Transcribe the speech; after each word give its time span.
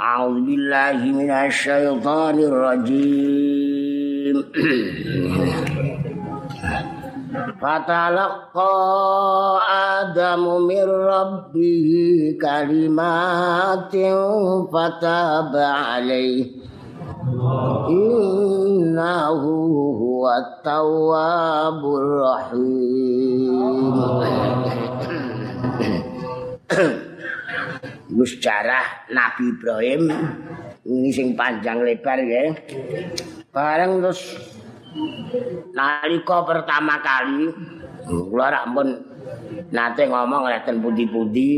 أعوذ 0.00 0.33
بالله 0.47 1.03
من 1.03 1.31
الشيطان 1.31 2.39
الرجيم 2.39 4.35
فتلقى 7.61 8.71
آدم 9.99 10.43
من 10.67 10.83
ربه 10.89 11.91
كلمات 12.41 13.95
فتاب 14.73 15.55
عليه 15.55 16.45
إنه 17.89 19.43
هو 20.01 20.23
التواب 20.41 21.81
الرحيم 21.95 23.51
Iku 28.11 28.27
sejarah 28.27 29.07
Nabi 29.15 29.55
Ibrahim 29.55 30.01
ini 30.83 31.09
sing 31.15 31.31
panjang 31.31 31.79
lebar 31.79 32.19
ya. 32.19 32.51
Bareng 33.55 34.03
terus 34.03 34.35
nalika 35.71 36.43
pertama 36.43 36.99
kali 36.99 37.47
kula 38.03 38.51
rak 38.51 38.65
pun 38.75 38.87
nate 39.71 40.11
ngomong 40.11 40.51
leten 40.51 40.83
putih-putih 40.83 41.55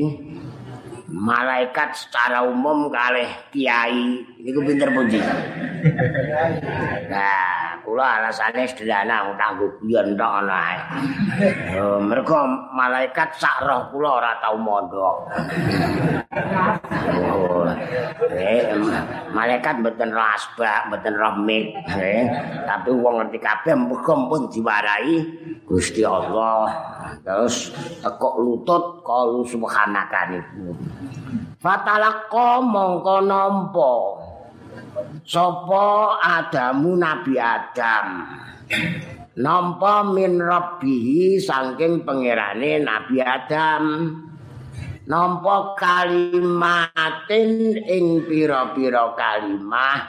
malaikat 1.14 1.94
secara 1.94 2.42
umum 2.42 2.90
kalih 2.90 3.30
kiai 3.54 4.26
niku 4.42 4.66
pinter 4.66 4.90
pundi. 4.90 5.22
Nah, 7.14 7.78
kula 7.86 8.18
alasane 8.18 8.66
sederhana 8.66 9.30
kanggo 9.38 9.70
guyon 9.78 10.18
tok 10.18 10.34
ana 10.42 10.58
ae. 10.58 10.78
Oh, 11.78 12.02
mergo 12.02 12.50
malaikat 12.74 13.30
sak 13.38 13.62
roh 13.62 13.94
kula 13.94 14.10
ora 14.18 14.32
tau 14.42 14.58
mondok. 14.58 15.18
Oh, 17.30 17.70
eh, 18.34 18.74
malaikat 19.30 19.86
mboten 19.86 20.10
roh 20.10 20.28
asbak, 20.34 20.90
mboten 20.90 21.14
roh 21.14 21.36
mik, 21.46 21.78
eh, 21.94 22.26
tapi 22.66 22.90
wong 22.90 23.22
ngerti 23.22 23.38
kabeh 23.38 23.78
muga 23.78 24.18
pun 24.18 24.50
diwarai 24.50 25.22
Gusti 25.68 26.02
Allah. 26.02 26.68
Terus 27.22 27.70
kok 28.02 28.36
lutut 28.42 29.06
kalu 29.06 29.46
subhanaka 29.46 30.34
niku. 30.34 30.74
Fatalaqqa 31.64 32.60
mongko 32.60 33.24
nampa. 33.24 33.94
Sapa 35.24 36.20
Adamu 36.20 37.00
Nabi 37.00 37.40
Adam? 37.40 38.08
Nampa 39.40 40.04
min 40.12 40.44
rabbihi 40.44 41.40
saking 41.40 42.04
pangerane 42.04 42.84
Nabi 42.84 43.24
Adam. 43.24 43.84
Nampa 45.08 45.72
kalimatin 45.80 47.80
ing 47.80 48.28
pira-pira 48.28 49.16
kalimah. 49.16 50.00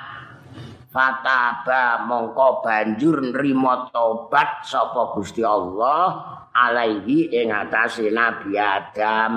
Fataba 0.91 2.07
mongko 2.07 2.63
banjur 2.63 3.31
nrimo 3.31 3.91
tobat 3.91 4.63
sapa 4.63 5.11
Gusti 5.15 5.43
Allah 5.43 6.23
alaihi 6.55 7.35
ing 7.35 7.51
atase 7.51 8.15
Nabi 8.15 8.55
Adam 8.55 9.35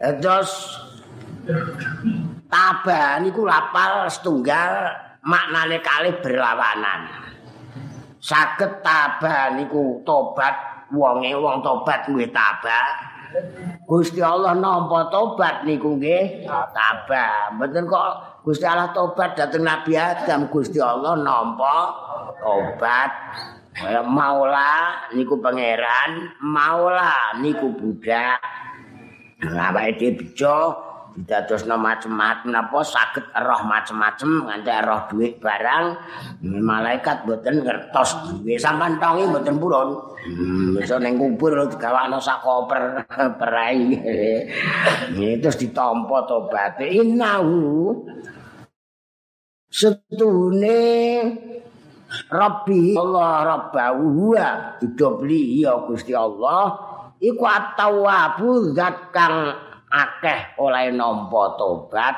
terus 0.00 0.80
Tabah 2.50 3.22
niku 3.22 3.46
lapal 3.46 4.10
setunggal 4.10 4.90
maknane 5.22 5.78
kalih 5.80 6.18
berlawanan. 6.18 7.30
Saged 8.20 8.84
tabah 8.84 9.54
niku 9.56 10.02
tobat 10.04 10.86
wonge 10.92 11.32
wong 11.38 11.62
tobat 11.64 12.10
kuwi 12.10 12.28
tabah. 12.28 13.08
Gusti 13.86 14.18
Allah 14.18 14.58
nampa 14.58 15.06
tobat 15.08 15.62
niku 15.62 15.94
nggih 15.94 16.44
tabah. 16.50 17.54
Mboten 17.54 17.86
kok 17.86 18.42
Gusti 18.42 18.66
Allah 18.66 18.90
tobat 18.90 19.38
dhateng 19.38 19.62
Nabi 19.62 19.94
Adam, 19.94 20.50
Gusti 20.50 20.82
Allah 20.82 21.14
nampa 21.16 21.76
tobat. 22.42 23.10
Kaya 23.70 24.02
Maula 24.02 25.06
niku 25.14 25.38
pangeran, 25.38 26.34
Maula 26.42 27.38
niku 27.38 27.70
budak. 27.70 28.42
Awake 29.40 29.96
dhewe 29.96 30.12
bejo 30.20 30.56
didadosno 31.16 31.74
macem-macem 31.80 32.52
napa? 32.52 32.84
Saged 32.84 33.24
roh 33.32 33.62
macem-macem 33.64 34.46
nganti 34.46 34.72
roh 34.84 35.00
dhuwit 35.10 35.40
barang 35.40 35.86
malaikat 36.44 37.24
mboten 37.24 37.64
ngertos 37.64 38.10
duwe 38.28 38.60
sampean 38.60 39.00
tongi 39.00 39.24
mboten 39.26 39.56
purun. 39.56 39.90
Hmm, 40.20 40.76
iso 40.76 41.00
ning 41.00 41.16
kubur 41.16 41.64
digawakno 41.72 42.20
sak 42.20 42.44
koper 42.44 43.08
perai. 43.40 43.96
Terus 45.16 45.56
ditampa 45.56 46.28
tobaté. 46.28 46.92
Innahu 47.00 47.96
setune 49.72 50.82
Rabbi 52.28 52.98
Allah 52.98 53.32
Rabbahu. 53.46 54.02
Huwa 54.02 54.76
didobli 54.82 55.62
ya 55.62 55.78
Gusti 55.86 56.12
Allah 56.12 56.89
iku 57.20 57.44
at-tawwabu 57.44 58.72
zat 58.72 59.12
kang 59.12 59.54
akeh 59.90 60.56
oleh 60.56 60.90
nampa 60.94 61.60
tobat. 61.60 62.16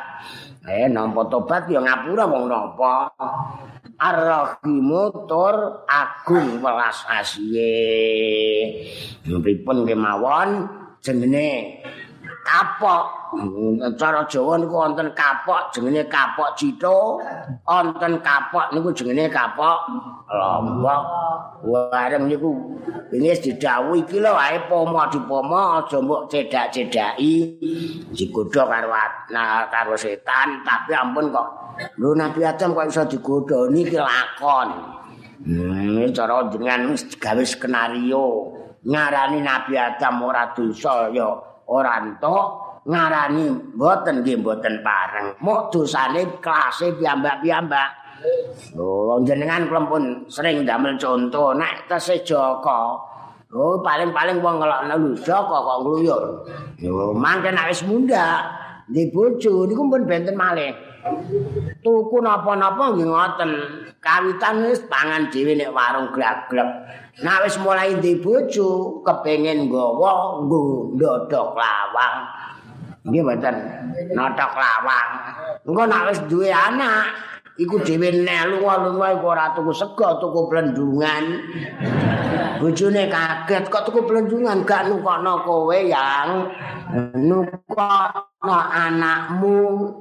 Eh 0.62 0.86
nampa 0.86 1.26
tobat 1.26 1.66
ya 1.66 1.82
ngapura 1.82 2.24
wong 2.30 2.46
nampa. 2.46 3.10
Ar-Rahimu 4.02 5.30
tur 5.30 5.86
agung 5.86 6.58
welas 6.58 7.06
asihe 7.06 7.70
pripun 9.22 9.86
kemawon 9.86 10.66
jenenge 10.98 11.78
kapok. 12.44 13.04
Cara 13.96 14.28
Jawa 14.28 14.60
niku 14.60 14.76
wonten 14.76 15.08
kapok 15.16 15.72
jenenge 15.72 16.04
kapok 16.10 16.52
cito. 16.58 17.16
Wonten 17.64 18.20
kapok 18.20 18.74
niku 18.76 18.92
jenenge 18.92 19.32
kapok 19.32 19.78
lombok. 20.28 21.02
Wareng 21.64 22.28
niku 22.28 22.50
wis 23.14 23.40
didhawuhi 23.40 24.04
iki 24.04 24.18
lho 24.20 24.34
wae 24.34 24.58
pomo 24.68 25.00
dipomo 25.08 25.80
aja 25.80 25.98
mbok 26.02 26.28
cedak-cedaki. 26.28 27.32
Digodha 28.12 28.62
karo 28.68 28.90
nah, 29.32 29.68
karo 29.70 29.94
setan 29.96 30.60
tapi 30.66 30.92
ampun 30.92 31.32
kok 31.32 31.48
lho 31.96 32.12
Nabi 32.12 32.44
Adam 32.44 32.76
kok 32.76 32.88
iso 32.90 33.02
digodha 33.08 33.70
niki 33.72 33.96
lakon. 33.96 34.68
Hmm, 35.42 36.06
cara 36.14 36.46
jenengan 36.52 36.92
wis 36.94 37.08
gawe 37.16 37.42
skenario. 37.42 38.58
Ngarani 38.82 39.38
Nabi 39.46 39.78
Adam 39.78 40.26
ora 40.26 40.50
dosa 40.50 41.06
ya 41.14 41.51
ora 41.72 42.04
entuk 42.04 42.44
ngarani 42.84 43.48
mboten 43.78 44.20
nggih 44.20 44.42
mboten 44.42 44.82
pareng. 44.82 45.38
Mok 45.40 45.70
dosane 45.72 46.42
klase 46.42 46.92
piyambak-piyambak. 46.98 47.90
Oh, 48.78 49.18
jenengan 49.26 49.66
kula 49.66 49.82
pun 49.90 50.02
sering 50.30 50.62
damel 50.62 50.94
contoh 50.94 51.54
nek 51.58 51.90
tese 51.90 52.22
Joko. 52.22 52.98
Oh, 53.52 53.84
paling-paling 53.84 54.40
wong 54.40 54.62
ngelokno 54.62 54.94
lho 54.96 55.10
Joko 55.18 55.56
kok 55.58 55.78
ngluyur. 55.82 56.22
Yo, 56.78 57.12
mangke 57.12 57.50
nek 57.50 57.68
wis 57.68 57.82
munda 57.84 58.46
di 58.86 59.10
bojo 59.10 59.66
niku 59.66 59.82
pun 59.90 60.02
benten 60.06 60.38
malih. 60.38 60.72
Tuku 61.82 62.16
napa-napa 62.22 62.94
nggih 62.94 63.08
ngoten. 63.10 63.50
Kawitan 64.02 64.66
wis 64.66 64.82
pangan 64.90 65.30
dhewe 65.30 65.54
nek 65.54 65.70
warung 65.70 66.10
glak-glek. 66.10 66.66
Nek 67.20 67.44
wis 67.44 67.60
mulai 67.60 68.00
di 68.00 68.16
bojo 68.16 69.04
kepengin 69.04 69.68
nggawa 69.68 70.40
ndodok 70.96 71.52
lawang. 71.52 72.16
Nggih 73.04 73.20
mboten 73.20 73.56
notok 74.16 74.52
lawang. 74.56 75.08
Engko 75.68 75.82
nek 75.84 76.08
wis 76.08 76.20
duwe 76.24 76.48
anak, 76.48 77.12
iku 77.60 77.84
dhewe 77.84 78.08
nelu-nelu 78.16 78.96
iku 78.96 79.26
ora 79.28 79.52
tuku 79.52 79.76
sego, 79.76 80.16
tuku 80.24 80.48
plendungan. 80.48 81.24
Bojone 82.64 83.12
kaget 83.12 83.68
kok 83.68 83.84
tuku 83.92 84.08
plendungan 84.08 84.64
gak 84.64 84.88
nukokno 84.88 85.44
kowe 85.44 85.78
yang 85.84 86.48
nukokno 87.12 88.56
anakmu 88.56 89.56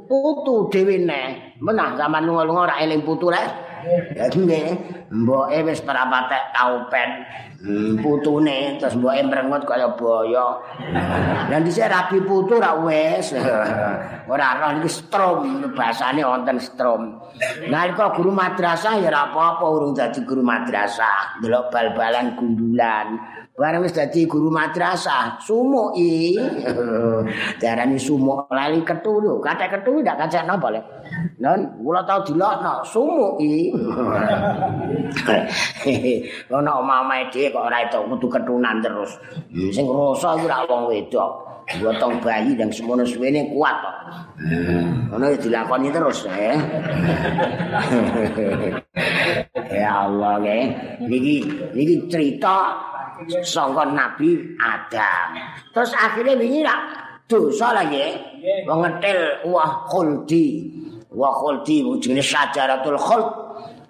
putu 0.08 0.72
dhewe 0.72 0.96
neh. 1.04 1.60
Menah 1.60 2.00
zaman 2.00 2.24
lunga-lunga 2.24 2.72
ora 2.72 2.76
eling 2.80 3.04
putu 3.04 3.28
rek. 3.28 3.71
Ya 4.16 4.26
nggih, 4.30 4.68
mboke 5.12 5.58
wis 5.68 5.82
prapatek 5.82 6.54
kaupen. 6.54 7.10
Hmm, 7.62 7.94
putune 8.02 8.82
terus 8.82 8.98
mboke 8.98 9.22
mrengut 9.22 9.64
kaya 9.70 9.94
boyo. 9.94 10.62
Lah 11.50 11.60
dhisik 11.62 11.86
rabi 11.86 12.22
putu 12.26 12.58
ra 12.58 12.78
wis. 12.82 13.38
Ora 14.32 14.58
roh 14.58 14.72
iki 14.80 14.90
strom 14.90 15.70
bahasane 15.76 16.22
wonten 16.24 16.58
strom. 16.58 17.20
Nalika 17.68 18.14
guru 18.16 18.32
madrasah 18.32 19.02
ya 19.02 19.10
ora 19.10 19.34
apa-apa 19.34 19.66
urung 19.66 19.92
dadi 19.98 20.24
guru 20.24 20.46
madrasah, 20.46 21.42
delok 21.42 21.74
bal-balan 21.74 22.38
gundulan. 22.38 23.08
Bareng 23.52 23.84
wis 23.84 23.92
dadi 23.92 24.24
guru 24.26 24.48
madrasah, 24.48 25.36
sumuki. 25.44 26.40
Diarani 27.62 28.00
sumuk 28.00 28.48
lali 28.48 28.80
ketu 28.88 29.20
lho. 29.20 29.44
Kathek 29.44 29.76
ketu 29.76 30.00
ndak 30.00 30.24
kacek 30.24 30.48
napa 30.48 30.72
le. 30.72 30.80
Non, 31.44 31.60
kula 31.84 32.08
tau 32.08 32.24
dilokno 32.24 32.80
sumuki. 32.88 33.76
Ono 36.56 36.74
mamae 36.80 37.28
dhewe 37.28 37.52
kok 37.52 37.68
ora 37.68 37.84
itu 37.84 38.00
kudu 38.00 38.28
ketunan 38.32 38.80
terus. 38.80 39.20
Sing 39.52 39.84
ngrasa 39.84 40.40
iku 40.40 40.48
ora 40.48 40.64
wong 40.66 40.88
wedok. 40.88 41.52
Gotong 41.72 42.20
bayi 42.24 42.58
dan 42.58 42.72
semono 42.72 43.04
suwene 43.04 43.52
kuat 43.52 43.76
kok. 43.84 43.96
Ngono 45.12 45.28
ya 45.28 45.38
dilakoni 45.38 45.92
terus 45.92 46.24
ya. 46.24 46.56
ya 49.84 50.08
Allah 50.08 50.40
ya. 50.40 50.72
Niki 51.04 51.44
niki 51.76 52.08
cerita 52.08 52.80
sangka 53.44 53.84
Nabi 53.90 54.56
Adam. 54.58 55.28
Terus 55.74 55.92
akhirnya 55.94 56.34
wingi 56.38 56.62
lah 56.66 56.80
dosa 57.30 57.72
lagi. 57.76 58.18
Wong 58.68 58.80
ngetil 58.84 59.20
wah 59.50 59.88
khuldi. 59.88 60.72
Wah 61.12 61.34
khuldi 61.36 61.84
jenenge 62.02 62.24
syajaratul 62.26 63.00
khuld. 63.00 63.28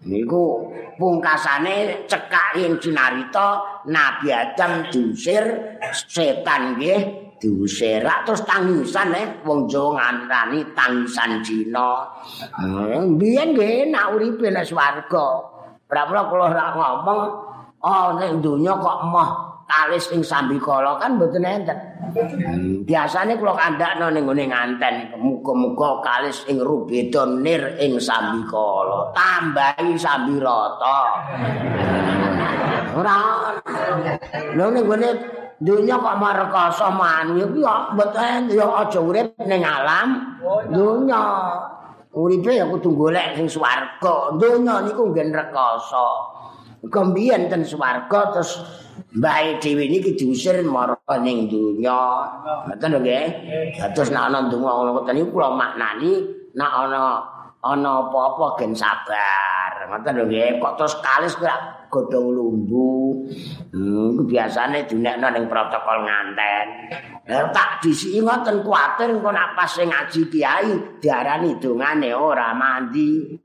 Niku 0.02 0.66
pungkasane 0.98 2.10
cekak 2.10 2.58
ing 2.58 2.82
cinarita 2.82 3.62
Nabi 3.86 4.34
Adam 4.34 4.90
diusir 4.90 5.78
setan 5.94 6.74
nggih 6.74 7.00
diusir 7.38 8.06
terus 8.26 8.42
tangisan 8.46 9.14
eh 9.14 9.28
wong 9.46 9.70
Jawa 9.70 10.10
ngarani 10.10 10.74
tangisan 10.74 11.42
Cina. 11.46 12.06
Hmm, 12.58 13.18
biyen 13.18 13.54
nggih 13.54 13.94
nak 13.94 14.18
uripe 14.18 14.50
nek 14.50 14.66
swarga. 14.66 15.54
Pramila 15.86 16.30
kula 16.32 16.46
ora 16.50 16.66
ngomong 16.74 17.51
oh 17.82 18.08
nek 18.18 18.42
donya 18.42 18.74
kok 18.78 18.98
moh 19.10 19.52
kalis 19.72 20.12
ing 20.12 20.22
sambikala 20.22 21.00
kan 21.00 21.16
mboten 21.16 21.48
enten. 21.48 21.78
Hmm, 22.12 22.84
biasane 22.84 23.40
kula 23.40 23.56
kandakno 23.56 24.12
ning 24.12 24.28
ngene 24.28 24.52
nganten. 24.52 24.96
Muga-muga 25.16 26.04
kalis 26.04 26.44
ing 26.52 26.60
rubeda 26.60 27.24
nir 27.24 27.80
ing 27.80 27.96
sambikala 27.96 29.16
tambahi 29.16 29.96
sambirata. 29.96 31.00
Ora. 33.00 33.20
Lho 34.60 34.66
ning 34.76 34.86
ngene 34.92 35.10
dunya 35.62 35.96
kok 35.96 36.20
marekoso 36.20 36.88
manu 36.92 37.40
iki 37.40 37.64
kok 37.64 37.82
mboten 37.96 38.40
ya 38.52 38.66
aja 38.82 39.00
urip 39.00 39.30
ning 39.46 39.62
alam 39.62 40.36
dunya 40.74 41.22
uripe 42.12 42.52
ya 42.60 42.68
kudu 42.68 42.92
golek 42.92 43.40
sing 43.40 43.48
swarga. 43.48 44.36
Dunya 44.36 44.84
niku 44.84 45.16
nggen 45.16 45.32
rekoso 45.32 46.41
kembiyen 46.90 47.46
ten 47.52 47.62
swarga 47.62 48.34
terus 48.34 48.58
mbah 49.12 49.60
dhewe 49.60 49.86
niki 49.92 50.18
diusir 50.18 50.64
marang 50.66 50.98
ning 51.22 51.46
dunya. 51.52 52.02
Ngoten 52.70 52.90
lho 52.96 53.00
nggih. 53.04 53.28
Terus 53.94 54.10
nek 54.10 54.32
ana 54.32 54.48
ndonga 54.48 54.72
ngono 54.72 54.90
ngoten 54.98 55.20
iku 55.22 55.30
kula 55.36 55.50
maknani 55.54 56.12
nek 56.58 56.72
ana 56.72 57.04
ana 57.62 57.92
apa-apa 58.08 58.58
gen 58.58 58.74
sabar. 58.74 59.92
Ngoten 59.92 60.14
lho 60.16 60.26
nggih. 60.26 60.50
Kok 60.58 60.74
terus 60.80 60.94
kalis 61.04 61.34
kok 61.38 61.60
godhong 61.92 62.28
lumbu. 62.34 63.28
Hmm, 63.76 64.24
biasane 64.26 64.88
dinekno 64.88 65.28
ning 65.30 65.46
protokol 65.52 66.08
nganten. 66.08 66.68
Lah 67.28 67.54
tak 67.54 67.84
disiki 67.84 68.24
ngoten 68.24 68.66
kuwatir 68.66 69.12
engko 69.12 69.30
nak 69.30 69.54
pas 69.54 69.70
sing 69.70 69.92
ngaji 69.92 70.22
kiai 70.32 70.72
diarani 70.98 71.60
dongane 71.62 72.10
ora 72.16 72.56
mandi. 72.56 73.38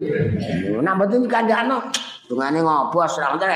Nak 0.78 0.94
mboten 0.96 1.28
kandhano 1.28 1.90
dongane 2.26 2.58
ngobos 2.62 3.18
ra 3.22 3.34
ngoten 3.34 3.50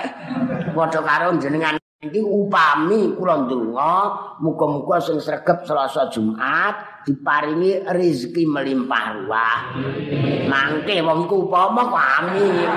padha 0.74 1.00
karo 1.02 1.34
jenengan 1.42 1.74
iki 2.00 2.24
upami 2.24 3.12
kula 3.12 3.44
ndonga 3.44 3.94
muga-muga 4.40 4.96
sing 4.96 5.20
sregep 5.20 5.68
Selasa 5.68 6.08
Jumat 6.08 7.04
diparingi 7.04 7.84
rezeki 7.84 8.48
melimpah 8.48 9.04
ruah. 9.20 9.58
Mangke 10.48 11.04
wong 11.04 11.28
iku 11.28 11.44
upama 11.44 11.92
kok 11.92 12.00
amin. 12.00 12.70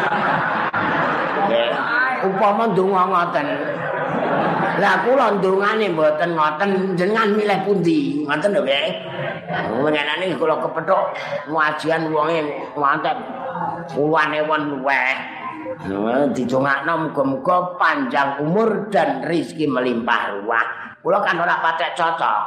upama 2.28 2.64
ndonga 2.76 3.02
ngoten. 3.08 3.48
Lah 4.84 5.08
kula 5.08 5.40
ndongane 5.40 5.88
mboten 5.96 6.36
ngoten 6.36 6.70
jenengan 7.00 7.32
milih 7.32 7.64
pundi? 7.64 8.28
Ngoten 8.28 8.60
lho 8.60 8.62
nggih. 8.68 8.88
Ngenane 9.88 10.36
kula 10.36 10.60
kepethuk 10.60 11.04
ngajian 11.48 12.12
wonge 12.12 12.44
mantep. 12.76 13.16
Puluhan 13.96 14.36
ewan 14.36 14.62
luweh. 14.68 15.43
Nah, 15.84 16.30
didongakno 16.32 17.10
muga-muga 17.10 17.76
panjang 17.82 18.40
umur 18.46 18.88
dan 18.94 19.26
rezeki 19.26 19.66
melimpah 19.68 20.40
ruah. 20.40 20.68
Kula 21.02 21.20
kan 21.20 21.42
ora 21.42 21.60
patek 21.60 21.98
cocok. 21.98 22.40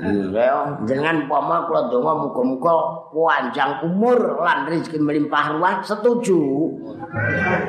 Iya, 0.00 0.80
jenengan 0.86 1.26
pama 1.28 1.66
kula 1.68 1.90
donga 1.92 2.26
muga-muga 2.26 2.74
panjang 3.12 3.84
umur 3.84 4.40
lan 4.40 4.64
rezeki 4.66 4.98
melimpah 5.02 5.58
ruah 5.58 5.84
setuju. 5.84 6.40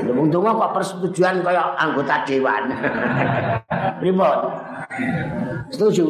Wong 0.05 0.27
donga 0.29 0.53
kok 0.53 0.73
persetujuan 0.79 1.41
kaya 1.43 1.75
anggota 1.75 2.23
dewan. 2.23 2.71
Pripun? 3.99 4.39
Setuju. 5.73 6.07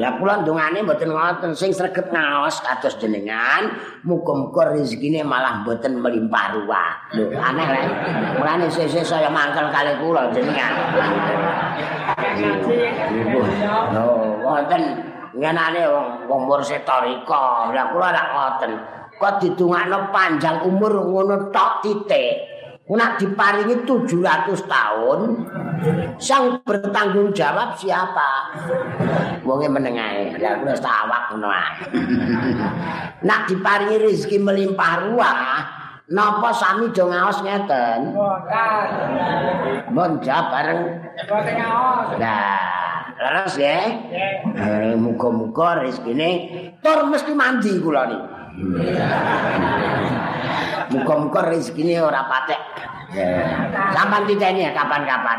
Ya 0.00 0.16
kula 0.16 0.40
dongane 0.40 0.80
mboten 0.80 1.12
ngoten 1.12 1.52
sing 1.52 1.76
sregep 1.76 2.08
ngaos 2.08 2.64
kados 2.64 2.96
jenengan 2.96 3.68
muga-muga 4.00 4.72
rezekine 4.72 5.20
malah 5.20 5.60
mboten 5.60 6.00
melimpah 6.00 6.56
ruah. 6.56 7.12
Lho 7.12 7.36
aneh 7.36 7.68
lek. 7.68 7.84
Mulane 8.40 8.72
sesuk 8.72 9.04
saya 9.04 9.28
mangkel 9.28 9.68
kali 9.68 9.92
kula 10.00 10.32
jenengan. 10.32 10.72
Lho 13.92 14.40
wonten 14.40 15.04
ngenane 15.36 15.84
wong 16.24 16.48
mursid 16.48 16.80
tarika. 16.88 17.68
Lah 17.68 17.92
kula 17.92 18.08
rak 18.08 18.26
ngoten. 18.32 18.72
Kok 19.20 19.36
didongakno 19.36 20.08
panjang 20.08 20.64
umur 20.64 20.96
ngono 20.96 21.52
tok 21.52 21.84
titik. 21.84 22.59
Nak 22.90 23.22
diparingi 23.22 23.86
700 23.86 24.66
tahun, 24.66 25.20
sang 26.18 26.58
bertanggung 26.66 27.30
jawab 27.30 27.78
siapa? 27.78 28.50
Wonge 29.46 29.70
menengae, 29.70 30.34
lha 30.34 30.58
kula 30.58 30.74
sawak 30.74 31.30
ngono 31.30 31.54
Nak 33.30 33.40
diparingi 33.46 33.94
rezeki 33.94 34.42
melimpah 34.42 35.06
ruah, 35.06 35.38
napa 36.10 36.50
sami 36.50 36.90
do 36.90 37.06
ngaos 37.06 37.38
ngeten? 37.46 38.10
Mon 39.94 40.18
jawab 40.18 40.50
bareng. 40.50 40.80
Nah, 42.18 43.06
terus 43.14 43.54
ya. 43.54 43.86
Eh, 44.58 44.98
muga-muga 44.98 45.86
rezekine 45.86 46.30
tur 46.82 47.06
mesti 47.06 47.38
mandi 47.38 47.70
kula 47.78 48.02
niki. 48.10 48.39
Muga-muga 50.90 51.40
rezekine 51.48 52.02
ora 52.02 52.26
patek. 52.26 52.60
Sampan 53.90 54.22
titeni 54.26 54.68
kapan-kapan. 54.70 55.38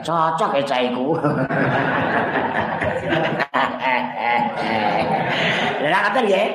Cocok 0.00 0.60
ya 0.60 0.62
caiku. 0.64 1.16
Lah 5.86 6.00
kata 6.10 6.18
ya, 6.26 6.50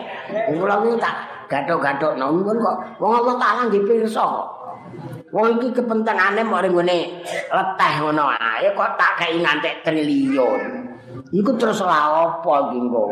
kula 0.52 0.76
iki 0.84 1.00
tak 1.00 1.16
gathuk-gathuk 1.48 2.20
nang 2.20 2.44
kok 2.44 2.78
wong 3.00 3.12
Allah 3.24 3.36
taala 3.40 3.62
nggih 3.72 3.84
pirsa 3.88 4.24
kok. 4.24 4.48
Wong 5.32 5.60
iki 5.60 5.72
kepentengane 5.72 6.44
mok 6.44 6.68
ngene 6.68 7.24
leteh 7.48 7.94
ngono 8.04 8.28
ae 8.28 8.68
kok 8.76 8.92
tak 9.00 9.12
kei 9.24 9.40
ngantek 9.40 9.88
triliun. 9.88 10.62
Iku 11.32 11.52
terus 11.56 11.80
lha 11.80 12.00
apa 12.12 12.54
iki 12.72 12.80
kok? 12.92 13.10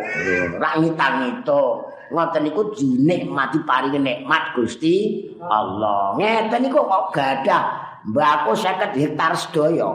Rak 0.59 0.73
ngitang-ngitung. 0.83 1.98
Ngoten 2.09 2.41
niku 2.45 2.73
dinikmati 2.73 3.61
paringi 3.65 4.01
nikmat 4.01 4.57
Gusti 4.57 5.29
Allah. 5.45 6.17
Ngeten 6.17 6.65
niku 6.65 6.81
kok 6.81 7.13
gadah 7.13 7.63
mbako 8.09 8.57
50 8.57 8.97
hektar 8.97 9.33
sedaya. 9.37 9.89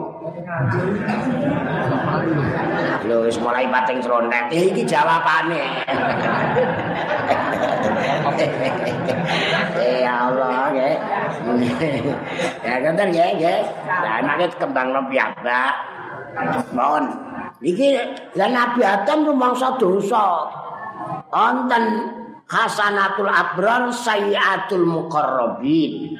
Lho 3.05 3.17
wis 3.27 3.37
mulai 3.43 3.67
pating 3.67 3.99
srontet 3.99 4.47
iki 4.51 4.87
jawabane. 4.87 5.63
eh 9.79 10.07
Allah 10.07 10.71
nggih. 10.71 10.95
ya 12.63 12.73
ngoten 12.79 13.07
nggih 13.11 13.29
nggih. 13.41 13.59
Lah 13.87 14.17
nek 14.23 14.55
kembang 14.55 14.95
piyambak. 15.11 15.73
Mohon. 16.71 17.05
Iki 17.63 17.89
lan 18.35 18.51
Nabi 18.51 18.83
Adam 18.83 19.25
rumangsa 19.25 19.79
dosa. 19.79 20.43
Onten 21.33 21.85
hasanatul 22.45 23.29
abrar 23.29 23.89
sayyatul 23.89 24.85
muqarrabin. 24.85 26.17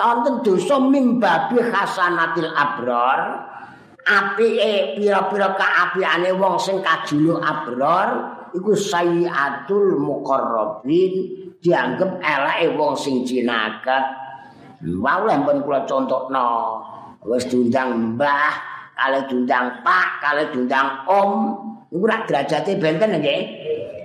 Onten 0.00 0.34
dosa 0.44 0.76
mimbabi 0.80 1.60
hasanatil 1.60 2.50
abrar. 2.52 3.20
Apike 4.04 5.00
pira-pira 5.00 5.56
kaapiane 5.56 6.36
wong 6.36 6.60
sing 6.60 6.84
kajulu 6.84 7.40
abrar 7.40 8.08
iku 8.52 8.76
sayyatul 8.76 9.96
muqarrabin 9.96 11.12
dianggep 11.64 12.20
eleke 12.20 12.76
wong 12.76 12.92
sing 13.00 13.24
jinakat. 13.24 14.04
Wau 14.84 15.24
lempun 15.24 15.64
kula 15.64 15.88
contohno. 15.88 16.52
wis 17.24 17.48
diundang 17.48 18.14
mbah 18.14 18.52
kali 18.92 19.20
diundang 19.32 19.80
pak 19.80 20.20
kali 20.20 20.44
diundang 20.52 21.08
om 21.08 21.32
iku 21.94 22.04
derajate 22.26 22.74
benten 22.82 23.22
nggih 23.22 23.40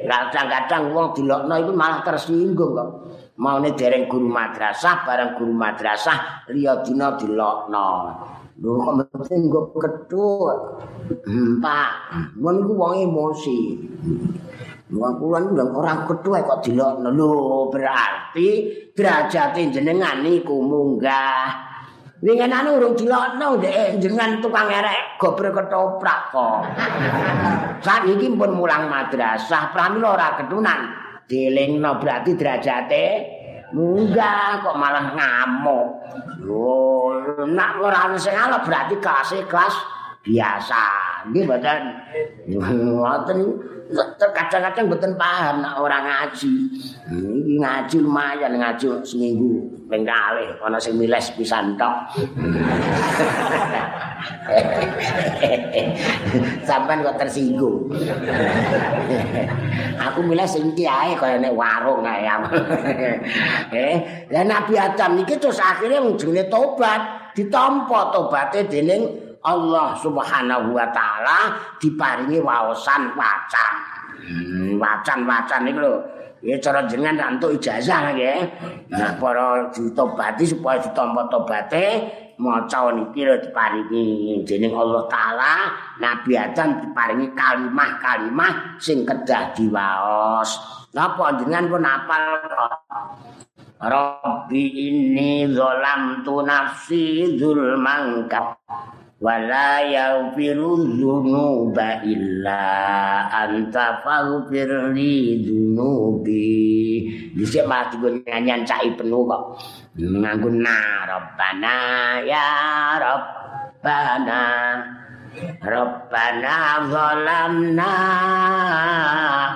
kadang-kadang 0.06 0.94
wong 0.96 1.08
dilokno 1.18 1.54
iku 1.60 1.74
malah 1.74 2.06
tersinggung 2.06 2.78
kok. 2.78 2.90
Maune 3.40 3.72
dereng 3.72 4.12
guru 4.12 4.28
madrasah 4.28 5.08
bareng 5.08 5.40
guru 5.40 5.56
madrasah 5.56 6.48
liya 6.52 6.84
dina 6.84 7.16
dilokno. 7.16 7.90
Lho 8.60 8.72
kok 8.76 8.94
mesti 9.00 9.36
nggo 9.40 9.62
ketut 9.80 10.58
hmm, 11.24 11.64
pak. 11.64 11.92
Ngono 12.36 12.58
iku 12.60 12.74
wong 12.76 12.94
emosi. 13.00 13.60
Wong 14.92 15.14
kula 15.22 15.38
niku 15.48 15.80
ora 15.80 16.04
ketua 16.04 16.44
kok 16.44 16.62
dilokno. 16.68 17.10
Lho 17.16 17.32
berarti 17.72 18.48
derajate 18.92 19.72
jenengan 19.72 20.20
niku 20.20 20.60
munggah 20.60 21.69
Wingen 22.20 22.52
anu 22.52 22.76
urung 22.76 23.00
dilokno 23.00 23.64
ndek 23.64 24.04
jenengan 24.04 24.44
tukang 24.44 24.68
erek 24.68 25.16
gobre 25.16 25.56
ketoprak 25.56 26.36
kok. 26.36 26.68
Saiki 27.86 28.28
pun 28.36 28.60
mulang 28.60 28.92
madrasah, 28.92 29.72
pramila 29.72 30.20
ora 30.20 30.36
ketunan. 30.36 30.80
Dilingno 31.24 31.96
berarti 31.96 32.36
derajate 32.36 33.06
munggah 33.72 34.60
kok 34.60 34.76
malah 34.76 35.16
ngamuk. 35.16 35.88
Lho, 36.44 37.48
nak 37.56 37.80
ora 37.80 38.12
sing 38.20 38.36
ala 38.36 38.68
berarti 38.68 39.00
kelas 39.00 39.40
kelas 39.48 39.76
biasa. 40.28 40.86
Nggih 41.32 41.44
mboten. 41.48 41.80
Ngoten 42.52 43.40
kadang-kadang 44.36 44.92
mboten 44.92 45.16
paham 45.16 45.64
nek 45.64 45.80
ora 45.80 46.04
ngaji. 46.04 46.52
Iki 47.16 47.54
ngaji 47.64 47.96
lumayan 48.04 48.60
ngaji 48.60 49.08
seminggu 49.08 49.79
ping 49.90 50.06
kalih 50.06 50.54
ana 50.62 50.78
sing 50.78 50.94
miles 51.02 51.34
pisan 51.34 51.74
tok. 51.74 52.14
Sampai 56.62 57.02
kok 57.02 57.18
tersinggung. 57.18 57.90
Aku 59.98 60.22
miles 60.22 60.54
sing 60.54 60.78
iki 60.78 60.86
ae 60.86 61.18
kaya 61.18 61.42
nek 61.42 61.58
warung 61.58 62.06
ae. 62.06 62.30
eh, 63.74 63.98
lah 64.30 64.46
Nabi 64.46 64.78
Adam 64.78 65.18
niki 65.18 65.42
terus 65.42 65.58
akhirnya 65.58 66.06
jenenge 66.14 66.46
tobat, 66.54 67.34
ditampa 67.34 68.14
tobaté 68.14 68.70
dening 68.70 69.10
Allah 69.42 69.98
Subhanahu 69.98 70.78
wa 70.78 70.86
taala 70.94 71.58
diparingi 71.82 72.38
waosan 72.38 73.18
wacan. 73.18 73.74
Hmm, 74.20 74.78
wacan-wacan 74.78 75.66
iki 75.66 75.80
lho. 75.82 76.19
Ya 76.40 76.56
cara 76.60 76.88
jenengan 76.88 77.36
entuk 77.36 77.60
ijazah 77.60 78.16
nggih. 78.16 78.40
Nah, 78.96 79.20
para 79.20 79.68
ditobati 79.76 80.48
supaya 80.48 80.80
ditampa 80.80 81.28
tobaté 81.28 82.08
maca 82.40 82.96
niki 82.96 83.28
lho 83.28 83.36
diparingi 83.44 84.48
dening 84.48 84.72
Allah 84.72 85.04
taala 85.12 85.76
Nabi 86.00 86.40
Adam 86.40 86.80
diparingi 86.80 87.36
kalimah-kalimah 87.36 88.80
sing 88.80 89.04
kedah 89.04 89.52
diwaos. 89.52 90.56
Napa 90.96 91.36
jenengan 91.36 91.68
pun 91.68 91.84
apal 91.84 92.24
Rabbi 93.80 94.64
inni 94.76 95.48
zalamtu 95.56 96.44
nafsi 96.44 97.36
zulman 97.40 98.28
wala 99.20 99.84
yaghfiru 99.84 100.96
dzunuba 100.96 102.00
illa 102.08 102.64
anta 103.28 104.00
faghfir 104.00 104.96
li 104.96 105.44
dzunubi 105.44 106.48
dhisik 107.36 107.68
mati 107.68 108.00
gue 108.00 108.24
nyanyian 108.24 108.64
cai 108.64 108.96
penuh 108.96 109.28
kok. 109.28 109.44
Nganggo 110.00 110.50
na 110.56 111.04
rabbana 111.04 111.76
ya 112.24 112.48
rabbana 112.96 114.42
rabbana 115.62 116.58
zalamna 116.90 117.94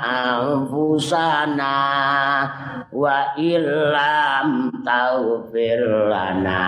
anfusana 0.04 1.74
wa 2.94 3.34
illam 3.40 4.70
taghfir 4.86 5.82
lana 6.12 6.62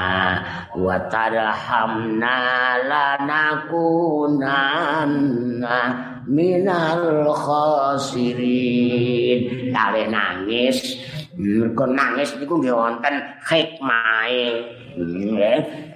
wa 0.75 0.99
tarhamna 1.07 2.35
lanakunanna 2.83 5.79
minal 6.25 7.29
khasirin. 7.35 9.41
Kale 9.71 10.07
nangis 10.09 10.97
mergo 11.35 11.83
nangis 11.83 12.31
niku 12.39 12.63
nggih 12.63 12.71
wonten 12.71 13.15
hikmahe 13.43 14.63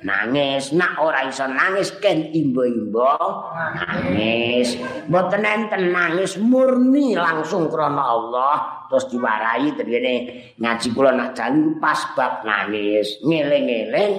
nangis 0.04 0.76
nak 0.76 1.00
ora 1.00 1.24
iso 1.24 1.48
nangis 1.48 1.96
ken 2.04 2.28
imbo-imbo 2.36 3.16
nangis 3.56 4.76
mboten 5.08 5.48
enten 5.48 5.96
nangis 5.96 6.36
murni 6.36 7.16
langsung 7.16 7.72
krana 7.72 8.04
Allah. 8.04 8.56
Terus 8.90 9.06
diwarai 9.14 9.70
terjene 9.78 10.14
ngaji 10.58 10.88
kula 10.92 11.14
nak 11.14 11.38
jalu 11.38 11.78
pas 11.78 12.00
bab 12.18 12.44
nangis 12.44 13.22
ngeling-eling 13.24 14.14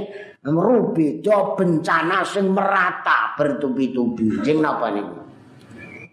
merubeda 0.47 1.53
bencana 1.59 2.25
sing 2.25 2.55
merata 2.55 3.37
bertubi-tubi. 3.37 4.41
Sing 4.41 4.65
napa 4.65 4.89
niku? 4.95 5.17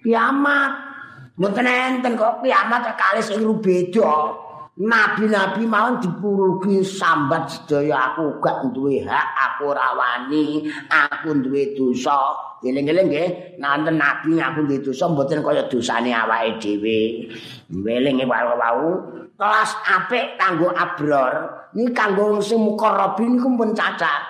Kiamat. 0.03 0.89
Mboten 1.37 1.69
enten 1.69 2.17
kok 2.17 2.41
kiamat 2.41 2.97
kali 2.97 3.21
sing 3.21 3.45
rubeda 3.45 4.46
Nabi-nabi 4.77 5.65
mawon 5.65 5.97
dipurugi 5.97 6.85
sambat 6.85 7.49
sedaya 7.49 8.13
aku 8.13 8.37
gak 8.37 8.61
duwe 8.77 9.01
hak, 9.01 9.27
aku 9.33 9.73
ora 9.73 9.97
wani, 9.97 10.69
aku 10.85 11.33
duwe 11.41 11.73
dosa. 11.73 12.37
Eling-eling 12.61 13.09
nggih, 13.09 13.29
nanten 13.57 13.97
nabi 13.97 14.37
aku 14.37 14.69
duwe 14.69 14.77
dosa 14.85 15.09
mboten 15.09 15.41
kaya 15.41 15.65
dosane 15.65 16.13
awake 16.13 16.61
dhewe. 16.61 17.25
Welinge 17.73 18.29
wau-wau 18.29 19.01
kelas 19.33 19.71
apik 19.81 20.37
kanggo 20.37 20.69
abror, 20.69 21.33
iki 21.73 21.89
kanggo 21.97 22.37
sing 22.37 22.61
mukarrab 22.61 23.17
niku 23.17 23.49
pun 23.57 23.73
cacat. 23.73 24.21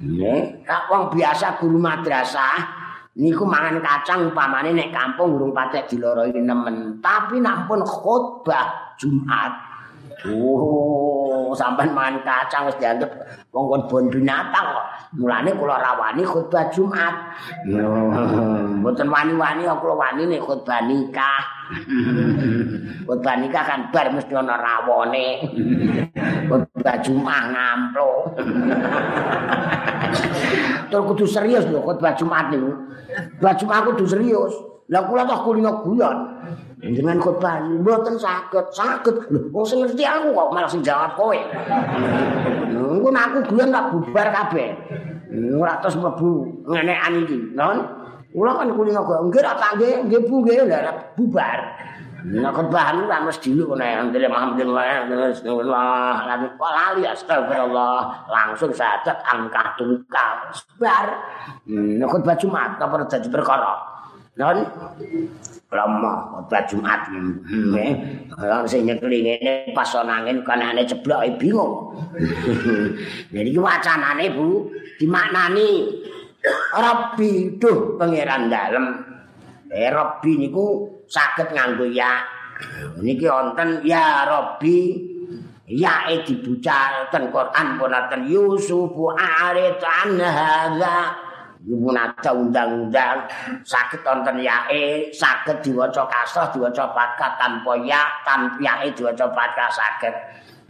Nggih, 0.00 0.64
wong 0.88 1.12
biasa 1.12 1.60
guru 1.60 1.76
madrasah 1.76 2.81
niku 3.12 3.44
mangan 3.44 3.78
kacang 3.84 4.32
upamane 4.32 4.72
nek 4.72 4.90
kampung 4.92 5.36
urung 5.36 5.52
patek 5.52 5.92
diloroi 5.92 6.32
nemen, 6.32 6.98
tapi 7.04 7.38
nak 7.38 7.68
pun 7.68 7.84
khotbah 7.84 8.96
Jumat. 8.96 9.52
Oh, 10.22 11.21
sampean 11.56 11.92
mangan 11.92 12.24
kacang 12.24 12.68
wis 12.68 12.76
dianggep 12.80 13.10
wong 13.52 13.64
kon 13.68 13.82
bon 13.88 14.04
binatang 14.08 14.66
kok. 14.72 14.86
Mulane 15.12 15.52
kula 15.52 15.76
rawani 15.76 16.24
khutbah 16.24 16.72
Jumat. 16.72 17.14
Mboten 18.80 19.08
wani-wani 19.12 19.68
kula 19.68 19.94
wani 19.94 20.22
nek 20.24 20.40
khutbah 20.40 20.80
nikah. 20.88 21.44
khutbah 23.06 23.34
nikah 23.36 23.64
kan 23.64 23.80
bar 23.92 24.08
mesti 24.08 24.32
ana 24.32 24.56
rawone. 24.56 25.28
khutbah 26.48 26.96
Jumat 27.04 27.42
ngamplo. 27.52 28.12
Tur 30.92 31.08
kudu 31.08 31.24
serius 31.28 31.64
lho 31.68 31.84
khutbah 31.84 32.16
Jumat 32.16 32.48
niku. 32.48 32.72
Khutbah 33.36 33.54
Jumat 33.60 33.80
kudu 33.92 34.04
serius. 34.08 34.52
Lah 34.88 35.04
kula 35.08 35.28
tak 35.28 35.44
kulino 35.44 35.84
guyon. 35.84 36.16
Dengan 36.82 37.22
khotbah 37.22 37.62
mboten 37.62 38.18
saged, 38.18 38.66
saged. 38.74 39.14
Lho, 39.30 39.54
wong 39.54 39.62
sing 39.62 39.86
ngerti 39.86 40.02
aku 40.02 40.34
kok 40.34 40.50
malah 40.50 40.66
sing 40.66 40.82
jawab 40.82 41.14
kowe. 41.14 41.38
Aku 43.22 43.38
guyon 43.46 43.70
tak 43.70 43.94
bubar 43.94 44.26
kabeh. 44.34 44.74
Ora 45.54 45.78
terus 45.78 45.94
mlebu 45.94 46.42
ngenekan 46.66 47.22
iki, 47.22 47.38
non. 47.54 47.86
Kula 48.34 48.58
kan 48.58 48.74
kulino 48.74 49.06
kok 49.06 49.30
nggih 49.30 49.42
ra 49.46 49.54
tak 49.54 49.78
nggih, 49.78 50.20
Bu 50.26 50.42
nggih 50.42 50.66
lah 50.66 50.96
bubar. 51.14 51.58
Nek 52.22 52.50
khotbah 52.50 52.98
niku 52.98 53.06
ra 53.10 53.18
mesti 53.30 53.50
dulu 53.54 53.74
antele 53.78 54.26
alhamdulillah 54.26 56.18
lagi 56.26 56.46
kok 56.54 56.70
lali 56.70 57.02
astagfirullah 57.06 58.26
langsung 58.26 58.74
sadat 58.74 59.22
angka 59.22 59.78
tungkal. 59.78 60.50
Bar. 60.82 61.06
Nek 61.70 62.08
khotbah 62.10 62.34
Jumat 62.34 62.74
apa 62.82 63.06
dadi 63.06 63.30
perkara. 63.30 63.74
Non. 64.34 64.66
Lama 65.72 66.28
khotbah 66.28 66.68
Jumat 66.68 67.08
hmm, 67.08 67.72
eh 67.80 67.96
orang 68.36 68.68
sing 68.68 68.84
nyekli 68.84 69.24
ngene 69.24 69.72
pas 69.72 69.88
ana 69.96 70.20
angin 70.20 70.44
kanane 70.44 70.84
ceblok 70.84 71.24
bingung. 71.40 71.96
Jadi 73.32 73.48
iki 73.48 73.56
wacanane 73.56 74.36
Bu 74.36 74.68
dimaknani 75.00 75.88
Rabbi 76.76 77.56
duh 77.56 77.96
pangeran 77.96 78.52
dalem. 78.52 79.00
Eh 79.72 79.88
Rabbi 79.88 80.44
niku 80.44 80.84
saged 81.08 81.56
nganggo 81.56 81.88
ya. 81.88 82.20
Niki 83.00 83.24
wonten 83.24 83.80
ya 83.80 84.28
Rabbi 84.28 84.78
ya 85.72 86.04
e 86.12 86.20
dibucal 86.20 87.08
ten 87.08 87.32
Quran 87.32 87.80
punaten 87.80 88.28
Yusuf 88.28 88.92
arid 89.16 89.80
an 89.80 90.20
hadza 90.20 91.31
Nada 91.62 92.30
undang-undang. 92.34 93.22
Sakit 93.62 94.02
tonton 94.02 94.42
yae 94.42 95.14
sakit 95.14 95.62
diwaca 95.62 96.10
kasah 96.10 96.50
diwaca 96.50 96.90
fathah 96.90 97.38
tanpa 97.38 97.78
ya 97.86 98.02
tanpa 98.26 98.58
yae 98.58 98.90
diwaca 98.90 99.30
fathah 99.30 99.70
sakit 99.70 100.14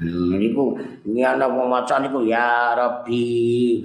Hmm, 0.02 0.34
niku 0.34 0.75
ngene 1.06 1.46
wong 1.46 1.70
maca 1.70 2.02
niku 2.02 2.26
ya 2.26 2.75
Rabbi 2.75 3.22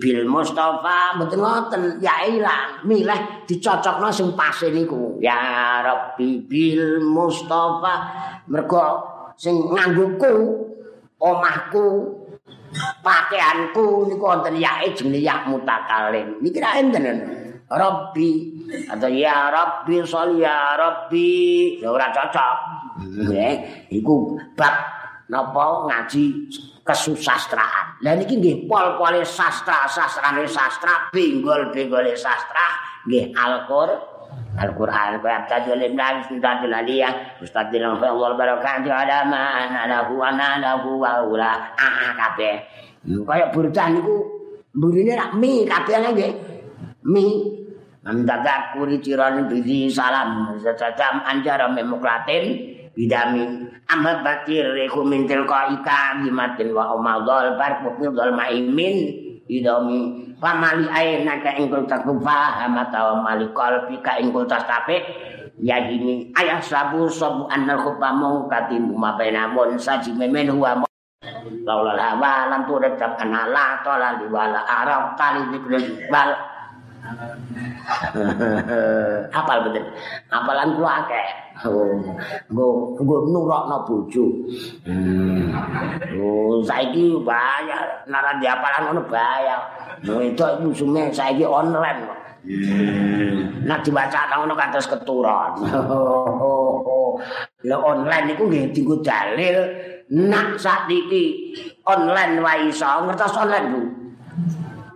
bil 0.02 0.26
Mustafa. 0.26 1.14
Mboten 1.14 1.38
ngoten 1.38 1.82
ya 2.02 2.26
ilang 2.26 2.82
milih 2.90 3.46
dicocokno 3.46 4.10
sing 4.10 4.34
pas 4.34 4.58
niku. 4.66 5.22
Ya 5.22 5.38
Rabbi 5.86 6.42
bil 6.50 7.06
Mustafa. 7.06 7.96
Mergo 8.50 8.86
sing 9.38 9.62
nganggoku 9.62 10.34
omahku 11.22 11.86
pakaianku 13.02 14.12
niku 14.12 14.24
wonten 14.24 14.56
yae 14.60 14.92
jenenge 14.94 15.24
ya 15.24 15.46
mutakalim 15.48 16.40
niki 16.44 16.60
ra 16.60 16.78
enten 16.80 17.06
Rabbi 17.68 18.32
atau 18.88 19.12
ya 19.12 19.52
Rabbi 19.52 20.00
sholli 20.08 20.40
ya 20.40 20.80
Rabbi 20.80 21.28
ya 21.84 21.92
ora 21.92 22.08
cocok 22.16 22.58
nggih 23.28 23.56
iku 23.92 24.40
bab 24.56 24.98
napa 25.28 25.92
ngaji 25.92 26.48
kesusastraan. 26.88 28.00
Lah 28.00 28.16
niki 28.16 28.40
nggih 28.40 28.64
pol-pole 28.64 29.28
sastra, 29.28 29.84
sastrane 29.92 30.48
sastra, 30.48 31.12
benggol-benggole 31.12 32.16
sastra 32.16 32.68
nggih 33.04 33.36
Al-Qur'an. 33.36 34.07
Al-Quran 34.58 35.22
Qur'an 35.22 35.46
tadi 35.46 35.70
oleh 35.70 35.94
Nabi 35.94 36.26
Sultan 36.26 36.66
Aliyah 36.66 37.38
Ustaz 37.42 37.70
Dilang 37.70 38.02
Allah 38.02 38.34
Barakatuh 38.34 38.90
ada 38.90 39.22
mana 39.30 39.86
lahu 39.86 40.18
ana 40.18 40.58
lahu 40.58 40.98
wa 40.98 41.22
ula 41.22 41.78
ah 41.78 42.12
kabeh 42.18 42.56
kaya 43.06 43.54
burdah 43.54 43.88
niku 43.94 44.16
burine 44.74 45.14
rak 45.14 45.38
mi 45.38 45.62
kabeh 45.64 45.96
nggih 46.02 46.32
mi 47.06 47.26
Andaga 48.08 48.72
kuri 48.72 49.04
cirani 49.04 49.52
bizi 49.52 49.92
salam 49.92 50.56
Sejajam 50.64 51.28
anjara 51.28 51.68
memuklatin 51.68 52.56
bidami 52.96 53.68
amma 53.92 54.24
batir 54.24 54.64
reku 54.74 55.04
mintil 55.04 55.44
ka 55.44 55.76
ika 55.76 56.24
gimatin 56.24 56.72
wa 56.72 56.96
umadol 56.96 57.60
bar 57.60 57.84
pupil 57.84 58.16
dol 58.16 58.32
maimin 58.32 59.27
idami 59.48 60.28
pamali 60.38 60.86
aina 60.92 61.40
ka 61.42 61.56
ingkul 61.56 61.88
takufa 61.88 62.62
hamata 62.62 63.00
wa 63.12 63.14
mali 63.24 63.48
kolpi 63.56 63.98
ka 64.04 64.20
ingkul 64.20 64.46
tastape 64.46 65.02
ya 65.58 65.82
gini 65.88 66.30
ayah 66.38 66.62
sabu 66.62 67.10
sabu 67.10 67.50
annal 67.50 67.82
khupamu 67.82 68.46
katimu 68.46 68.94
mabena 68.94 69.50
mon 69.50 69.80
saji 69.80 70.14
memen 70.14 70.54
huwa 70.54 70.86
laulal 71.66 72.00
hawa 72.00 72.52
lam 72.52 72.62
turib 72.68 72.94
tab 73.00 73.18
anala 73.18 73.82
tola 73.82 74.22
liwala 74.22 74.62
arab 74.64 75.18
tali 75.20 75.42
dikril 75.52 76.08
bal. 76.12 76.32
Apal 79.38 79.58
betul. 79.64 79.86
Apalan 80.28 80.76
kula 80.76 81.08
akeh 81.08 81.47
nggo 81.66 82.70
nggo 83.02 83.16
nurokno 83.34 83.78
bojo. 83.88 84.26
Hmm. 84.86 85.50
Oh, 86.18 86.62
saiki 86.62 87.18
bayar, 87.26 88.06
naran 88.06 88.38
diapalan 88.38 88.94
ngono. 88.94 89.04
Lho 90.06 90.22
itu 90.22 90.46
musume 90.62 91.10
saiki 91.10 91.42
online 91.42 92.06
kok. 92.06 92.20
Hmm. 92.46 93.66
Nak 93.66 93.82
dibaca 93.82 94.38
ngono 94.38 94.54
kados 94.54 94.86
keturon. 94.86 95.52
Lho 97.68 97.78
online 97.82 98.38
iku 98.38 98.46
nggih 98.46 98.70
dienggo 98.70 99.02
dalil 99.02 99.58
nak 100.14 100.62
sakniki 100.62 101.52
online 101.84 102.40
wae 102.40 102.70
iso 102.70 102.86
ngertos 103.10 103.36
online 103.36 103.68
Bu. 103.74 103.82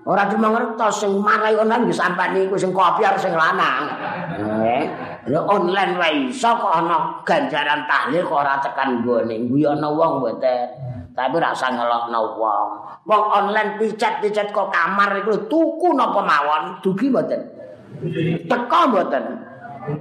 Ora 0.02 0.26
cuma 0.30 0.54
ngertos 0.54 1.02
sing 1.02 1.12
marai 1.18 1.58
online 1.58 1.90
nggih 1.90 1.98
sampane 1.98 2.46
iku 2.46 2.56
sing 2.56 2.72
kopi 2.72 3.04
sing 3.18 3.34
lanang. 3.34 3.90
Eh. 4.62 5.11
Lha 5.30 5.38
online 5.46 5.94
wae 6.02 6.34
iso 6.34 6.50
kok 6.58 6.74
ana 6.74 7.22
ganjaran 7.22 7.86
tahlil 7.86 8.26
kok 8.26 8.42
ora 8.42 8.58
tekan 8.58 9.06
gone. 9.06 9.36
Guyono 9.46 9.94
wong 9.94 10.14
mboten. 10.18 10.68
Tapi 11.14 11.34
ora 11.38 11.54
usah 11.54 11.70
ngelokno 11.70 12.20
wong. 12.42 12.70
Wong 13.06 13.24
online 13.30 13.78
picat-picat 13.78 14.50
kok 14.50 14.74
kamar 14.74 15.22
iku 15.22 15.46
tuku 15.46 15.94
napa 15.94 16.26
mawon 16.26 16.82
dugi 16.82 17.14
mboten. 17.14 17.42
Teko 18.50 18.80
mboten. 18.90 19.26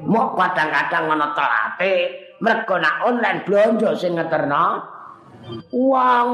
Mok 0.08 0.36
kadang-kadang 0.36 1.04
ana 1.12 1.28
telate 1.36 1.92
mergo 2.40 2.80
nak 2.80 3.04
online 3.04 3.44
blonjo 3.44 3.92
sing 3.92 4.16
ngeterno 4.16 4.80
uang 5.72 6.28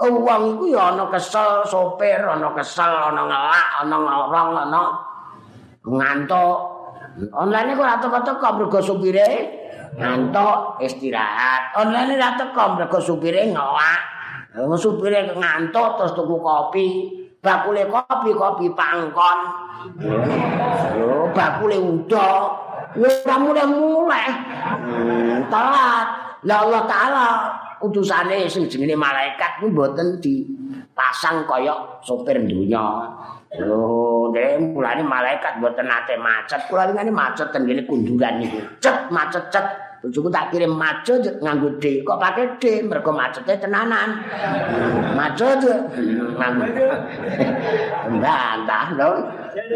uang 0.00 0.42
iku 0.56 0.64
ya 0.72 0.96
ana 0.96 1.04
kesel 1.12 1.64
sopir 1.68 2.20
ana 2.20 2.52
kesel 2.56 2.88
ana 2.88 3.22
ngelak 3.28 3.68
ana 3.84 3.96
ngorong 4.00 4.50
ana 4.68 4.82
ngantuk 5.84 6.79
Online 7.18 7.74
kok 7.74 7.84
ora 7.84 7.96
teko-teko 7.98 8.48
mergo 8.56 8.80
supire 8.80 9.28
ngantuk 9.98 10.78
istirahat. 10.80 11.74
Online 11.78 12.14
ora 12.14 12.30
teko 12.38 12.64
mergo 12.78 12.98
supire 13.02 13.50
ngowak. 13.50 14.00
Wong 14.60 14.78
supire 14.78 15.30
ngantuk 15.34 15.98
terus 15.98 16.12
tuku 16.14 16.36
kopi, 16.38 16.86
bakule 17.42 17.86
kopi 17.86 18.30
kopi 18.34 18.66
pangkon. 18.74 19.38
Yo 20.98 21.30
bakule 21.34 21.76
udo. 21.78 22.30
Ora 22.90 23.34
mulai-mulai. 23.38 24.26
Hmm, 24.82 25.38
telat. 25.46 26.06
Lah 26.40 26.58
Allah 26.64 26.82
taala 26.88 27.26
utusane 27.84 28.48
sing 28.48 28.64
jenenge 28.64 28.96
malaikat 28.96 29.60
ku 29.60 29.68
mboten 29.68 30.20
dipasang 30.20 31.44
kaya 31.44 32.00
sopir 32.00 32.40
dunya. 32.44 32.84
Lho, 33.58 34.30
dhewe 34.30 34.62
mulane 34.62 35.02
malaikat 35.02 35.58
mboten 35.58 35.90
nate 35.90 36.14
macet. 36.14 36.70
Kula 36.70 36.86
ngene 36.86 37.10
macet 37.10 37.50
ten 37.50 37.66
ngene 37.66 37.82
kunduran 37.82 38.38
niku. 38.38 38.62
Cet 38.78 39.10
macet 39.10 39.50
cet. 39.50 39.66
Bojoku 40.00 40.30
tak 40.30 40.54
kirim 40.54 40.78
macet 40.78 41.42
nganggo 41.42 41.82
D. 41.82 42.06
Kok 42.06 42.20
pakai 42.22 42.62
D? 42.62 42.86
Mergo 42.86 43.10
macete 43.10 43.58
tenanan. 43.58 44.22
Macet 45.18 45.66
nganggo. 46.38 46.94
Mbantah 48.14 48.86
lho. 48.94 49.10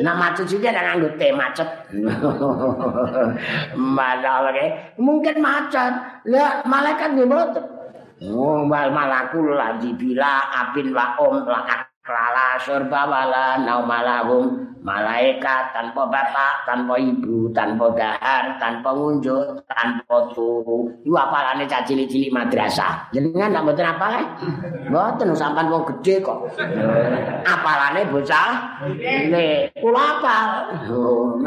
Nah 0.07 0.15
macet 0.23 0.47
juga 0.47 0.71
ada 0.71 0.95
nganggo 0.95 1.11
T 1.19 1.35
macet. 1.35 1.67
Malah 3.99 4.55
mungkin 5.03 5.37
macet. 5.43 5.93
Lah 6.31 6.63
malaikat 6.63 7.19
nggih 7.19 7.27
mboten. 7.27 7.65
Oh, 8.31 8.63
malakul 8.65 9.59
ladzi 9.59 9.91
bila 9.99 10.47
abin 10.63 10.95
wa 10.95 11.19
om 11.19 11.43
la 11.45 11.91
Kelala 12.05 12.61
surba 12.61 13.09
wala 13.09 13.57
naumalahum 13.65 14.65
malaikat 14.85 15.73
tanpa 15.73 16.05
bapak, 16.05 16.69
tanpa 16.69 17.01
ibu, 17.01 17.49
tanpa 17.57 17.89
dahar, 17.97 18.61
tanpa 18.61 18.93
ngunjuk, 18.93 19.65
tanpa 19.65 20.29
turu. 20.37 20.85
Iku 21.01 21.17
apalane 21.17 21.65
cah 21.65 21.81
cilik-cilik 21.81 22.29
madrasah. 22.29 23.09
Jenengan 23.17 23.57
tak 23.57 23.65
mboten 23.65 23.89
apa 23.89 24.07
eh? 24.21 24.27
Mboten 24.93 25.33
sampean 25.33 25.73
wong 25.73 25.89
gedhe 25.89 26.21
kok. 26.21 26.45
Apalane 27.49 28.05
bocah? 28.13 28.85
Nggih, 29.01 29.73
kula 29.81 30.05
apal. 30.21 30.49
Oh, 30.93 31.41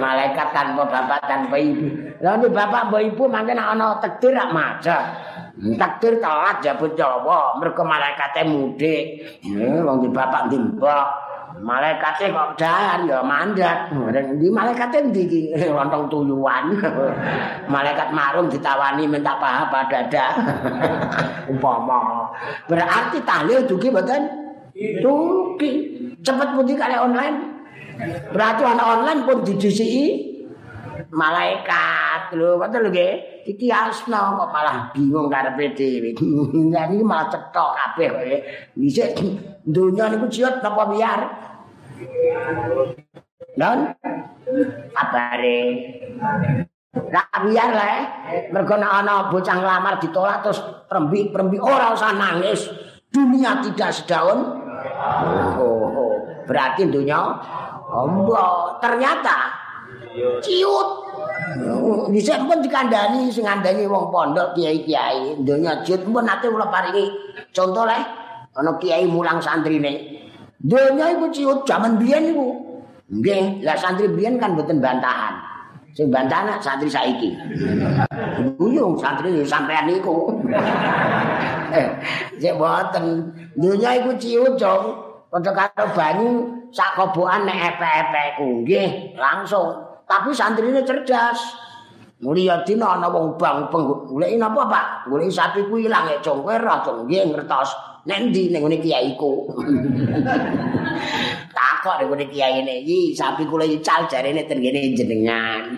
malaikat 0.00 0.48
tanpa 0.56 0.82
bapak, 0.88 1.20
tanpa 1.28 1.56
ibu. 1.60 1.86
Lalu 2.20 2.46
bapak, 2.50 2.88
ibu 3.00 3.22
mungkin 3.28 3.58
ana 3.60 4.00
takdir 4.00 4.32
rak 4.32 4.50
macet. 4.52 5.04
takdir 5.78 6.18
telat 6.18 6.58
jabut 6.64 6.92
Jawa. 6.98 7.54
Mergo 7.62 7.82
malaikate 7.86 8.42
mudik. 8.42 9.22
Eh 9.46 9.80
wong 9.84 10.02
di 10.02 10.08
bapak 10.10 10.50
di 10.50 10.58
mbok. 10.58 11.06
Malaikate 11.54 12.34
kok 12.34 12.58
dalan 12.58 13.06
ya 13.06 13.22
mandat 13.22 13.86
di 14.42 14.50
malaikate 14.50 15.06
ndi 15.06 15.22
iki? 15.22 15.42
Lontong 15.76 16.10
tuyuan. 16.10 16.74
Malaikat 17.74 18.10
marung 18.10 18.50
ditawani 18.50 19.06
minta 19.06 19.38
paha 19.38 19.70
padada 19.70 20.34
umpama. 21.50 22.26
Berarti 22.66 23.22
tahlil 23.22 23.62
dugi 23.70 23.86
mboten? 23.94 24.22
Dugi 24.74 26.03
cepet 26.24 26.48
putih 26.56 26.74
kali 26.80 26.96
online. 26.96 27.36
Berarti 28.32 28.62
anak 28.66 28.86
online 28.98 29.20
pun 29.28 29.38
didisiki. 29.44 30.32
Malaikat 31.14 32.34
lho 32.34 32.58
ngoten 32.58 32.80
lho 32.82 32.90
nggih. 32.90 33.12
Iki 33.44 33.68
asna 33.68 34.34
kok 34.34 34.50
malah 34.50 34.90
bingung 34.90 35.28
karepe 35.28 35.76
dhewe. 35.76 36.10
Iki 36.90 37.04
malah 37.04 37.28
cetok 37.28 37.70
kabeh 37.76 38.06
kok 38.10 38.24
dhisik 38.74 39.10
donya 39.64 40.12
niku 40.12 40.26
ciut 40.28 40.60
napa 40.60 40.84
biar 40.88 41.20
non 43.56 43.78
kabare. 44.92 45.60
Lah 46.94 47.26
biar 47.42 47.70
lah, 47.74 47.98
mergo 48.54 48.78
nek 48.78 48.92
ana 49.02 49.26
bocah 49.26 49.56
nglamar 49.58 49.98
ditolak 49.98 50.46
terus 50.46 50.62
prembi-prembi 50.86 51.58
ora 51.58 51.90
usah 51.90 52.14
nangis. 52.14 52.70
Dunia 53.10 53.62
tidak 53.62 53.90
sedaun. 53.94 54.62
Oh, 55.58 55.90
oh, 55.90 56.13
berarti 56.46 56.88
dunia 56.88 57.20
ombo. 57.90 58.76
Ternyata 58.80 59.36
ciut. 60.44 60.88
Bisa 62.10 62.38
pun 62.46 62.62
dikandani 62.62 63.28
sing 63.28 63.44
ngandani 63.44 63.84
wong 63.84 64.08
pondok 64.08 64.54
kiai-kiai 64.54 65.38
donya 65.42 65.82
jut 65.82 66.02
pun 66.06 66.24
nate 66.24 66.50
kula 66.50 66.66
paringi 66.70 67.10
contoh 67.50 67.84
le 67.86 67.98
ana 68.54 68.72
kiai 68.78 69.04
mulang 69.08 69.42
santrine. 69.42 70.22
Donya 70.60 71.12
iku 71.12 71.28
ciut 71.34 71.58
jaman 71.68 72.00
biyen 72.00 72.32
iku. 72.32 72.48
Nggih, 73.04 73.60
lah 73.60 73.76
santri 73.76 74.08
biyen 74.08 74.40
kan 74.40 74.56
mboten 74.56 74.80
bantahan. 74.80 75.54
sing 75.94 76.10
bantana 76.10 76.58
santri 76.58 76.90
saiki. 76.90 77.30
Buyung 78.58 78.98
santri 78.98 79.46
sampean 79.46 79.88
niku. 79.88 80.14
Eh, 81.74 81.90
Sik 82.38 82.54
boten. 82.54 83.34
Dunya 83.58 83.98
iku 83.98 84.14
ciucung, 84.14 85.03
padha 85.34 85.50
karo 85.50 85.90
banyu 85.90 86.30
sak 86.70 86.94
kobokan 86.94 87.42
nek 87.42 87.74
epek-epekku. 87.74 88.62
Nggih, 88.62 89.18
langsung. 89.18 89.74
Tapi 90.06 90.30
santrine 90.30 90.86
cerdas. 90.86 91.38
Mulia 92.22 92.62
dina 92.62 92.94
ana 92.94 93.10
wong 93.10 93.34
bang 93.34 93.66
goleki 93.68 94.38
napa, 94.38 94.62
Pak? 94.70 94.86
Goleki 95.10 95.34
sapi 95.34 95.66
ku 95.66 95.82
ilang 95.82 96.06
ya, 96.06 96.22
Cung. 96.22 96.46
Kowe 96.46 96.54
roh, 96.54 96.78
Cung. 96.86 96.98
Nggih, 97.10 97.34
ngertos. 97.34 97.74
Nek 98.04 98.30
ndi 98.30 98.52
ning 98.52 98.68
ngene 98.68 98.78
kiaiku? 98.84 99.48
Takok 101.56 101.94
ning 102.04 102.08
ngene 102.12 102.24
kiyaine 102.28 102.74
iki 102.84 103.16
sapi 103.16 103.48
kula 103.48 103.64
ical 103.64 104.04
jarene 104.06 104.44
tengene 104.44 104.92
jenengan. 104.92 105.72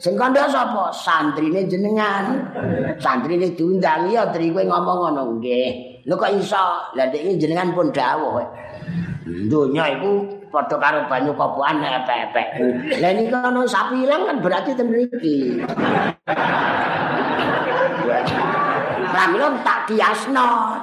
Sing 0.00 0.16
kandha 0.16 0.48
sapa? 0.48 0.90
Santrine 0.90 1.68
jenengan. 1.68 2.50
Santrine 2.98 3.52
diundang 3.52 4.08
ya 4.08 4.32
tri 4.32 4.48
kowe 4.48 4.64
ngomong 4.64 5.12
ngono 5.12 5.22
nggih. 5.38 6.02
Lho 6.08 6.16
kok 6.16 6.32
iso? 6.32 6.96
Lah 6.96 7.06
iki 7.12 7.36
jenengan 7.36 7.76
pun 7.76 7.92
dawuh. 7.92 8.40
Dunya 9.28 9.84
iku 10.00 10.24
padha 10.48 10.80
karo 10.80 11.04
banyu 11.04 11.36
kopokan 11.36 11.84
epek-epek. 11.84 12.46
Lah 12.96 13.12
niki 13.12 13.34
ana 13.36 13.60
sapi 13.68 14.08
ilang 14.08 14.24
kan 14.24 14.36
berarti 14.40 14.72
ten 14.72 14.88
mriki. 14.88 15.60
Pramila 19.12 19.48
tak 19.60 19.92
kiasno. 19.92 20.80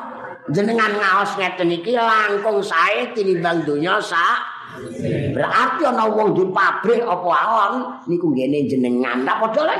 Jenengan 0.54 0.94
ngaos 0.94 1.42
ngeten 1.42 1.74
iki 1.74 1.98
langkung 1.98 2.62
sae 2.62 3.10
tinimbang 3.18 3.66
donya 3.66 3.98
sak 3.98 4.55
Berarti 5.36 5.82
ana 5.86 6.06
wong 6.08 6.34
di 6.36 6.44
pabrik 6.50 7.02
apa 7.04 7.30
awon 7.30 7.74
niku 8.08 8.32
ngene 8.32 8.68
jenengan. 8.68 9.28
Tak 9.28 9.38
padha 9.44 9.62
le. 9.70 9.78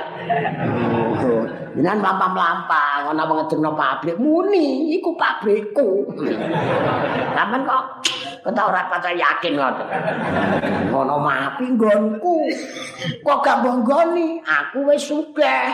Jenengan 1.76 2.00
lampah-lampah 2.04 3.12
ana 3.12 3.24
wong 3.28 3.38
ngedekno 3.46 3.72
pabrik 3.74 4.18
muni 4.20 4.96
iku 4.96 5.16
pabrikku. 5.16 6.08
Sampeyan 7.36 7.62
kok 7.64 7.84
kok 8.46 8.54
ora 8.54 8.82
pati 8.88 9.18
yakin 9.18 9.54
ngoten. 9.58 9.88
Ngono 10.94 11.16
mapi 11.18 11.66
nggonku. 11.74 12.38
Kok 13.26 13.40
gak 13.42 13.60
bonggoni? 13.66 14.38
Aku 14.46 14.86
wis 14.86 15.02
sugih. 15.10 15.66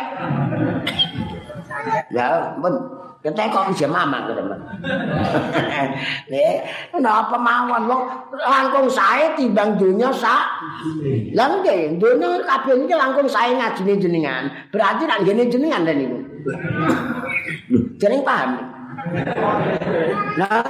Ya, 2.12 2.56
ben 2.60 3.01
Kita 3.22 3.54
kok 3.54 3.70
bisa 3.70 3.86
mama 3.86 4.26
ke 4.26 4.34
teman. 4.34 4.58
Nih, 6.26 6.58
kenapa 6.94 7.38
mawon 7.38 7.86
wong 7.86 8.04
langkung 8.34 8.90
saya 8.90 9.38
timbang 9.38 9.78
dunia 9.78 10.10
sa. 10.10 10.50
Langke, 11.38 12.02
dunia 12.02 12.42
kabeh 12.42 12.82
ini 12.82 12.90
langkung 12.98 13.30
saya 13.30 13.54
ngajini 13.54 14.02
jenengan. 14.02 14.50
Berarti 14.74 15.06
nak 15.06 15.22
gini 15.22 15.46
jenengan 15.54 15.86
dan 15.86 16.02
itu. 16.02 16.18
Jeneng 18.02 18.26
paham? 18.26 18.58
Nah, 20.42 20.66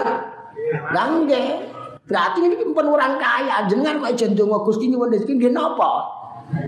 langke. 0.92 1.72
Berarti 2.04 2.40
ini 2.44 2.68
pun 2.76 2.84
orang 2.92 3.16
kaya. 3.16 3.64
Jenengan 3.72 4.04
kok 4.04 4.20
jendung 4.20 4.52
Gusti 4.68 4.92
ini 4.92 5.00
wong 5.00 5.08
rezeki 5.08 5.40
nggih 5.40 5.56
napa? 5.56 6.20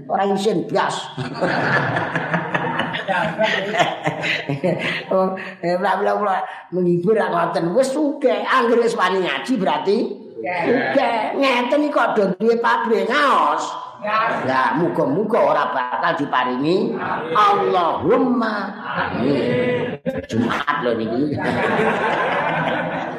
Ora 0.07 0.31
isin 0.31 0.63
blas. 0.63 0.95
Eh 5.63 5.75
bla 5.79 5.91
bla 5.99 6.13
menghibur 6.71 7.15
ra 7.17 7.27
ngoten. 7.29 7.73
Wis 7.75 7.91
sugih. 7.91 8.43
Anggere 8.45 8.85
wis 8.85 8.97
wani 8.97 9.23
ngaji 9.23 9.53
berarti? 9.59 9.97
Sugih. 10.43 11.17
Ngeten 11.39 11.87
iki 11.87 11.93
kok 11.93 12.13
do 12.17 12.23
duwe 12.37 12.55
pabrik 12.59 13.07
ngaos? 13.07 13.93
Ya, 14.03 14.75
muga-muga 14.75 15.39
ora 15.39 15.71
bakal 15.71 16.19
diparingi 16.19 16.91
Allahumma 17.31 18.75
amin. 18.83 19.95
Jumat 20.27 20.83
lho 20.83 20.91
niki. 20.99 21.39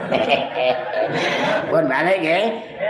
Pun 1.71 1.85
balik 1.91 2.17
nggih. 2.23 2.45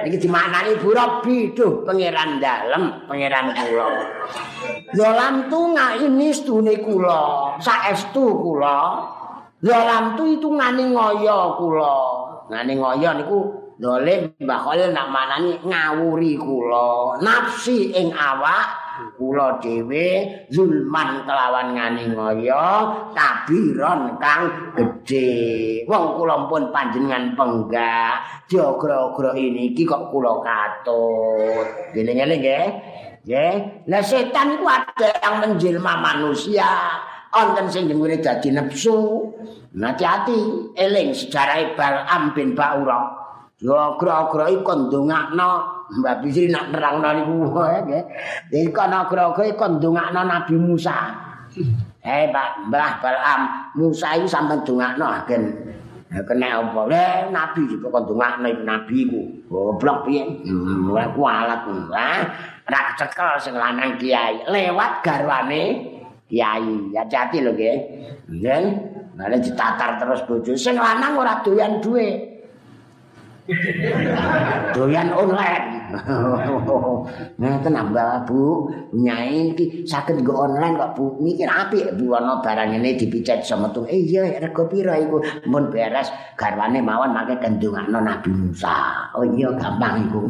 Niki 0.04 0.18
dimaknani 0.28 0.76
Bu 0.78 0.92
Robi, 0.92 1.56
duh 1.56 1.82
pangeran 1.86 2.42
dalem, 2.42 3.08
pangeran 3.08 3.56
kula. 3.56 3.88
Ya 4.92 5.10
lamtu 5.16 5.72
ini 6.04 6.28
stune 6.34 6.74
kula, 6.84 7.56
saestu 7.58 8.24
kula. 8.38 8.78
Ya 9.64 9.80
lamtu 9.88 10.28
itu 10.28 10.48
ngani 10.52 10.92
ngoyo 10.92 11.56
kula. 11.56 11.96
Ngani 12.52 12.72
ngoyo 12.76 13.10
niku 13.16 13.38
dolim 13.80 14.30
Mbah 14.38 14.60
Khalil 14.62 14.94
nak 14.94 15.10
manani 15.10 15.58
ngawuri 15.64 16.38
kula 16.38 17.18
nafsi 17.18 17.90
ing 17.90 18.14
awak 18.14 18.83
kula 19.14 19.58
dhewe 19.62 20.26
zulman 20.50 21.22
kelawan 21.26 21.74
ngani 21.74 22.14
ngoyo 22.14 22.66
tabiron 23.14 24.16
kang 24.18 24.72
gedhe. 24.74 25.82
Wong 25.86 26.18
kula 26.18 26.46
pun 26.50 26.70
panjenengan 26.74 27.34
penggak 27.38 28.46
jogra-ogra 28.50 29.34
ini 29.34 29.72
iki 29.74 29.86
kok 29.86 30.10
kula 30.10 30.42
katut. 30.42 31.66
Ngene-ngene 31.94 32.34
nggih. 32.38 32.66
Nggih. 33.24 33.54
Lah 33.88 34.02
setan 34.04 34.58
iku 34.58 34.66
ada 34.68 35.10
yang 35.22 35.36
menjelma 35.40 35.92
manusia. 36.00 37.00
Onten 37.34 37.66
sing 37.66 37.90
jenenge 37.90 38.22
dadi 38.22 38.48
nafsu. 38.54 39.28
Hati-hati. 39.74 40.70
Eling 40.78 41.10
sejarah 41.10 41.74
Bal'am 41.74 42.30
bin 42.30 42.54
Ba'urah. 42.54 43.24
Yo 43.58 43.96
gra-gra 43.96 44.50
iku 44.50 44.86
ndongakno 44.86 45.83
Mbak 46.00 46.14
Bisri 46.26 46.50
nak 46.50 46.74
nerangno 46.74 47.08
niku 47.14 47.34
nggih. 47.54 48.02
Dadi 48.50 48.68
kana 48.74 49.06
gra-gra 49.06 49.44
iku 49.46 49.78
ndongakno 49.78 50.20
Nabi 50.26 50.54
Musa. 50.58 50.96
Eh 52.04 52.28
Pak 52.34 52.68
Mbah 52.68 52.92
Balam, 52.98 53.40
Musa 53.78 54.18
iku 54.18 54.26
sampean 54.26 54.66
ndongakno 54.66 55.06
agen. 55.06 55.42
Kena 56.14 56.62
apa? 56.62 56.80
Eh 56.94 57.30
Nabi 57.34 57.66
juga 57.66 57.90
kok 57.90 58.02
ndongakno 58.10 58.46
iku 58.50 58.62
Nabi 58.62 58.96
iku. 59.06 59.22
Goblok 59.50 59.98
piye? 60.06 60.22
Ora 60.90 61.06
kualat. 61.14 61.62
Ha? 61.94 62.10
Ora 62.66 62.80
kecekel 62.90 63.30
sing 63.38 63.54
lanang 63.54 63.94
kiai 63.98 64.46
lewat 64.50 65.02
garwane 65.02 65.62
kiai. 66.26 66.94
Hati-hati 66.94 67.38
lho 67.42 67.52
nggih. 67.54 67.76
Nggih. 68.30 68.64
Mane 69.14 69.38
ditatar 69.38 69.94
terus 70.02 70.26
bojo 70.26 70.58
sing 70.58 70.74
lanang 70.74 71.14
ora 71.14 71.38
doyan 71.46 71.78
duwe. 71.78 72.34
doyan 74.74 75.12
online. 75.12 75.83
Nah, 77.40 77.60
nambah 77.60 78.24
Bu, 78.24 78.70
nyai 78.94 79.52
iki 79.52 79.84
saged 79.84 80.22
nggo 80.22 80.46
online 80.46 80.78
kok 80.78 80.90
Bu. 80.96 81.04
Mikir 81.20 81.50
apik 81.50 81.98
Bu 81.98 82.14
ana 82.14 82.40
barang 82.40 82.74
ngene 82.74 82.96
dipicet 82.96 83.44
sama 83.44 83.68
tuh. 83.74 83.84
Eh 83.90 84.00
iya, 84.00 84.26
rego 84.40 84.64
pira 84.70 84.96
iku? 84.96 85.20
Mun 85.50 85.68
beres 85.68 86.08
garwane 86.38 86.80
mawon 86.80 87.12
make 87.12 87.36
kendungakno 87.42 88.00
Nabi 88.00 88.30
Musa. 88.32 89.10
Oh 89.18 89.26
iya 89.26 89.50
gampang 89.58 90.08
iku. 90.08 90.22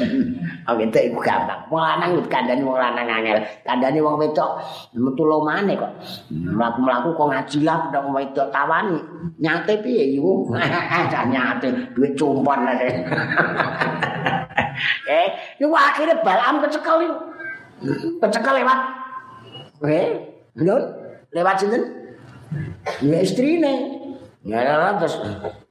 oh 0.68 0.74
gitu 0.78 0.98
iku 1.12 1.18
gampang. 1.20 1.60
Wong 1.72 1.82
lanang 1.82 2.10
kandhani 2.28 2.62
wong 2.62 2.78
lanang 2.78 3.08
angel. 3.08 3.38
Kandhani 3.66 3.98
wong 4.04 4.16
wedok 4.20 4.60
metu 4.94 5.24
lomane 5.26 5.74
kok. 5.74 5.92
Mlaku-mlaku 6.30 7.08
kok 7.16 7.28
ngaji 7.32 7.58
lah 7.64 7.90
wong 7.90 8.14
wedok 8.14 8.48
tawani. 8.52 8.98
Nyate 9.40 9.80
piye 9.82 10.20
iku? 10.20 10.52
nyate 11.32 11.68
duit 11.96 12.12
cumpon 12.14 12.68
eh, 15.08 15.28
itu 15.58 15.70
akhirnya 15.70 16.20
balam 16.22 16.62
kecekel 16.64 16.96
itu. 17.04 17.16
Kecekel 18.22 18.54
lewat. 18.62 18.78
Eh, 19.84 20.08
betul? 20.54 20.82
Lewat 21.34 21.56
sini. 21.60 21.78
Ya 23.02 23.18
istri 23.20 23.58
nih. 23.58 23.78
Ya, 24.44 24.60
ya, 24.60 25.00
terus. 25.00 25.16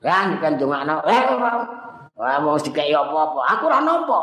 Kan, 0.02 0.42
kan 0.42 0.58
anak. 0.58 1.06
Eh, 1.06 1.24
Wah, 2.14 2.38
mau 2.38 2.56
dikai 2.62 2.94
apa-apa. 2.94 3.42
Aku 3.58 3.64
ora 3.66 3.82
nampa. 3.82 4.22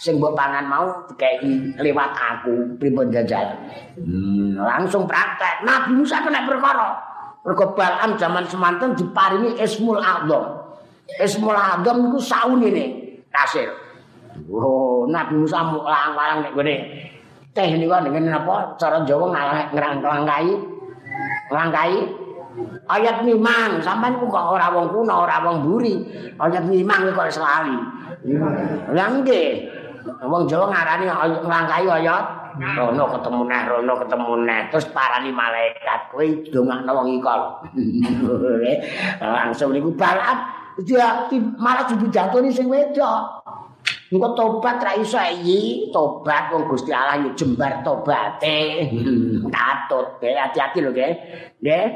Sing 0.00 0.16
mbok 0.16 0.32
pangan 0.32 0.64
mau 0.64 0.86
dikai 1.10 1.42
lewat 1.76 2.10
aku 2.14 2.78
pripun 2.80 3.10
jajal. 3.12 3.52
Hmm, 3.98 4.56
langsung 4.56 5.04
praktek. 5.04 5.66
Nabi 5.66 5.98
Musa 5.98 6.22
kena 6.22 6.46
perkara. 6.48 6.96
Mergo 7.42 7.74
Balam 7.74 8.14
zaman 8.18 8.46
semanten 8.46 8.94
diparingi 8.94 9.58
Ismul 9.58 9.98
Adzam. 10.00 10.56
Ismul 11.18 11.54
Adzam 11.54 12.10
iku 12.10 12.18
saunine 12.22 12.84
kasir. 13.28 13.68
Oh, 14.46 15.04
Nabi 15.10 15.34
Musa 15.42 15.66
mulang-mulang 15.66 16.46
nek 16.46 16.52
gone. 16.54 16.76
Teh 17.56 17.68
niku 17.74 17.90
dengan 18.06 18.38
apa? 18.38 18.78
Cara 18.78 19.02
Jawa 19.02 19.34
ngrangkai. 19.74 20.50
Ngrangkai. 21.50 21.96
Ayat 22.88 23.22
mimang, 23.22 23.78
sampean 23.84 24.18
kok 24.18 24.34
ora 24.34 24.72
wong 24.74 24.90
kuno, 24.90 25.26
ora 25.26 25.42
wong 25.42 25.66
buri. 25.66 25.94
Ayat 26.38 26.64
mimang 26.66 27.10
kok 27.12 27.34
selali. 27.34 27.76
Lah 28.94 29.08
nggih. 29.18 29.74
Wong 30.24 30.46
Jawa 30.46 30.70
ngarani 30.70 31.04
ngrangkai 31.42 31.86
ayat. 31.86 32.24
Rono 32.58 33.06
ketemu 33.14 33.42
neh, 33.46 33.62
rono 33.70 33.94
ketemu 34.02 34.32
neh. 34.42 34.60
Terus 34.74 34.90
parani 34.90 35.30
malaikat, 35.30 36.10
kowe 36.10 36.26
dongakno 36.50 36.90
wong 36.90 37.08
ikol. 37.22 37.40
Langsung 39.38 39.70
niku 39.70 39.94
balap. 39.94 40.58
Dia 40.82 41.26
malah 41.58 41.86
jujur 41.90 42.10
jatuh 42.10 42.42
sing 42.50 42.66
wedok. 42.70 43.42
Engko 44.08 44.32
tobat 44.32 44.80
ra 44.80 44.96
iso 44.96 45.20
iki, 45.20 45.92
tobat 45.92 46.48
wong 46.48 46.64
Gusti 46.64 46.88
Allah 46.96 47.20
yo 47.20 47.36
jembar 47.36 47.84
tobate. 47.84 48.88
Katut, 49.52 50.16
hati-hati 50.24 50.78
lho, 50.80 50.90
nggih. 50.96 51.12
Nggih. 51.60 51.86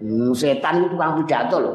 Hmm, 0.00 0.32
setan 0.32 0.82
itu 0.82 0.96
tukang 0.96 1.22
pidato 1.22 1.56
lho. 1.62 1.72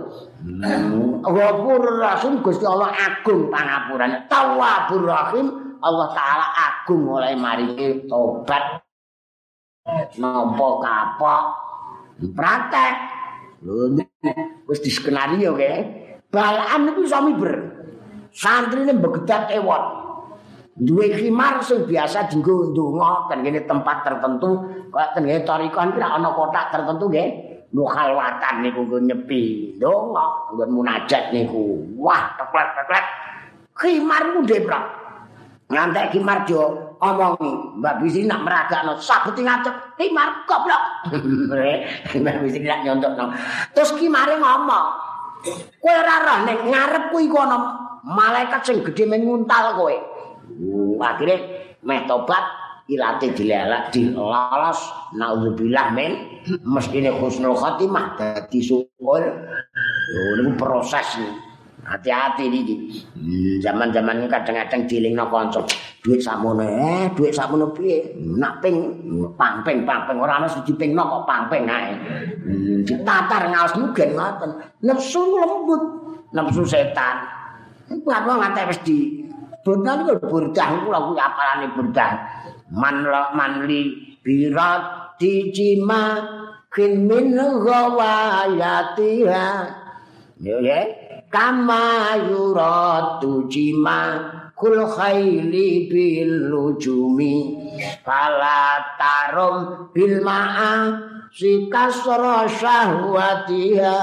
Ghafur 1.23 1.83
Rahim 2.01 2.43
Gusti 2.43 2.67
Allah 2.67 2.91
agung 2.91 3.47
pangapurane. 3.47 4.27
Tawwabur 4.27 5.05
Rahim 5.07 5.47
Allah 5.79 6.07
taala 6.11 6.47
agung 6.51 7.07
oleh 7.07 7.31
maringi 7.39 8.03
tobat. 8.11 8.83
Nampa 10.19 10.67
kapok 10.83 11.43
praktek. 12.35 12.93
Lho 13.63 13.95
wis 14.67 14.83
diskenario 14.83 15.55
nggih. 15.55 15.77
Balaan 16.27 16.91
itu 16.91 17.07
iso 17.07 17.19
miber. 17.23 17.74
Santrine 18.35 18.93
begedak 18.99 19.47
ewot. 19.55 20.03
Duwe 20.75 21.15
khimar 21.15 21.63
sing 21.63 21.87
biasa 21.87 22.27
dienggo 22.27 22.75
ndonga 22.75 23.31
ten 23.31 23.47
kene 23.47 23.63
tempat 23.63 24.03
tertentu, 24.03 24.59
kok 24.91 25.07
ten 25.15 25.23
kene 25.23 25.47
tarikon 25.47 25.95
kira 25.95 26.19
ana 26.19 26.35
kotak 26.35 26.75
tertentu 26.75 27.07
nggih. 27.07 27.29
Lu 27.71 27.87
khalwatan 27.87 28.63
niku 28.63 28.83
nggo 28.83 28.99
nyepi, 29.03 29.75
ndonga, 29.79 30.51
nggo 30.51 30.63
munajat 30.67 31.31
niku. 31.31 31.95
Wah, 31.95 32.35
teklek-teklek. 32.35 33.05
Khimar 33.75 34.23
ku 34.35 34.39
ndeprak. 34.43 34.83
Ngantek 35.71 36.11
khimar 36.13 36.43
jo 36.45 36.95
omongi, 37.01 37.81
Mbak 37.81 37.95
Bisi 38.03 38.27
nak 38.27 38.43
meragakno 38.43 38.99
sabeti 38.99 39.43
ngadep 39.47 39.95
khimar 39.95 40.43
goblok. 40.43 40.83
Mbak 42.21 42.35
Bisi 42.43 42.59
nak 42.63 42.83
nyontokno. 42.83 43.31
Terus 43.71 43.95
khimare 43.95 44.39
ngomong, 44.39 44.87
Kowe 45.77 45.93
ora 45.93 46.15
roh 46.25 46.37
nek 46.45 46.57
ngarepku 46.65 47.17
iku 47.21 47.37
ana 47.37 47.84
malaikat 48.05 48.61
sing 48.61 48.85
gedhe 48.85 49.09
menguntal 49.09 49.73
kowe. 49.73 49.95
Uh, 50.45 51.01
akhire 51.01 51.35
meh 51.81 52.05
tobat 52.05 52.45
ilate 52.85 53.33
dilelak 53.33 53.89
dilolos 53.89 54.77
naudzubillah 55.17 55.89
men 55.89 56.37
mestine 56.61 57.09
husnul 57.09 57.57
khotimah 57.57 58.13
dadi 58.13 58.61
syukur. 58.61 59.25
Yo 60.13 60.21
niku 60.37 60.53
proses 60.53 61.17
Hati-hati 61.85 62.49
iki. 62.49 63.05
Hmm, 63.13 63.61
zaman-zaman 63.61 64.25
kadang-kadang 64.25 64.89
dilingno 64.89 65.29
kanca. 65.29 65.61
Duit 66.01 66.17
sakmono 66.17 66.65
eh, 66.65 67.13
duit 67.13 67.29
sakmono 67.29 67.69
piye? 67.69 68.09
Nak 68.17 68.57
ping 68.57 69.05
pangping 69.37 69.85
pangping 69.85 70.17
ora 70.17 70.41
ana 70.41 70.49
siji 70.49 70.73
pingno 70.73 71.05
kok 71.05 71.23
pangping 71.29 71.69
ae. 71.69 71.93
Hmm, 72.41 72.81
ditatar 72.81 73.53
mugen 73.77 74.17
ngoten. 74.17 74.51
Nafsu 74.81 75.21
lembut, 75.37 75.83
nafsu 76.33 76.65
setan. 76.65 77.44
Iku 77.89 78.09
apa 78.09 78.31
ngate 78.41 78.61
wis 78.71 78.81
di 78.85 78.99
Benar 79.65 80.05
itu 80.05 80.21
burdah, 80.21 80.77
itu 80.77 80.93
lagu 80.93 81.17
apalani 81.17 81.73
burdah. 81.73 82.21
Man 82.69 83.01
manli 83.33 84.13
birat 84.21 85.17
dijima 85.17 86.21
kin 86.69 87.09
min 87.09 87.33
gawayatiha. 87.65 89.47
Ya, 90.37 90.55
ya. 90.61 91.05
kama 91.33 92.15
yuratu 92.29 93.49
jima 93.49 94.29
kul 94.53 94.87
khaili 94.87 95.89
bil 95.91 96.53
lujumi 96.53 97.59
fala 98.05 98.79
tarum 98.95 99.89
bil 99.91 100.21
ma'a 100.21 100.95
si 101.33 101.67
kasra 101.67 102.47
syahwatiha 102.47 103.97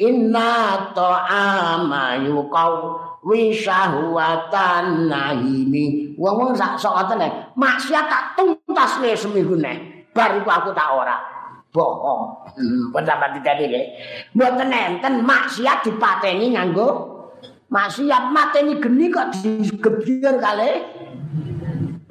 inna 0.00 0.52
ta'ama 0.96 2.24
yuqaw 2.24 3.01
wi 3.22 3.54
syahwatan 3.54 5.06
nahimi 5.06 6.14
wong 6.18 6.34
wong 6.38 6.52
sak 6.58 6.74
sok 6.74 7.14
maksiat 7.54 8.06
tak 8.10 8.24
tuntas 8.34 8.98
le 8.98 9.14
seminggu 9.14 9.54
nek 9.58 10.10
bar 10.12 10.36
aku 10.38 10.70
tak 10.76 10.90
ora. 10.92 11.16
Bohong. 11.72 12.52
Pun 12.92 13.02
sampean 13.08 13.32
diteni 13.32 13.64
nggih. 13.72 13.86
Mboten 14.36 14.68
enten 14.68 15.24
maksiat 15.24 15.88
dipateni 15.88 16.52
nganggo 16.52 16.88
maksiat. 17.72 18.28
Mateni 18.28 18.76
geni 18.76 19.08
kok 19.08 19.32
digebyur 19.40 20.36
kali 20.36 20.70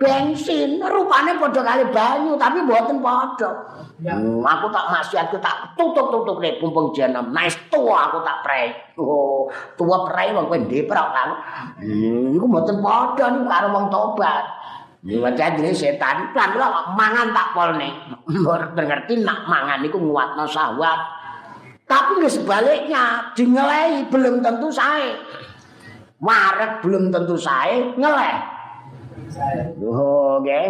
bensin 0.02 0.82
rupane 0.82 1.38
padha 1.38 1.62
kali 1.62 1.86
banyu 1.94 2.34
tapi 2.34 2.66
mboten 2.66 2.98
padha. 3.06 3.50
Hmm, 4.02 4.42
aku 4.42 4.66
tak 4.74 4.90
maksiat 4.90 5.30
tak 5.38 5.78
tutup-tutup 5.78 6.42
nek 6.42 6.58
pumpung 6.58 6.90
jenam. 6.90 7.30
Nice 7.30 7.54
tua 7.70 8.10
aku 8.10 8.26
tak 8.26 8.42
prei. 8.42 8.74
Oh, 8.98 9.46
tua 9.78 10.10
prei 10.10 10.34
wong 10.34 10.50
kowe 10.50 10.58
ndeprok 10.58 11.08
kan. 11.14 11.30
Hmm, 11.78 12.34
iku 12.34 12.46
mboten 12.50 12.82
padha 12.82 13.30
niku 13.30 13.46
karo 13.46 13.68
wong 13.70 13.86
tobat. 13.94 14.46
Nyuwata 15.06 15.58
dene 15.58 15.74
setan 15.74 16.34
lan 16.34 16.50
ora 16.58 16.94
mangan 16.98 17.30
tak 17.30 17.54
polne. 17.54 17.90
Mbok 18.26 18.74
ngerti 18.74 19.22
nak 19.22 19.46
mangan 19.46 19.86
iku 19.86 20.02
nguatno 20.02 20.50
syahwat. 20.50 21.22
Tapi 21.86 22.24
nggih 22.24 22.32
sebaliknya, 22.32 23.36
dingelehi 23.36 24.08
belum 24.08 24.40
tentu 24.40 24.72
sae. 24.72 25.12
Marek 26.24 26.80
belum 26.80 27.12
tentu 27.12 27.36
sae, 27.36 27.92
ngeleh. 28.00 28.51
Oh, 29.82 30.42
nggih. 30.44 30.68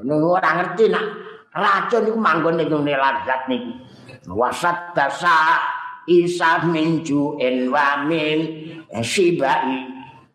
Ngono 0.00 0.40
ora 0.40 0.50
ngerti 0.56 0.84
nak 0.88 1.04
racun 1.52 2.08
iku 2.08 2.18
manggon 2.18 2.56
ning 2.56 2.68
ngene 2.72 2.94
lazat 2.96 3.46
niki. 3.46 3.72
Wasat 4.30 4.96
dasa 4.96 5.60
isa 6.08 6.64
minju 6.66 7.36
en 7.38 7.68
wa 7.68 8.02
min 8.08 8.38
sibai 9.04 9.86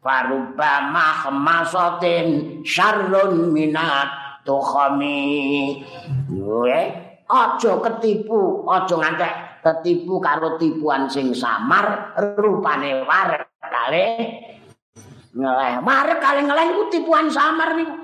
faruba 0.05 0.93
mahmasatin 0.93 2.61
syarrun 2.61 3.49
minat 3.49 4.07
tukhami 4.45 5.81
ye 6.29 6.81
aja 7.25 7.73
ketipu 7.81 8.69
aja 8.69 8.95
ngantek 9.01 9.33
ketipu 9.65 10.21
karo 10.21 10.61
tipuan 10.61 11.09
sing 11.09 11.33
samar 11.33 12.13
rupane 12.38 13.01
warek 13.01 13.49
kale 13.65 14.05
ngeleh. 15.35 15.83
Warek 15.83 16.19
kale 16.23 16.41
ngeleh 16.47 16.65
iku 16.71 16.83
tipuan 16.89 17.27
samar 17.27 17.75
niku. 17.75 17.95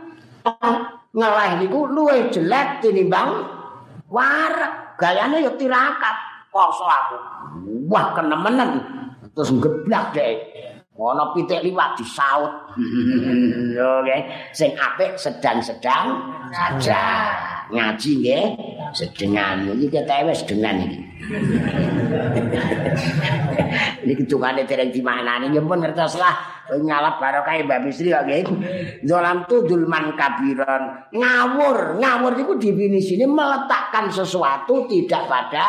Ngeleh 1.16 1.52
niku 1.64 1.88
luwih 1.88 2.28
jelek 2.30 2.84
tinimbang 2.84 3.48
warek. 4.12 5.00
Gayane 5.00 5.42
ya 5.42 5.52
tirakat. 5.56 6.16
Poso 6.52 6.84
aku? 6.84 7.16
Wah 7.88 8.12
kenemenen 8.12 8.84
terus 9.32 9.56
geblak 9.64 10.12
deh 10.12 10.36
ana 11.10 11.34
pitik 11.34 11.66
liwat 11.66 11.98
disaut. 11.98 12.78
Yo 13.74 14.06
nggih, 14.06 14.22
sing 14.54 14.78
apik 14.78 15.18
sedang-sedang 15.18 16.22
saja. 16.54 17.34
Ngaji 17.72 18.12
nggih 18.20 18.44
sedengan 18.92 19.64
iki 19.74 19.88
kete 19.88 20.28
wis 20.28 20.44
dengan 20.46 20.76
iki. 20.84 21.00
Ini 24.02 24.14
kecungane 24.18 24.68
tereng 24.68 24.92
di 24.92 25.00
mana 25.00 25.40
nih, 25.40 25.56
ya 25.56 25.62
pun 25.64 25.80
ngertoslah 25.80 26.36
nyalap 26.82 27.20
barokah 27.20 27.56
Mbak 27.64 27.80
Bisri 27.88 28.12
kok 28.12 28.26
nggih. 28.28 28.44
Zolam 29.08 29.48
tu 29.48 29.64
dulman 29.64 30.16
kabiron 30.20 31.08
ngawur, 31.16 32.00
ngawur 32.00 32.34
itu 32.36 32.54
definisi 32.60 33.16
ini 33.16 33.28
meletakkan 33.28 34.12
sesuatu 34.12 34.88
tidak 34.88 35.24
pada 35.28 35.66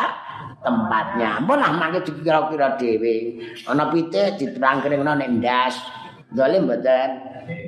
tempatnya. 0.63 1.43
Ampun 1.43 1.59
lah 1.59 1.71
mangke 1.75 2.01
dikira-kira 2.07 2.79
dhewe. 2.79 3.37
Ana 3.67 3.91
pitik 3.91 4.39
diterang-keringno 4.39 5.13
nek 5.13 5.29
ndas. 5.37 5.75
Dolim 6.33 6.65
mboten. 6.65 7.09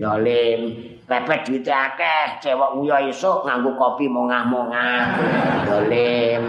Dolim. 0.02 0.60
Pepet 1.06 1.46
duit 1.46 1.70
akeh, 1.70 2.42
cewek 2.42 2.82
uya 2.82 2.98
esuk 3.06 3.46
nganggo 3.46 3.78
kopi 3.78 4.10
mongah-mongah. 4.10 5.06
Dolim. 5.70 6.44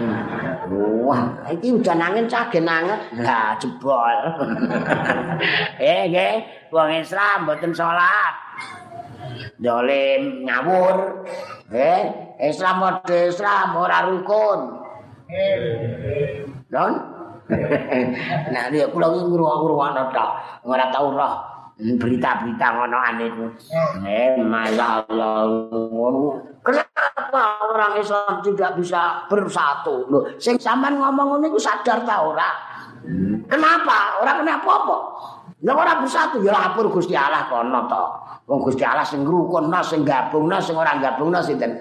Wah, 1.05 1.45
iki 1.53 1.77
udan 1.77 2.01
angin 2.01 2.25
cagen 2.25 2.65
anget. 2.65 2.97
Lah 3.21 3.53
jebol. 3.61 4.17
eh, 5.77 6.09
nggih, 6.09 6.35
wong 6.73 6.89
Islam 6.89 7.45
mboten 7.45 7.69
salat. 7.77 8.33
Dolim 9.61 10.49
ngawur. 10.49 11.21
Eh, 11.69 12.01
Islam 12.41 12.75
mode 12.79 13.17
Islam 13.29 13.75
ora 13.77 14.07
rukun. 14.07 14.86
Don. 16.71 16.93
Nah, 18.51 18.67
dia 18.67 18.91
kula 18.91 19.07
iki 19.15 19.23
ngruwak-ngruwakno 19.23 20.11
tok. 20.11 20.29
Ora 20.67 20.91
tau 20.91 21.15
roh 21.15 21.57
berita-berita 21.77 22.67
ngono 22.73 22.97
aniku. 22.97 23.45
Eh, 24.03 24.35
masyaallah 24.41 25.45
ngono. 25.93 26.57
Kenapa 26.65 27.43
orang 27.69 28.01
Islam 28.01 28.41
tidak 28.41 28.75
bisa 28.75 29.23
bersatu? 29.29 30.09
Loh, 30.09 30.27
sing 30.41 30.57
sampean 30.57 30.97
ngomong 30.97 31.37
ngono 31.37 31.45
iku 31.47 31.59
sadar 31.61 32.01
ta 32.01 32.25
ora? 32.25 32.49
Kenapa? 33.47 34.19
Ora 34.19 34.31
kenapa 34.41 34.69
apa? 34.83 34.97
Ya 35.63 35.73
ora 35.73 36.01
bersatu 36.01 36.43
ya 36.43 36.51
lapor 36.51 36.91
Gusti 36.91 37.15
Allah 37.15 37.45
kono 37.47 37.85
to. 37.87 38.03
Wong 38.49 38.59
Gusti 38.63 38.83
Allah 38.83 39.05
sing 39.05 39.21
ngrukunna, 39.23 39.79
sing 39.85 40.01
gabungna, 40.03 40.57
sing 40.59 40.75
ora 40.75 40.97
gabungna 40.97 41.39
sinten? 41.39 41.71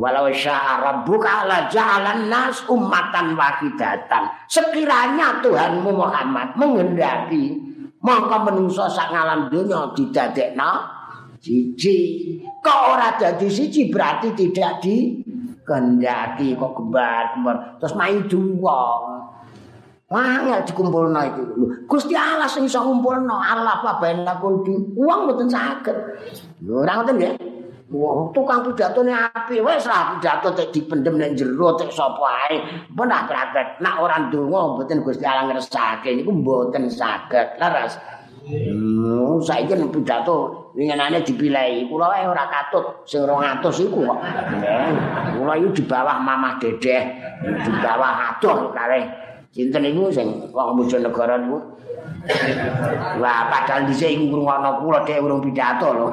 Walau 0.00 0.32
syaa 0.32 0.80
rabbuka 0.80 1.44
la 1.44 1.68
ja'alan 1.68 2.32
nas 2.32 2.64
ummatan 2.72 3.36
wahidatan. 3.36 4.32
Sekiranya 4.48 5.44
Tuhanmu 5.44 5.92
Muhammad 5.92 6.56
menghendaki 6.56 7.52
mongko 8.00 8.48
menungso 8.48 8.88
sak 8.88 9.12
ngalam 9.12 9.52
donya 9.52 9.92
didadekno 9.92 10.72
siji 11.36 11.96
kok 12.64 12.96
ora 12.96 13.12
dadi 13.20 13.44
siji 13.44 13.92
berarti 13.92 14.32
tidak 14.32 14.80
di 14.80 15.20
kendaki 15.68 16.56
kok 16.56 16.72
gembar 16.80 17.36
terus 17.76 17.92
main 17.92 18.24
dua 18.24 19.12
Wangel 20.10 20.66
dikumpulno 20.66 21.22
itu. 21.22 21.42
Gusti 21.86 22.18
Allah 22.18 22.50
sing 22.50 22.66
iso 22.66 22.82
ngumpulno. 22.82 23.38
Allah 23.38 23.78
apa 23.78 24.02
ben 24.02 24.26
lakon 24.26 24.66
di 24.66 24.74
mboten 24.98 25.46
saged. 25.46 25.94
Ora 26.66 26.98
ngoten 26.98 27.14
nggih. 27.14 27.34
Wong 27.90 28.30
tukang 28.30 28.62
pidatone 28.62 29.10
api 29.10 29.58
wis 29.58 29.82
lah 29.90 30.14
pidato 30.14 30.54
tek 30.54 30.70
dipendem 30.70 31.18
nek 31.18 31.34
jero 31.34 31.74
tek 31.74 31.90
sapa 31.90 32.46
ae. 32.46 32.62
Menah 32.94 33.26
praktek 33.26 33.82
nak 33.82 33.98
ora 33.98 34.30
ndonga 34.30 34.78
mboten 34.78 35.02
Gusti 35.02 35.26
Allah 35.26 35.50
ngresake 35.50 36.14
niku 36.14 36.30
mboten 36.30 36.86
saged. 36.86 37.58
Laras. 37.58 37.98
Hmm, 38.46 39.42
saiki 39.42 39.74
nek 39.74 39.90
pidato 39.90 40.70
winginane 40.78 41.18
dipilih 41.26 41.90
kula 41.90 42.14
wae 42.14 42.30
ora 42.30 42.46
katut 42.46 43.02
sing 43.10 43.26
200 43.26 43.58
iku 43.82 44.06
kok. 44.06 44.18
Kula 45.34 45.52
iki 45.58 45.68
di 45.74 45.82
bawah 45.82 46.16
Mamah 46.22 46.62
Dedeh, 46.62 47.02
di 47.42 47.72
bawah 47.74 48.38
adoh 48.38 48.70
kare. 48.70 49.29
Sinten 49.50 49.82
niku 49.82 50.14
sing 50.14 50.46
wong 50.54 50.78
Bojonegoro 50.78 51.34
niku? 51.42 51.58
Wah, 53.18 53.50
padahal 53.50 53.90
dhisik 53.90 54.14
iku 54.14 54.30
ngrungokno 54.30 54.70
kula 54.78 54.98
dhek 55.02 55.18
urung 55.18 55.42
pidato 55.42 55.90
lho. 55.90 56.06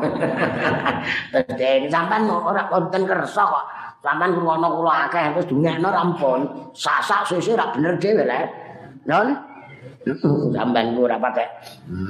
Dadi 1.59 1.85
sampean 1.91 2.25
ora 2.25 2.65
konten 2.65 3.05
kersa 3.05 3.43
kok. 3.45 3.65
Sampean 4.01 4.33
ngrungokno 4.33 4.67
kula 4.81 4.93
akeh 5.05 5.37
terus 5.37 5.47
dungekno 5.51 5.89
rampun. 5.93 6.49
Sasak 6.73 7.29
sesuk 7.29 7.53
ora 7.59 7.69
bener 7.77 7.93
dhewe 8.01 8.23
lho. 8.25 8.41
Non? 9.05 9.27
Sampean 10.57 10.97
ku 10.97 11.05
ora 11.05 11.21
patek. 11.21 11.49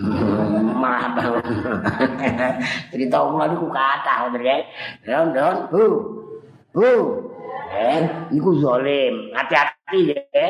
Malah 0.82 1.12
cerita 2.88 3.18
kula 3.20 3.46
niku 3.52 3.68
kathah 3.68 4.32
nggih. 4.32 4.62
Non, 5.12 5.36
non. 5.36 5.56
Hu. 5.76 5.84
Hu. 6.72 6.92
Eh, 7.78 8.02
niku 8.34 8.58
zalim. 8.58 9.30
Hati-hati 9.38 10.00
ya. 10.10 10.50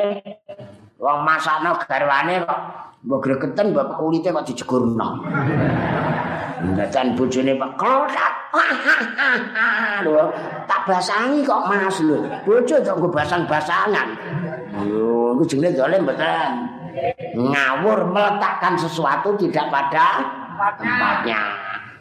Wong 0.97 1.19
masakno 1.27 1.77
garwane 1.77 2.41
kok 2.41 2.59
mbok 3.05 3.19
gregeten 3.21 3.75
mbok 3.75 3.99
kulite 3.99 4.33
kok 4.33 4.47
dijegurno. 4.47 5.07
Ndacan 6.57 7.13
bojone 7.13 7.53
Pak 7.53 7.71
Klotak. 7.77 8.33
Lho, 10.05 10.33
tak 10.65 10.81
basangi 10.89 11.45
kok 11.45 11.69
Mas 11.69 12.01
lho. 12.01 12.17
Bojo 12.41 12.75
kok 12.81 12.95
nggo 12.97 13.09
basang-basangan. 13.13 14.09
Lho, 14.89 15.37
iku 15.37 15.43
jenenge 15.45 15.77
zalim 15.77 16.01
mboten. 16.01 16.51
Ngawur 17.37 18.09
meletakkan 18.09 18.73
sesuatu 18.73 19.37
tidak 19.37 19.69
pada 19.69 20.25
tempatnya. 20.81 21.41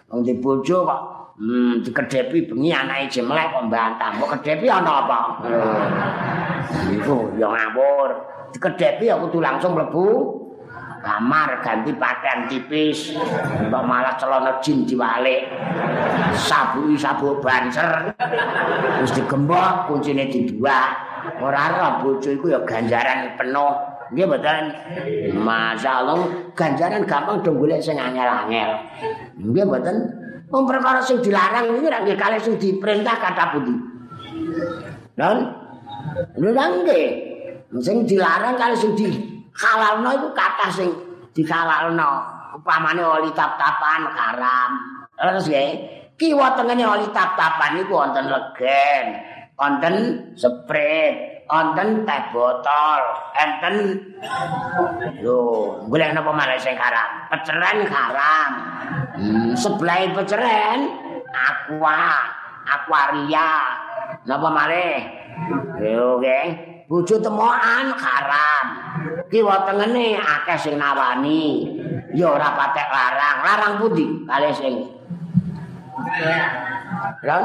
Wong 0.09 0.25
di 0.25 0.33
bojo 0.41 0.89
kok 0.89 1.01
Hmm, 1.37 1.85
dikedepi 1.85 2.49
bengi 2.49 2.72
anake 2.72 3.12
jemlek 3.12 3.53
kok 3.53 3.68
mbantah. 3.68 4.09
Kok 4.16 4.40
kedepi 4.40 4.72
ana 4.72 5.05
apa? 5.05 5.20
Iku 6.88 7.37
ya 7.37 7.53
ngawur. 7.53 8.09
Dikedepi 8.57 9.05
aku 9.12 9.29
tuh 9.29 9.44
langsung 9.44 9.77
mlebu 9.77 10.33
kamar 11.05 11.61
ganti 11.61 11.92
pakaian 11.92 12.49
tipis. 12.49 13.12
Kok 13.68 13.85
malah 13.85 14.16
celana 14.16 14.57
jin 14.64 14.88
diwalik. 14.88 15.53
Sabu 16.33 16.96
sabu 16.96 17.37
banser. 17.44 18.16
Terus 18.96 19.12
digembok 19.12 19.92
kuncine 19.92 20.33
dibuat. 20.33 21.05
Ora 21.37 21.68
ora 21.68 21.88
bojo 22.01 22.33
iku 22.33 22.49
ya 22.49 22.64
ganjaran 22.64 23.37
penuh. 23.37 23.77
Nggih 24.09 24.25
mboten. 24.25 24.64
Masyaallah 25.37 26.16
ganjaran 26.57 27.05
gampang 27.05 27.44
dong 27.44 27.61
golek 27.61 27.85
sing 27.85 28.01
angel-angel. 28.01 28.72
Nggih 29.37 29.68
mboten. 29.68 30.25
Wong 30.47 30.63
perkara 30.63 31.03
sing 31.03 31.19
dilarang 31.19 31.75
iki 31.75 31.91
ra 31.91 32.07
nggih 32.07 32.19
kalih 32.19 32.39
sing 32.39 32.55
diperintah 32.55 33.17
kata 33.19 33.45
pundi. 33.51 33.75
Dan 35.19 35.37
lho 36.39 36.67
nggih. 36.87 37.09
Sing 37.83 38.07
dilarang 38.07 38.55
kalih 38.55 38.79
sing 38.79 38.95
dihalalno 38.95 40.11
iku 40.15 40.29
kata 40.31 40.71
sing 40.71 40.91
dihalalno. 41.35 42.39
Upamane 42.57 43.03
oli 43.05 43.31
tap-tapan 43.37 44.07
haram. 44.07 44.71
Terus 45.13 45.45
nggih, 45.51 45.71
kiwa 46.17 46.57
tengene 46.57 46.85
oli 46.89 47.07
tap-tapan 47.13 47.85
iku 47.85 47.93
wonten 48.01 48.33
legen, 48.33 49.05
wonten 49.61 49.95
sprit, 50.39 51.36
Onten 51.47 52.03
teh 52.03 52.23
botol, 52.35 53.03
enten 53.39 53.75
lho, 55.23 55.79
golek 55.87 56.11
napa 56.11 56.35
malah 56.35 56.59
sing 56.59 56.75
haram? 56.75 57.31
Peceren 57.31 57.87
haram. 57.87 58.51
Hmm, 59.15 59.51
sebelah 59.55 60.11
peceren 60.11 60.91
aqua, 61.31 62.03
aquaria. 62.67 63.79
Napa 64.27 64.49
malih? 64.51 65.07
Yo 65.79 66.19
nggih. 66.19 66.83
Bojo 66.91 67.15
temokan 67.23 67.95
haram. 67.95 68.65
Kiwa 69.31 69.71
tengene 69.71 70.19
akeh 70.19 70.59
sing 70.59 70.75
nawani. 70.83 71.79
Ya 72.11 72.27
ora 72.27 72.59
patek 72.59 72.91
larang. 72.91 73.37
Larang 73.47 73.73
pundi? 73.79 74.07
Kalih 74.27 74.51
sing. 74.51 74.75
Lan 77.23 77.45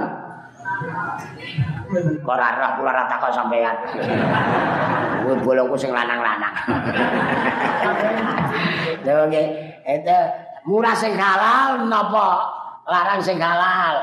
Ora 2.23 2.47
roh 2.55 2.71
kula 2.79 2.89
ora 2.95 3.03
takok 3.07 3.31
sampean. 3.35 3.75
Kuwi 5.21 5.35
bolongku 5.43 5.75
sing 5.75 5.91
lanang-lanang. 5.91 6.55
Lha 9.01 9.23
nggih, 9.27 9.47
itu 9.85 10.19
murah 10.65 10.95
sing 10.95 11.17
halal 11.19 11.89
napa 11.91 12.47
larang 12.87 13.19
sing 13.19 13.37
halal? 13.41 13.95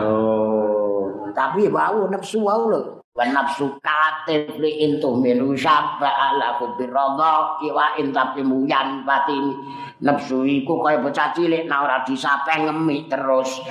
Oh, 0.00 1.28
tapi 1.36 1.68
wau 1.68 2.08
nafsu 2.08 2.40
wau 2.40 2.72
lho. 2.72 3.05
Nafsu 3.24 3.80
katif 3.80 4.60
li 4.60 4.84
intu 4.84 5.16
milu 5.16 5.56
sabba 5.56 6.04
ala 6.04 6.60
kubirodo 6.60 7.64
iwa 7.64 7.96
intapi 7.96 8.44
muyan 8.44 9.08
batin 9.08 9.56
nafsu 10.04 10.44
iku 10.44 10.84
kaya 10.84 11.00
bocah 11.00 11.32
cilik 11.32 11.64
na 11.64 11.88
ora 11.88 12.04
disapeh 12.04 12.68
ngemik 12.68 13.08
terus. 13.08 13.64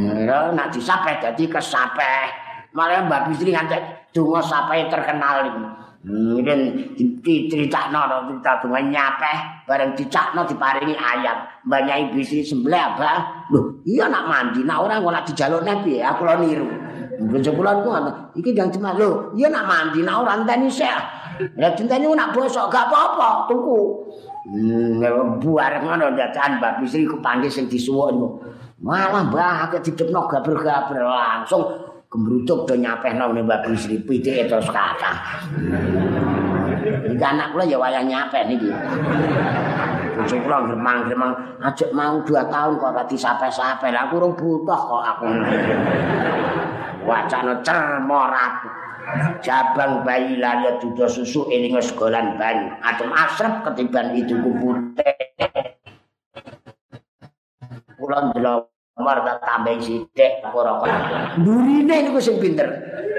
Ya 0.00 0.48
nak 0.56 0.72
disapeh 0.72 1.20
jadi 1.20 1.44
kesapeh. 1.44 2.46
Malah 2.76 3.08
mbak 3.08 3.32
bisri 3.32 3.56
ngantek 3.56 4.12
dungo 4.12 4.36
sapeh 4.44 4.84
terkenal 4.92 5.48
ini 5.48 5.64
Mungkin 6.06 6.58
diceritakan 6.94 7.96
orang 7.98 8.30
cerita 8.30 8.62
dengan 8.62 8.84
nyapeh 8.94 9.36
Bareng 9.66 9.90
dicakno 9.98 10.46
diparingi 10.46 10.94
ayat 10.94 11.66
Banyak 11.66 11.96
ibu 12.06 12.22
istri 12.22 12.46
sembelah 12.46 12.94
apa 12.94 13.12
Loh 13.50 13.82
iya 13.82 14.06
nak 14.06 14.30
mandi 14.30 14.62
Nak 14.62 14.78
orang 14.86 15.02
kalau 15.02 15.22
dijaluk 15.26 15.62
nabi 15.66 15.98
Aku 15.98 16.22
lo 16.22 16.38
niru 16.38 16.85
Bojo 17.16 17.50
kula 17.56 17.80
ku 17.80 17.88
iki 18.36 18.52
jang 18.52 18.68
cuma 18.68 18.92
lho, 18.92 19.32
iya 19.32 19.48
nak 19.48 19.64
mandi 19.64 20.04
nak 20.04 20.24
ora 20.24 20.36
enteni 20.36 20.68
sik. 20.68 21.00
Lah 21.56 21.72
dinteni 21.76 22.08
nak 22.12 22.32
bosok 22.32 22.72
gak 22.72 22.88
apa-apa, 22.88 23.48
tuku. 23.48 23.80
Hmm, 24.46 25.02
buar 25.42 25.82
ngono 25.82 26.14
dadan 26.14 26.62
Mbak 26.62 26.80
Bisri 26.80 27.02
ku 27.02 27.18
panggil 27.18 27.50
sing 27.50 27.66
disuwuk 27.66 28.14
niku. 28.14 28.28
Malah 28.78 29.26
Mbah 29.26 29.66
akeh 29.66 29.82
didepno 29.82 30.30
gaber-gaber 30.30 31.02
langsung 31.02 31.66
gembrutuk 32.06 32.62
do 32.68 32.78
nyapehno 32.78 33.34
ning 33.34 33.42
Mbak 33.42 33.66
Bisri 33.66 33.98
pitike 33.98 34.46
terus 34.46 34.70
kata. 34.70 35.42
Iki 36.86 37.18
anak 37.18 37.50
kula 37.50 37.66
ya 37.66 37.76
wayah 37.80 38.06
nyapeh 38.06 38.46
niki. 38.46 38.70
Bojo 40.14 40.36
kula 40.46 40.62
gremang-gremang 40.70 41.32
ajak 41.66 41.90
mau 41.90 42.22
2 42.22 42.46
tahun 42.46 42.72
kok 42.78 42.90
ora 42.94 43.02
disape-sape. 43.02 43.90
Lah 43.90 44.06
aku 44.06 44.30
butuh 44.30 44.78
kok 44.78 45.02
aku. 45.02 45.26
Wacana 47.06 47.62
cermorat 47.62 48.66
jabang 49.40 50.02
bayi 50.02 50.36
laya 50.36 50.82
duda 50.82 51.06
susu 51.06 51.46
eling 51.48 51.78
segolan 51.78 52.34
banyu 52.34 52.74
adem 52.82 53.14
asrep 53.14 53.62
ketiban 53.62 54.18
itu 54.18 54.34
kupute 54.42 55.10
pulang 57.96 58.34
delok 58.34 58.74
Umar 58.96 59.20
tak 59.28 59.44
tambah 59.44 59.76
sidik 59.84 60.40
kok. 60.40 60.88
Durine 61.44 61.96
niku 62.08 62.16
sing 62.16 62.40
pinter. 62.40 62.64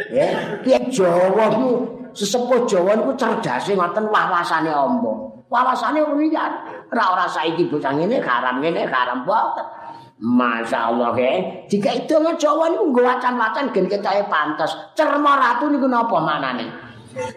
Ya, 0.10 0.58
kiye 0.66 0.90
Jawa 0.90 1.54
ku 1.54 1.86
sesepuh 2.18 2.66
Jawa 2.66 2.98
niku 2.98 3.14
cerdase 3.14 3.78
ngoten 3.78 4.10
wawasane 4.10 4.74
ombo. 4.74 5.46
Wawasane 5.54 6.02
riyan. 6.02 6.52
Ora 6.90 7.14
ora 7.14 7.26
saiki 7.30 7.70
bocah 7.70 7.94
ngene 7.94 8.18
haram 8.26 8.58
ngene 8.58 8.90
haram 8.90 9.22
boten. 9.22 9.87
Masya 10.18 10.80
Allah 10.90 11.14
ke, 11.14 11.32
jika 11.70 11.94
itu 11.94 12.10
nggak 12.10 12.42
Jawa 12.42 12.74
ini 12.74 12.82
gue 12.90 13.06
wacan-wacan 13.06 13.70
gen 13.70 13.86
kita 13.86 14.26
pantas. 14.26 14.74
Cerma 14.98 15.38
ratu 15.38 15.70
ini 15.70 15.78
kenapa 15.78 16.18
mana 16.18 16.58
nih? 16.58 16.70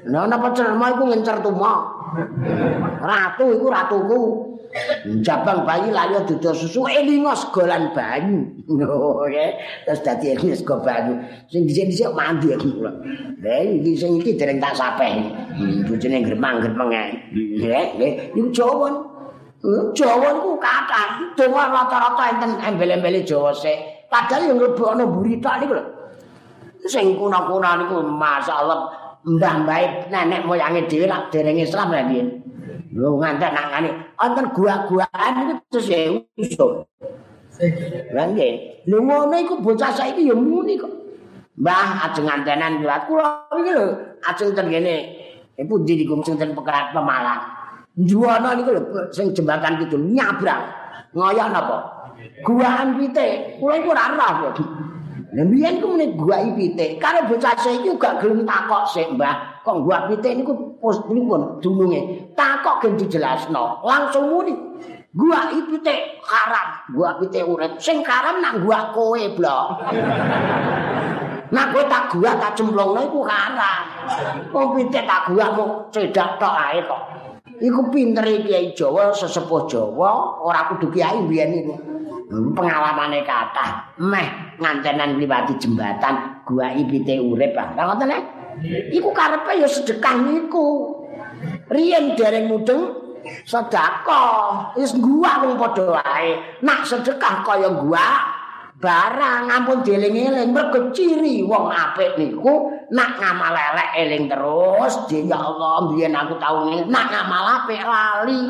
Nah, 0.08 0.24
kenapa 0.24 0.52
cerma 0.56 0.92
itu 0.92 1.04
ngincer 1.04 1.36
tuh 1.44 1.52
Ratu 3.00 3.44
itu 3.52 3.66
ratuku. 3.68 4.20
Jabang 5.26 5.66
bayi 5.66 5.90
lali 5.90 6.14
dudu 6.30 6.54
susu 6.54 6.86
elingo 6.86 7.34
segolan 7.34 7.90
banyu. 7.90 8.46
Oke. 9.26 9.58
Terus 9.82 10.00
dadi 10.06 10.30
elingo 10.30 10.54
sego 10.54 10.78
banyu. 10.78 11.18
Sing 11.50 11.66
dhisik-dhisik 11.66 12.14
mandi 12.14 12.54
aku. 12.54 12.86
Lah 12.86 13.60
iki 13.66 13.98
sing 13.98 14.22
iki 14.22 14.38
dereng 14.38 14.62
tak 14.62 14.78
sapeh. 14.78 15.26
Bojone 15.90 16.22
gremang-gremeng 16.22 16.90
ae. 16.94 17.10
Nggih, 17.34 17.86
nggih. 17.98 18.12
Iku 18.38 18.48
Jawa. 18.54 19.09
Jawa 19.60 20.28
niku 20.32 20.56
kathah. 20.56 21.36
Donga 21.36 21.68
rata-rata 21.68 22.22
enten 22.32 22.50
embel-embele 22.64 23.20
Jawa 23.28 23.52
sik. 23.52 24.08
Padahal 24.08 24.48
yang 24.48 24.56
nglebokno 24.56 25.04
burita 25.06 25.60
niku 25.60 25.76
lho. 25.76 25.84
Sing 26.88 27.12
kuna-kuna 27.20 27.76
niku 27.76 28.00
masyaallah 28.00 28.88
mbah-mbah 29.20 30.08
nenek 30.08 30.48
moyange 30.48 30.88
dhewe 30.88 31.04
lak 31.04 31.28
dereng 31.28 31.60
Islam 31.60 31.92
lha 31.92 32.08
piye. 32.08 32.24
Lho 32.96 33.20
ngantek 33.20 33.52
nangane 33.52 34.16
wonten 34.16 34.46
gua-guaan 34.56 35.32
iki 35.44 35.54
terus 35.68 35.86
ya. 35.92 36.08
Lah 38.16 38.26
nggih. 38.32 38.52
Lho 38.88 38.98
ngono 39.04 39.36
iku 39.36 39.60
bocah 39.60 39.92
saiki 39.92 40.24
ya 40.24 40.32
muni 40.32 40.80
kok. 40.80 40.88
Mbah 41.60 42.08
ajeng 42.08 42.24
antenan 42.32 42.80
kuwi 42.80 42.96
kula 43.12 43.44
iki 43.60 43.70
lho 43.76 43.86
ajeng 44.24 44.56
ten 44.56 44.72
kene. 44.72 44.96
Ndi 45.60 45.92
niku 46.00 46.16
sing 46.24 46.40
ten 46.40 46.56
pekat 46.56 46.96
Pemalang. 46.96 47.59
Juwana 47.98 48.54
niku 48.54 48.70
lho 48.70 48.82
sing 49.10 49.34
jembatan 49.34 49.82
kidul 49.82 50.14
nyabrang. 50.14 50.62
Ngoyo 51.10 51.44
napa? 51.50 51.78
Guaan 52.46 52.94
pite. 53.00 53.58
Kula 53.58 53.74
iku 53.82 53.90
ora 53.90 54.14
ora. 54.14 54.64
Lah 55.30 55.46
mbiyen 55.46 55.78
ku 55.78 55.94
meneh 55.94 56.14
gua 56.18 56.42
pite. 56.54 56.98
Karo 56.98 57.26
bocah 57.30 57.54
saiki 57.54 57.94
gak 57.98 58.18
gelem 58.18 58.42
takok 58.42 58.82
sik, 58.90 59.14
Mbah. 59.14 59.62
Kok 59.62 59.86
gua 59.86 60.10
pite 60.10 60.34
niku 60.34 60.78
pos 60.82 60.98
pripun 61.06 61.62
dununge? 61.62 62.34
Takok 62.34 62.82
gen 62.82 62.98
dijelasno. 62.98 63.82
Langsung 63.86 64.26
muni. 64.26 64.54
Gua 65.10 65.50
pite 65.50 66.22
haram, 66.22 66.68
gua 66.94 67.18
pite 67.18 67.42
urip. 67.42 67.78
Sing 67.82 68.02
haram 68.06 68.42
nak 68.42 68.62
gua 68.62 68.90
kowe, 68.94 69.22
Blok. 69.34 69.66
Nak 71.50 71.66
kowe 71.74 71.82
tak 71.86 72.14
gua 72.14 72.30
tak 72.38 72.54
cemplungno 72.58 72.98
iku 73.06 73.22
haram. 73.26 73.82
Wong 74.50 74.66
pite 74.78 75.02
tak 75.06 75.30
gua 75.30 75.46
mung 75.54 75.72
cedak 75.94 76.38
tok 76.42 76.54
ae 76.54 76.78
kok. 76.86 77.02
Iku 77.60 77.92
pintere 77.92 78.40
Kiai 78.40 78.72
Jawa, 78.72 79.12
sesepuh 79.12 79.68
Jawa, 79.68 80.40
ora 80.40 80.72
kudu 80.72 80.88
kiai 80.88 81.20
mbiyen 81.20 81.60
iku. 81.60 81.74
pengalamane 82.30 83.26
kathah. 83.26 83.98
Meh 83.98 84.56
ngantenan 84.62 85.18
liwati 85.18 85.58
jembatan 85.58 86.46
gua 86.46 86.70
ipite 86.70 87.18
urip 87.18 87.58
ah. 87.58 87.74
Ngoten 87.74 88.14
eh? 88.14 88.22
Iku 88.94 89.10
karepe 89.10 89.58
ya 89.58 89.66
sedekah 89.66 90.14
niku. 90.22 90.94
Riyen 91.70 92.14
dereng 92.14 92.46
mudeng 92.46 92.82
sedekah. 93.42 94.78
Wis 94.78 94.94
gua 95.02 95.42
wong 95.42 95.58
padha 95.58 95.98
wae. 95.98 96.62
Nak 96.62 96.86
sedekah 96.86 97.42
kaya 97.42 97.70
gua 97.74 98.38
barang 98.80 99.52
ampun 99.52 99.84
dieling-eling 99.84 100.56
mergo 100.56 100.88
ciri 100.96 101.44
wong 101.44 101.68
apik 101.68 102.16
niku 102.16 102.72
nak 102.90 103.22
ngamal 103.22 103.54
elek 103.54 103.90
eling 104.02 104.24
terus 104.26 105.06
ya 105.06 105.38
Allah 105.38 105.86
biyen 105.94 106.14
aku 106.14 106.34
tau 106.42 106.66
nak 106.90 107.06
ngamal 107.10 107.46
apik 107.62 107.82
lali. 107.86 108.42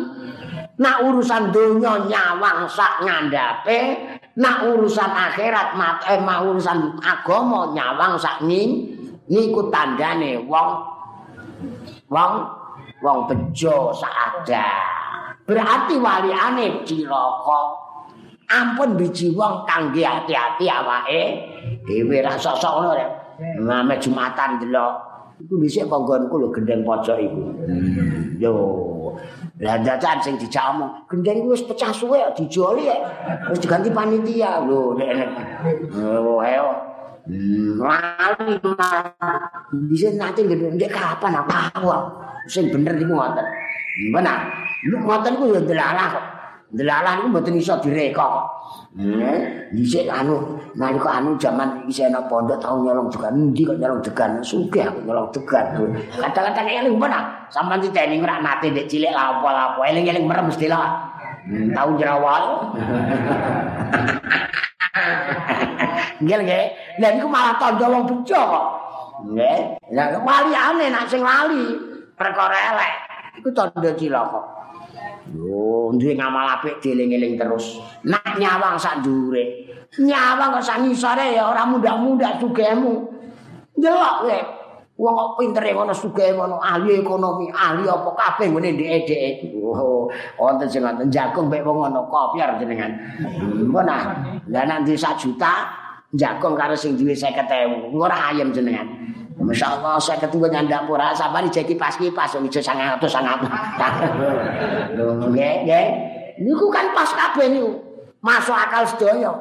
Nak 0.80 0.96
urusan 1.04 1.52
donya 1.52 2.08
nyawang 2.08 2.64
sak 2.64 3.04
ngandape. 3.04 4.00
Nak 4.40 4.64
urusan 4.64 5.12
akhirat 5.12 5.76
mat 5.76 6.00
eh 6.08 6.16
mak 6.24 6.48
urusan 6.48 6.96
agama 7.04 7.68
nyawang 7.76 8.16
sak 8.16 8.40
ning 8.48 8.96
niku 9.28 9.68
tandane 9.68 10.40
wong 10.48 10.80
wong 12.08 12.32
wong 13.04 13.18
bejo 13.28 13.92
sak 13.92 14.14
ada. 14.40 14.68
Berarti 15.44 16.00
waliane 16.00 16.80
cilaka. 16.88 17.76
Ampun 18.50 18.98
biji 18.98 19.30
wong 19.36 19.62
kangge 19.68 20.02
hati-hati 20.02 20.66
awake. 20.66 21.22
Dhewe 21.86 22.18
ra 22.24 22.34
sosok 22.34 22.72
ngono 22.82 22.90
rek 22.96 23.19
ngame 23.40 23.94
jumatan 23.96 24.60
delok 24.60 24.92
iku 25.40 25.54
dhisik 25.56 25.88
konggonku 25.88 26.36
lho 26.36 26.48
gendeng 26.52 26.84
pojok 26.84 27.16
iku 27.16 27.42
yo 28.36 28.54
Lah 29.60 29.76
dadan 29.84 30.16
sing 30.24 30.40
dijak 30.40 30.72
omong, 30.72 31.04
gendeng 31.04 31.44
wis 31.44 31.60
pecah 31.60 31.92
suwe 31.92 32.16
dijoli 32.32 32.88
ya. 32.88 32.96
Wis 33.52 33.60
diganti 33.60 33.92
panitia 33.92 34.64
lho 34.64 34.96
nek 34.96 35.10
nek. 35.20 35.30
Oh 36.00 36.40
ayo. 36.40 36.72
Lali 37.28 38.56
bisa 39.92 40.08
nanti 40.16 40.48
gendeng 40.48 40.80
kapan 40.88 41.36
aku 41.44 41.92
sing 42.48 42.72
bener 42.72 42.96
iku 42.96 43.12
ngoten. 43.12 43.44
Benar. 44.16 44.48
Lu 44.88 44.96
ngoten 45.04 45.36
ku 45.36 45.52
ya 45.52 45.60
delalah 45.60 46.06
kok. 46.08 46.24
Delalah 46.70 47.18
niku 47.18 47.28
mboten 47.34 47.58
iso 47.58 47.74
direka 47.82 48.22
kok. 48.22 48.46
Hmm. 48.94 49.26
Dhisik 49.74 50.06
anu 50.06 50.54
nalika 50.78 51.18
anu 51.18 51.34
jaman 51.34 51.82
iki 51.90 52.06
ana 52.06 52.22
pondok 52.30 52.62
tau 52.62 52.78
nyolong 52.78 53.10
juga 53.10 53.30
ndi 53.34 53.66
kok 53.66 53.78
nyolong 53.78 53.98
degan 54.02 54.38
sugih 54.38 54.86
aku 54.86 55.02
nyolong 55.02 55.26
degan. 55.34 55.66
Kadang-kadang 56.14 56.66
eling 56.70 56.94
mana 56.94 57.46
sampean 57.50 57.82
diteni 57.82 58.22
ora 58.22 58.38
nate 58.38 58.70
ndek 58.70 58.86
cilik 58.86 59.10
lapo-lapo 59.10 59.82
eling-eling 59.82 60.22
merem 60.26 60.46
mesti 60.46 60.70
lah. 60.70 61.10
Hmm, 61.50 61.74
tau 61.74 61.90
jerawal. 61.98 62.70
Nggih 66.22 66.38
nggih. 66.46 66.64
Lah 67.02 67.10
niku 67.18 67.26
malah 67.26 67.54
tandha 67.58 67.86
wong 67.90 68.06
bejo 68.06 68.38
kok. 68.38 68.66
Nggih. 69.26 69.58
Lah 69.90 70.06
waliane 70.22 70.86
nak 70.86 71.10
sing 71.10 71.26
lali 71.26 71.74
perkara 72.14 72.58
elek 72.74 72.92
iku 73.42 73.50
tandha 73.50 73.90
cilaka. 73.98 74.59
Yo, 75.30 75.94
duwe 75.94 76.12
ngamal 76.18 76.58
apik 76.58 76.82
dieling-eling 76.82 77.38
terus. 77.38 77.78
Nak 78.02 78.40
nyawang 78.40 78.74
sak 78.74 79.04
dhuwure. 79.04 79.68
Nyawang 79.98 80.58
kok 80.58 80.64
sak 80.64 80.82
ngisore 80.82 81.34
ya 81.34 81.50
ora 81.50 81.66
mudah-mudah 81.66 82.38
sugihmu. 82.38 82.94
Delok 83.78 84.14
kowe. 84.26 84.38
Wong 85.00 85.14
kok 85.16 85.30
pintere 85.40 85.72
ngono 85.72 85.96
sugih 85.96 86.36
ngono 86.36 86.60
ahli 86.60 87.00
ekonomi, 87.00 87.48
ahli 87.48 87.88
apa 87.88 88.10
kabeh 88.12 88.52
ngene 88.52 88.76
ndek-ndek. 88.76 89.48
Oh, 89.64 90.12
wonten 90.36 90.68
sing 90.68 90.84
ngoten 90.84 91.08
jagung 91.08 91.48
mek 91.48 91.64
wong 91.64 91.88
ngono 91.88 92.04
kopiar 92.12 92.60
jenengan. 92.60 92.92
Mbon 93.64 93.88
nah, 93.88 94.12
lah 94.52 94.62
nek 94.68 94.84
1 94.84 95.00
juta 95.16 95.72
jagung 96.12 96.52
karo 96.52 96.76
sing 96.76 97.00
duwe 97.00 97.16
50.000, 97.16 97.96
ora 97.96 98.28
ayem 98.28 98.52
jenengan. 98.52 98.84
Masya 99.40 99.80
Allah, 99.80 99.96
saya 99.96 100.20
ketua 100.20 100.52
nyandak 100.52 100.84
pura, 100.84 101.16
sabar 101.16 101.40
dijeki 101.48 101.80
pas 101.80 101.96
kipas, 101.96 102.36
itu 102.36 102.60
sangat 102.60 103.00
atau 103.00 103.08
sangat. 103.08 103.40
Nggak, 104.94 105.54
nggak. 105.64 105.86
Ini 106.40 106.52
kan 106.68 106.86
pas 106.92 107.08
kabeh 107.08 107.48
ini, 107.48 107.60
masuk 108.20 108.52
akal 108.52 108.84
sedoyo. 108.84 109.32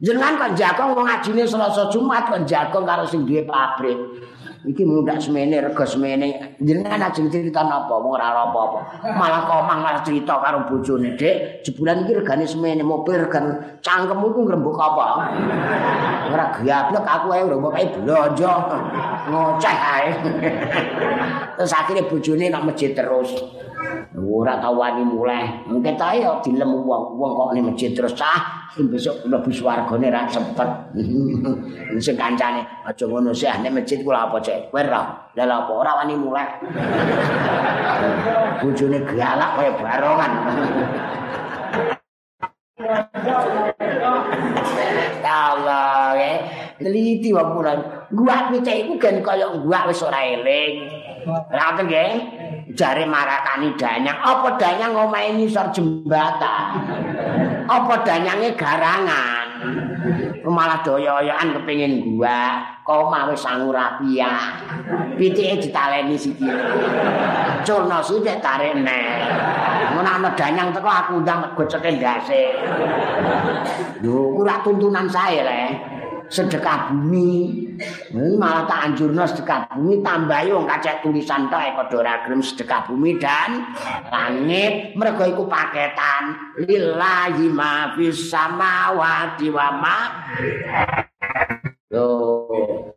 Jangan 0.00 0.40
kan 0.40 0.50
jagung 0.56 0.96
mau 0.96 1.04
ngajini 1.04 1.44
selasa 1.44 1.92
Jumat, 1.92 2.30
kan 2.30 2.46
jagung 2.48 2.88
karo 2.88 3.04
sing 3.04 3.28
duwe 3.28 3.44
pabrik. 3.44 3.98
Iki 4.60 4.84
muda 4.84 5.16
semene, 5.16 5.56
rego 5.64 5.84
semene. 5.88 6.60
Jangan 6.60 7.00
aja 7.00 7.16
cerita 7.16 7.64
apa, 7.64 7.96
mau 7.96 8.12
rara 8.12 8.44
apa-apa. 8.52 9.08
Malah 9.08 9.48
komang 9.48 9.80
malah 9.80 10.04
cerita 10.04 10.36
karo 10.36 10.68
bojone 10.68 11.16
dek. 11.16 11.64
Jebulan 11.64 12.04
iki 12.04 12.20
regane 12.20 12.44
semene, 12.44 12.84
mobil 12.84 13.24
regan 13.24 13.56
cangkemmu 13.80 14.36
itu 14.36 14.40
ngerembuk 14.44 14.76
apa. 14.76 15.32
Ora 16.28 16.46
gablek 16.60 17.04
aku 17.08 17.26
ae 17.32 17.40
ngerembuk 17.40 17.72
ae 17.72 17.88
belanja. 17.88 18.52
Ngoceh 19.32 19.76
ae. 19.80 20.08
Terus 21.56 21.72
akhirnya 21.72 22.04
bojone 22.04 22.44
nak 22.52 22.68
masjid 22.68 22.92
terus. 22.92 23.32
Ora 24.20 24.60
tau 24.60 24.76
wani 24.76 25.00
mulai. 25.04 25.64
Mungkin 25.64 25.96
ta 25.96 26.12
ya 26.12 26.36
dilem 26.44 26.84
wong 26.84 27.16
wong 27.16 27.32
kok 27.32 27.48
ning 27.56 27.64
masjid 27.72 27.96
terus 27.96 28.12
cah. 28.12 28.60
besok 28.70 29.26
mlebu 29.26 29.50
swargane 29.50 30.06
ra 30.12 30.28
cepet. 30.30 30.70
Sing 32.04 32.14
kancane 32.14 32.62
aja 32.86 33.04
ngono 33.08 33.34
sih 33.34 33.50
nek 33.50 33.74
masjid 33.74 33.98
kula 34.04 34.28
apa 34.28 34.38
cek. 34.38 34.70
Kowe 34.70 34.82
ra. 34.84 35.32
Lah 35.34 35.58
apa 35.64 35.72
ora 35.72 36.04
wani 36.04 36.14
mulai. 36.14 36.44
Bojone 38.60 38.98
galak 39.08 39.50
kaya 39.58 39.72
barongan. 39.74 40.32
Allah, 45.30 46.18
ya. 46.18 46.30
Teliti 46.80 47.32
wong 47.32 47.56
kula. 47.56 47.72
Gua 48.12 48.50
picek 48.50 48.76
iku 48.86 48.98
gen 49.00 49.22
kaya 49.24 49.46
gua 49.60 49.86
wis 49.88 50.02
ora 50.04 50.20
eling. 50.24 51.09
Lah 51.28 51.76
nggih. 51.76 52.12
Jare 52.70 53.02
marakani 53.02 53.74
danyang, 53.74 54.14
apa 54.22 54.54
danyang 54.54 54.94
omahe 54.94 55.34
ngisor 55.34 55.74
jembatan? 55.74 56.86
Apa 57.66 58.06
danyange 58.06 58.54
garangan? 58.54 59.46
Malah 60.46 60.78
doyo-doyoan 60.86 61.50
kepengin 61.50 62.00
gua, 62.02 62.62
kok 62.86 63.10
mau 63.10 63.34
sangu 63.34 63.74
rapia. 63.74 64.54
Pitike 65.18 65.58
ditaleni 65.66 66.14
sikile. 66.14 66.62
Culno 67.66 67.98
sithik 68.00 68.38
tarik 68.38 68.78
nek. 68.78 69.18
Ngono 69.94 70.06
ana 70.06 70.30
danyang 70.38 70.70
teko 70.70 70.88
aku 70.88 71.26
ndang 71.26 71.50
goceke 71.58 71.98
ndase. 71.98 72.54
Lho, 74.00 74.40
ora 74.40 74.62
tuntunan 74.62 75.10
sae 75.10 75.42
le. 75.42 75.62
Sedekah 76.30 76.94
bumi. 76.94 77.66
Ini 78.14 78.38
malah 78.38 78.64
tak 78.70 78.80
anjurno 78.86 79.26
sedekah 79.26 79.66
bumi 79.74 79.98
tambahi 80.00 80.54
wong 80.54 80.64
kacek 80.70 81.02
tulisan 81.02 81.50
tok 81.50 81.60
eko 81.74 81.82
ora 81.98 82.22
gelem 82.22 82.40
sedekah 82.40 82.86
bumi 82.86 83.18
dan 83.18 83.66
langit 84.08 84.94
mergo 84.94 85.26
iku 85.26 85.44
paketan 85.50 86.54
lillahi 86.62 87.50
ma 87.50 87.92
fis 87.98 88.30
samawati 88.30 89.50
wa 89.50 89.68
ma 89.76 89.98
Loh. 91.90 92.94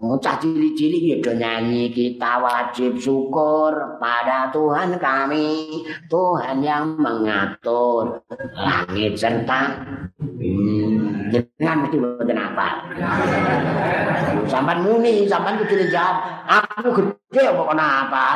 Bocah 0.00 0.36
cilik-cilik 0.40 1.20
ya 1.24 1.32
nyanyi 1.36 1.92
kita 1.92 2.40
wajib 2.40 2.96
syukur 2.98 4.00
pada 4.00 4.50
Tuhan 4.50 4.96
kami, 4.98 5.84
Tuhan 6.08 6.64
yang 6.64 6.96
mengatur 6.96 8.24
langit 8.56 9.20
serta 9.20 9.84
hmm, 10.18 11.13
dengan 11.34 11.76
mesti 11.82 11.96
mboten 11.98 12.38
apa. 12.38 12.68
Sampan 14.46 14.86
muni, 14.86 15.26
sampan 15.26 15.58
kudu 15.58 15.90
jawab, 15.90 16.46
aku 16.46 16.88
gede 16.94 17.42
apa 17.50 17.62
kena 17.66 17.86
apa. 18.06 18.26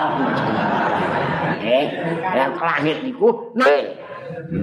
Eh, 1.58 1.84
yang 2.32 2.54
langit 2.56 3.02
niku 3.04 3.52
nah, 3.58 3.66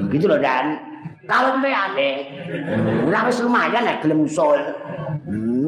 gitu 0.09 0.25
loh 0.31 0.39
dan 0.39 0.79
kalau 1.25 1.57
aneh, 1.57 2.29
ora 3.09 3.25
wis 3.25 3.41
lumayan 3.41 3.81
nek 3.81 4.05
gelem 4.05 4.29
usul. 4.29 4.61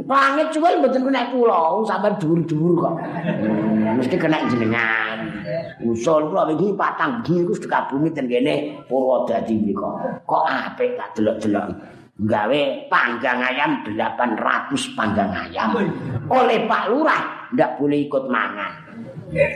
Langit 0.08 0.54
cuwel 0.54 0.80
mboten 0.80 1.02
kena 1.10 1.34
kula, 1.34 1.82
sampean 1.84 2.14
dhuwur-dhuwur 2.22 2.74
kok. 2.78 2.96
Hmm, 3.02 3.98
mesti 3.98 4.16
kena 4.22 4.46
jenengan. 4.48 5.34
Usul 5.82 6.30
kula 6.30 6.54
wingi 6.54 6.78
patang 6.78 7.26
bengi 7.26 7.42
iku 7.42 7.54
sedekah 7.58 7.90
bumi 7.90 8.14
ten 8.14 8.30
kene 8.30 8.86
Purwodadi 8.86 9.58
mriku. 9.58 9.90
Kok 10.30 10.46
apik 10.46 10.94
tak 10.96 11.18
delok-delok. 11.18 11.97
Gawe 12.18 12.62
panggang 12.90 13.46
ayam 13.46 13.86
800 13.86 14.98
panggang 14.98 15.30
ayam. 15.30 15.78
Oleh 16.26 16.66
Pak 16.66 16.90
Lurah 16.90 17.54
ndak 17.54 17.78
boleh 17.78 18.10
ikut 18.10 18.26
mangan. 18.26 18.74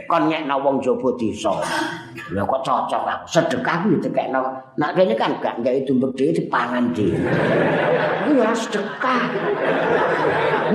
kon 0.06 0.28
nyekno 0.28 0.60
wong 0.60 0.84
jaba 0.84 1.10
desa. 1.16 1.58
Lah 2.36 2.44
kok 2.44 2.62
cocok 2.62 3.02
aku. 3.08 3.26
Sedekah 3.26 3.76
kuwi 3.82 3.98
dikekno. 4.04 4.42
Nak 4.78 4.92
kene 4.94 5.16
kan 5.16 5.32
gak 5.40 5.64
gawe 5.64 5.80
dumbek 5.88 6.12
dhewe 6.14 6.32
dipangan 6.36 6.92
dhewe. 6.92 7.18
Kuwi 8.28 8.40
ora 8.40 8.54
sedekah. 8.54 9.24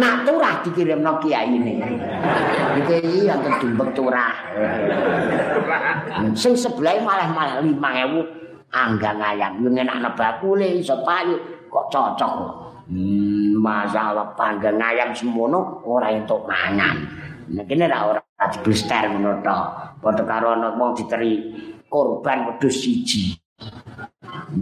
Nak 0.01 0.15
turah 0.25 0.55
dikirimno 0.65 1.13
kiai 1.21 1.55
ini. 1.55 1.75
Iki 2.83 3.29
yang 3.29 3.41
dumbek 3.61 3.93
turah. 3.93 4.33
Sing 6.33 6.57
sebelah 6.57 6.99
malah 7.05 7.29
malah 7.31 7.57
5000 7.61 8.47
anggang 8.73 9.21
ayam. 9.21 9.53
Yo 9.61 9.69
ngenakno 9.71 10.11
bakule 10.17 10.81
iso 10.81 11.01
payu 11.05 11.37
kok 11.77 11.87
cocok. 11.93 12.35
Hmm, 12.87 13.59
masalah 13.61 14.33
panggang 14.39 14.81
ayam 14.81 15.13
semono 15.13 15.85
ora 15.85 16.09
entuk 16.09 16.49
mangan. 16.49 16.97
Nek 17.53 17.67
kene 17.69 17.91
ora 17.91 18.23
Aji 18.37 18.61
blister 18.61 19.09
ngono 19.09 19.41
to. 19.41 19.59
Padha 19.97 20.23
karo 20.29 20.53
ana 20.53 20.77
wong 20.77 20.93
diteri 20.93 21.33
korban 21.89 22.53
wedhus 22.53 22.85
siji. 22.85 23.33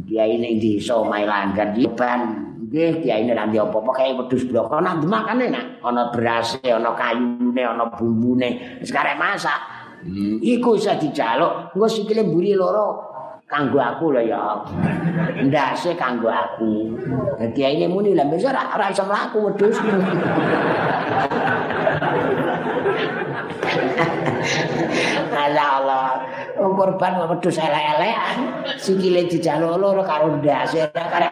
Kiai 0.07 0.39
ning 0.39 0.63
desa 0.63 1.03
omahe 1.03 1.27
langgar 1.27 1.75
korban 1.75 2.55
nggih 2.71 3.03
kiai 3.03 3.27
nek 3.27 3.51
ndi 3.51 3.59
apa-apa 3.59 3.91
kae 3.99 4.15
wedhus 4.15 4.47
blok 4.47 4.71
ana 4.79 4.95
demakane 5.03 5.51
nak 5.51 5.83
ana 5.83 6.15
beras 6.15 6.55
ana 6.63 6.95
kayune 6.95 7.63
ana 7.67 7.91
bumbune 7.91 8.79
karek 8.79 9.19
masak. 9.19 9.59
Hmm, 10.07 10.39
iku 10.39 10.79
isa 10.79 10.95
dijaluk 10.95 11.75
engko 11.75 11.91
sikile 11.91 12.23
mburi 12.23 12.55
loro 12.55 13.14
kanggo 13.51 13.79
aku 13.79 14.05
lho 14.15 14.23
ya. 14.25 14.43
Ndase 15.45 15.95
kanggo 15.95 16.29
aku. 16.33 16.97
Dadi 17.39 17.61
ae 17.65 17.87
muni 17.89 18.15
lha 18.17 18.25
besar 18.29 18.57
ora 18.57 18.91
iso 18.91 19.05
mlaku 19.05 19.39
wedhus. 19.51 19.77
Allah 25.45 25.69
Allah. 25.79 26.07
Wong 26.55 26.73
korban 26.79 27.13
wedhus 27.29 27.59
elek-elekan, 27.59 28.39
sikile 28.79 29.27
dijaluk 29.27 29.77
loro 29.77 30.03
karo 30.07 30.39
ndase 30.39 30.87
karo 30.95 31.29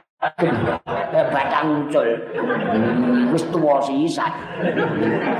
batang 1.12 1.66
muncul. 1.66 2.08
Wis 3.34 3.44
tuwa 3.50 3.82
sisan. 3.82 4.32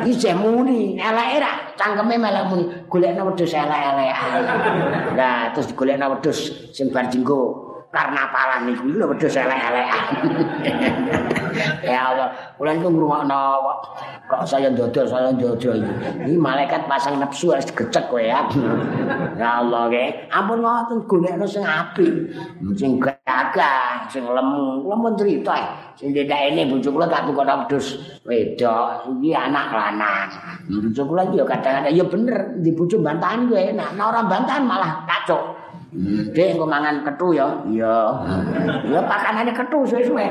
Iki 0.02 0.34
muni 0.34 0.98
eleke 0.98 1.38
ra 1.38 1.52
cangkeme 1.78 2.18
malah 2.18 2.50
muni 2.50 2.66
golekno 2.90 3.30
wedhus 3.30 3.54
elek-elekan. 3.54 4.42
Lah 5.14 5.54
terus 5.54 5.70
digolekno 5.70 6.18
wedhus 6.18 6.38
sing 6.74 6.90
bar 6.90 7.06
jinggo 7.06 7.71
karena 7.92 8.24
palan 8.32 8.72
niku 8.72 8.88
lho 8.88 9.04
wedhus 9.12 9.36
elek-elekan. 9.36 10.02
ya 11.84 12.08
Allah, 12.08 12.28
kula 12.56 12.72
niku 12.72 12.88
ngrungokno 12.88 13.40
kok 14.24 14.48
saya 14.48 14.72
dodol 14.72 15.04
saya 15.04 15.28
dodol 15.36 15.76
iki. 15.76 16.40
malaikat 16.40 16.88
pasang 16.88 17.20
nafsu 17.20 17.52
harus 17.52 17.68
digecek 17.68 18.08
kowe 18.08 18.24
ya. 18.24 18.48
ya 19.36 19.60
Allah 19.60 19.92
ge, 19.92 20.24
ampun 20.32 20.64
ngoten 20.64 21.04
golekno 21.04 21.44
sing 21.44 21.60
apik, 21.68 22.32
sing 22.72 22.96
gagah, 22.96 24.08
sing 24.08 24.24
lemu, 24.24 24.88
lemu 24.88 25.08
cerita. 25.12 25.56
Sing 25.92 26.16
ini 26.16 26.64
bojo 26.72 26.88
kula 26.96 27.04
tak 27.12 27.28
tukokno 27.28 27.68
wedhus 27.68 28.00
wedok, 28.24 29.04
iki 29.20 29.36
anak 29.36 29.68
lanang. 29.68 30.32
Bojo 30.64 31.02
kula 31.04 31.28
iki 31.28 31.36
ya 31.36 31.44
kadang-kadang 31.44 31.92
ya 31.92 32.04
bener, 32.08 32.36
di 32.64 32.72
bojo 32.72 32.96
bantahan 33.04 33.52
kuwi 33.52 33.76
enak, 33.76 34.00
ora 34.00 34.24
bantahan 34.24 34.64
malah 34.64 35.04
kacau. 35.04 35.61
Dek 36.32 36.56
engko 36.56 36.64
mangan 36.64 37.04
kethu 37.04 37.36
ya. 37.36 37.52
Iya. 37.68 37.96
Ya 38.88 39.00
pakanane 39.04 39.52
kethu 39.52 39.84
suwe-suwe. 39.84 40.24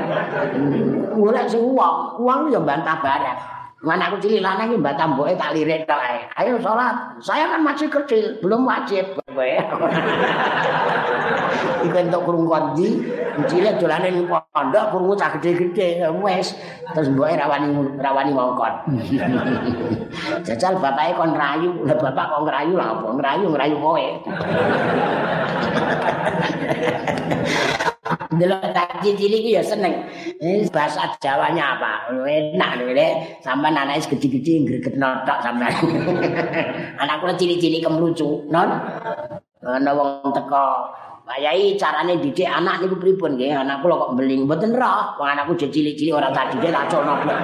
Golek 1.13 1.45
sing 1.45 1.61
uang, 1.61 2.17
uang 2.17 2.49
ya 2.49 2.57
bantah 2.57 2.97
barang. 2.97 3.60
Mana 3.81 4.13
aku 4.13 4.21
cilik 4.21 4.45
lanang 4.45 4.69
iki 4.69 4.77
mbak 4.77 4.93
tamboke 4.93 5.33
tak 5.41 5.57
lirik 5.57 5.89
tok 5.89 5.97
ae. 5.97 6.29
Ayo 6.37 6.61
salat. 6.61 7.17
Saya 7.17 7.49
kan 7.49 7.65
masih 7.65 7.89
kecil, 7.89 8.37
belum 8.37 8.61
wajib. 8.69 9.17
Iku 11.81 11.97
entuk 11.97 12.21
kurung 12.29 12.45
kondi, 12.45 13.01
cilik 13.49 13.81
dolane 13.81 14.13
ning 14.13 14.29
pondok 14.29 14.93
kurung 14.93 15.17
cah 15.17 15.33
gede-gede 15.33 16.05
wis. 16.21 16.53
Terus 16.93 17.09
mboke 17.09 17.33
rawani 17.33 17.73
rawani 17.97 18.31
ngongkon. 18.37 18.73
Jajal 20.45 20.77
bapake 20.77 21.17
kon 21.17 21.33
rayu, 21.33 21.81
lah 21.81 21.97
bapak 21.97 22.25
kok 22.37 22.41
ngrayu 22.45 22.77
lah 22.77 23.01
apa? 23.01 23.07
Ngrayu 23.17 23.49
ngrayu 23.49 23.81
kowe. 23.81 24.05
Delok 28.01 28.73
tadi 28.73 29.13
cilik 29.13 29.45
ya 29.45 29.61
seneng. 29.61 30.09
Ini 30.41 30.65
bahasa 30.73 31.05
Jawanya 31.21 31.77
apa? 31.77 32.09
Enak 32.09 32.81
lho 32.81 32.97
le. 32.97 33.37
Sampeyan 33.45 33.77
anake 33.77 34.17
gede-gede 34.17 34.65
greget 34.65 34.95
notok 34.97 35.37
sampeyan. 35.45 35.77
Anak 37.01 37.21
kula 37.21 37.37
cilik-cilik 37.37 37.85
kemlucu, 37.85 38.49
non. 38.49 38.73
Ana 39.61 39.91
wong 39.93 40.33
teko 40.33 40.97
Bayai 41.21 41.77
carane 41.77 42.17
didik 42.17 42.49
anak 42.49 42.81
niku 42.81 42.97
pripun 42.97 43.37
nggih? 43.37 43.53
Anak 43.53 43.85
kula 43.85 44.09
kok 44.09 44.17
beling 44.17 44.49
mboten 44.49 44.73
roh. 44.73 45.13
Wong 45.21 45.29
anakku 45.37 45.53
cilik-cilik 45.53 46.17
ora 46.17 46.33
tak 46.33 46.57
didik 46.57 46.73
tak 46.73 46.89
cono 46.89 47.21
kok. 47.21 47.37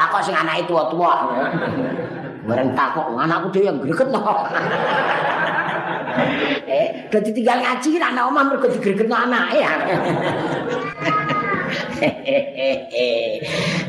Takok 0.00 0.22
sing 0.24 0.32
anake 0.32 0.64
tua-tua. 0.64 1.28
Bareng 2.48 2.72
takok 2.72 3.12
anakku 3.20 3.52
dhewe 3.52 3.68
yang 3.68 3.76
greget 3.84 4.08
eh, 6.68 7.08
dadi 7.08 7.30
tinggal 7.32 7.58
ngaji 7.60 7.88
kan 7.96 8.12
anak 8.12 8.24
omah 8.28 8.44
mergo 8.48 8.68
digregetno 8.68 9.16
anake. 9.16 9.62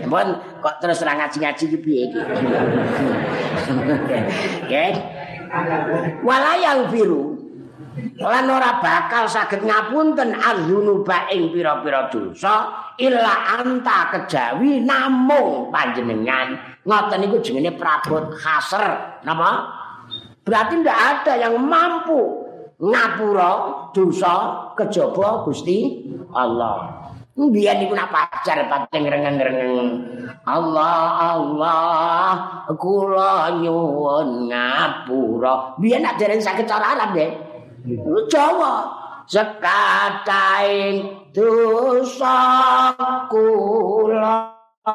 Mbon 0.08 0.28
kok 0.64 0.76
terus 0.80 1.04
ora 1.04 1.20
ngaji-ngaji 1.20 1.64
iki 1.68 1.78
piye 1.82 2.02
iki? 2.12 2.20
Nggih. 4.68 4.94
Walayang 6.26 6.90
biru 6.90 7.38
lan 8.18 8.50
ora 8.50 8.82
bakal 8.82 9.30
saged 9.30 9.62
ngapunten 9.62 10.34
azunuba 10.34 11.30
ing 11.30 11.54
pira-pira 11.54 12.10
dosa 12.10 12.74
illa 12.98 13.62
anta 13.62 14.10
kejawi 14.10 14.82
namung 14.82 15.70
panjenengan 15.70 16.58
ngoten 16.82 17.22
niku 17.22 17.38
jenenge 17.46 17.78
prabot 17.78 18.34
khaser 18.34 19.22
napa 19.22 19.70
Berarti 20.44 20.84
tidak 20.84 21.00
ada 21.00 21.34
yang 21.40 21.56
mampu 21.64 22.44
ngapura 22.84 23.52
dosa 23.96 24.68
kejaba 24.76 25.48
Gusti 25.48 26.04
Allah. 26.36 27.00
Biar 27.34 27.82
iku 27.82 27.98
nak 27.98 28.14
pacar 28.14 28.62
pating 28.70 29.10
rengeng-rengeng. 29.10 29.90
Allah 30.46 31.34
Allah 31.34 32.30
kula 32.78 33.58
nyuwun 33.58 34.52
ngapura. 34.52 35.74
Biar 35.82 36.04
nak 36.04 36.22
dereng 36.22 36.44
sakit 36.44 36.70
cara 36.70 36.94
Arab 36.94 37.18
deh. 37.18 37.32
Jawa 38.30 38.86
sekataing 39.26 41.26
dosa 41.34 42.38
kula. 43.32 44.53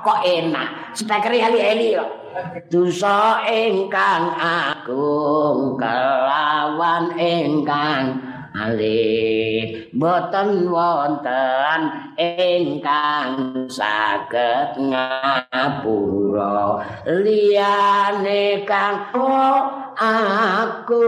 Kok 0.00 0.20
enak. 0.24 0.96
Speaker 0.96 1.28
eli-eli 1.28 1.92
kok. 1.92 2.08
Dosa 2.72 3.44
ingkang 3.44 4.32
agung 4.40 5.76
kelawan 5.76 7.12
ingkang 7.20 8.16
malih 8.60 9.88
boten 9.94 10.68
wonten 10.68 11.80
ingkang 12.18 13.66
saged 13.70 14.78
ngapura 14.90 16.54
liyane 17.06 18.62
kang 18.68 19.10
aku 19.94 21.04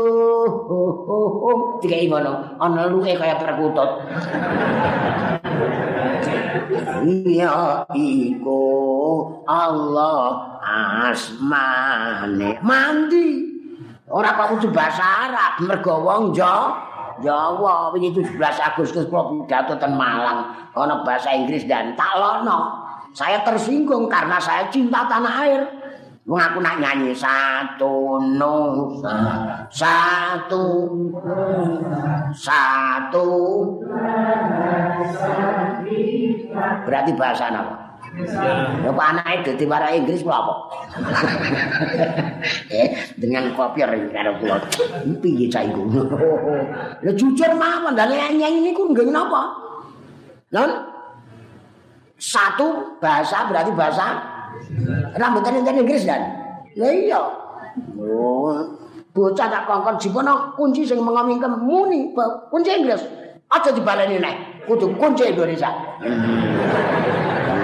dikai 1.82 2.06
ngono 2.10 2.56
ana 2.62 2.86
luwe 2.90 3.14
kaya 3.14 3.36
perkutut 3.42 3.90
iya 7.06 7.86
iku 7.94 8.62
Allah 9.48 10.58
asmane. 11.08 12.60
Mandi. 12.62 13.50
Ora 14.12 14.36
kok 14.36 14.58
kudu 14.58 14.68
bahasa 14.76 15.30
Arab 15.30 15.52
mergo 15.64 16.04
wong 16.04 16.36
Jawa. 16.36 17.92
Wingi 17.94 18.12
17 18.12 18.36
Agustus 18.40 19.08
kula 19.08 19.30
pidato 19.30 19.78
ten 19.80 19.96
Malang. 19.96 20.52
Ana 20.76 21.00
bahasa 21.06 21.32
Inggris 21.32 21.64
dan 21.64 21.96
tak 21.96 22.12
lono. 22.16 22.82
Saya 23.12 23.44
tersinggung 23.44 24.08
karena 24.08 24.40
saya 24.40 24.68
cinta 24.72 25.04
tanah 25.04 25.34
air 25.44 25.62
Wong 26.22 26.38
aku 26.38 26.62
nak 26.62 26.78
nyanyi 26.78 27.10
satu 27.10 28.22
nusa 28.38 29.18
satu 29.74 30.64
satu 32.30 33.28
berarti 36.86 37.12
bahasa 37.18 37.50
apa? 37.50 37.74
Ya 38.86 38.90
Pak 38.94 39.06
anak 39.18 39.42
itu 39.42 39.50
di 39.58 39.66
Inggris 39.66 40.22
kula 40.22 40.46
apa? 40.46 40.54
eh 42.70 42.94
dengan 43.18 43.50
kopior 43.58 43.90
karo 44.14 44.38
kula. 44.38 44.62
Piye 45.18 45.50
cah 45.50 45.66
iku? 45.66 45.82
Lah 47.02 47.14
jujur 47.18 47.50
mawon 47.58 47.98
dan 47.98 48.14
nyanyi 48.14 48.70
niku 48.70 48.94
nggih 48.94 49.10
napa? 49.10 49.58
Lan 50.54 50.86
satu 52.14 52.94
bahasa 53.02 53.50
berarti 53.50 53.74
bahasa 53.74 54.31
rambutan 55.16 55.60
enten 55.60 55.80
Inggris 55.82 56.04
dan. 56.06 56.22
Lah 56.76 56.92
iya. 56.92 57.20
Oh, 57.96 58.52
bocah 59.12 59.48
tak 59.48 59.64
kongkon 59.68 59.96
jipono 59.96 60.52
kunci 60.56 60.84
sing 60.84 61.00
mengomingkem 61.00 61.56
muni 61.62 62.12
kunci 62.48 62.70
Inggris. 62.72 63.02
Aja 63.52 63.72
dibaleni 63.72 64.16
nek 64.20 64.64
kudu 64.64 64.96
kunci 64.96 65.28
Indonesia. 65.32 65.68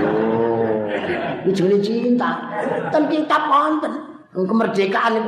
Oh. 0.04 1.48
Iki 1.48 1.80
cinta. 1.80 2.30
Ten 2.92 3.08
kitab 3.08 3.48
wonten 3.48 3.92
kemerdekaan 4.34 5.24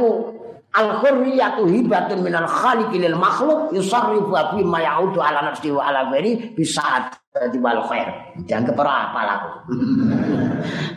iku 0.71 0.79
Al-hurriyatu 0.79 1.67
hibatun 1.67 2.23
minal 2.23 2.47
khaliqi 2.47 3.03
lil 3.03 3.19
makhluk 3.19 3.75
yusarrifu 3.75 4.31
bi 4.55 4.63
ma 4.63 4.79
ya'udu 4.79 5.19
ala 5.19 5.51
nafsi 5.51 5.75
wa 5.75 5.83
ala 5.91 6.07
ghairi 6.15 6.55
bisa 6.55 7.11
di 7.51 7.59
wal 7.59 7.83
khair. 7.91 8.07
Jangan 8.47 8.71
kepara 8.71 9.11
apa 9.11 9.21
laku. 9.27 9.51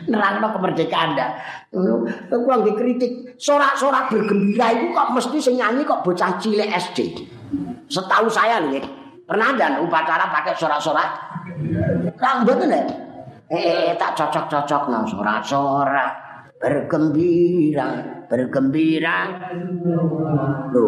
Nerangno 0.10 0.54
kemerdekaan 0.54 1.18
ndak. 1.18 1.30
Aku 2.30 2.46
lagi 2.46 2.72
kritik 2.78 3.12
sorak-sorak 3.38 4.14
bergembira 4.14 4.70
itu 4.74 4.94
kok 4.94 5.10
mesti 5.10 5.38
sing 5.42 5.58
nyanyi 5.58 5.82
kok 5.82 6.06
bocah 6.06 6.38
cilik 6.38 6.70
SD. 6.70 7.26
Setahu 7.90 8.30
saya 8.30 8.62
nih, 8.62 8.82
pernah 9.26 9.54
ada 9.54 9.78
upacara 9.82 10.30
pakai 10.30 10.54
sorak-sorak? 10.54 11.08
Kang 12.18 12.46
mboten 12.46 12.70
ya? 12.70 12.82
Eh, 13.50 13.94
tak 13.98 14.14
cocok-cocok 14.18 14.82
nang 14.90 15.04
sorak-sorak. 15.06 16.22
bergembira, 16.64 18.13
bergembira. 18.28 19.48
Lho, 20.72 20.84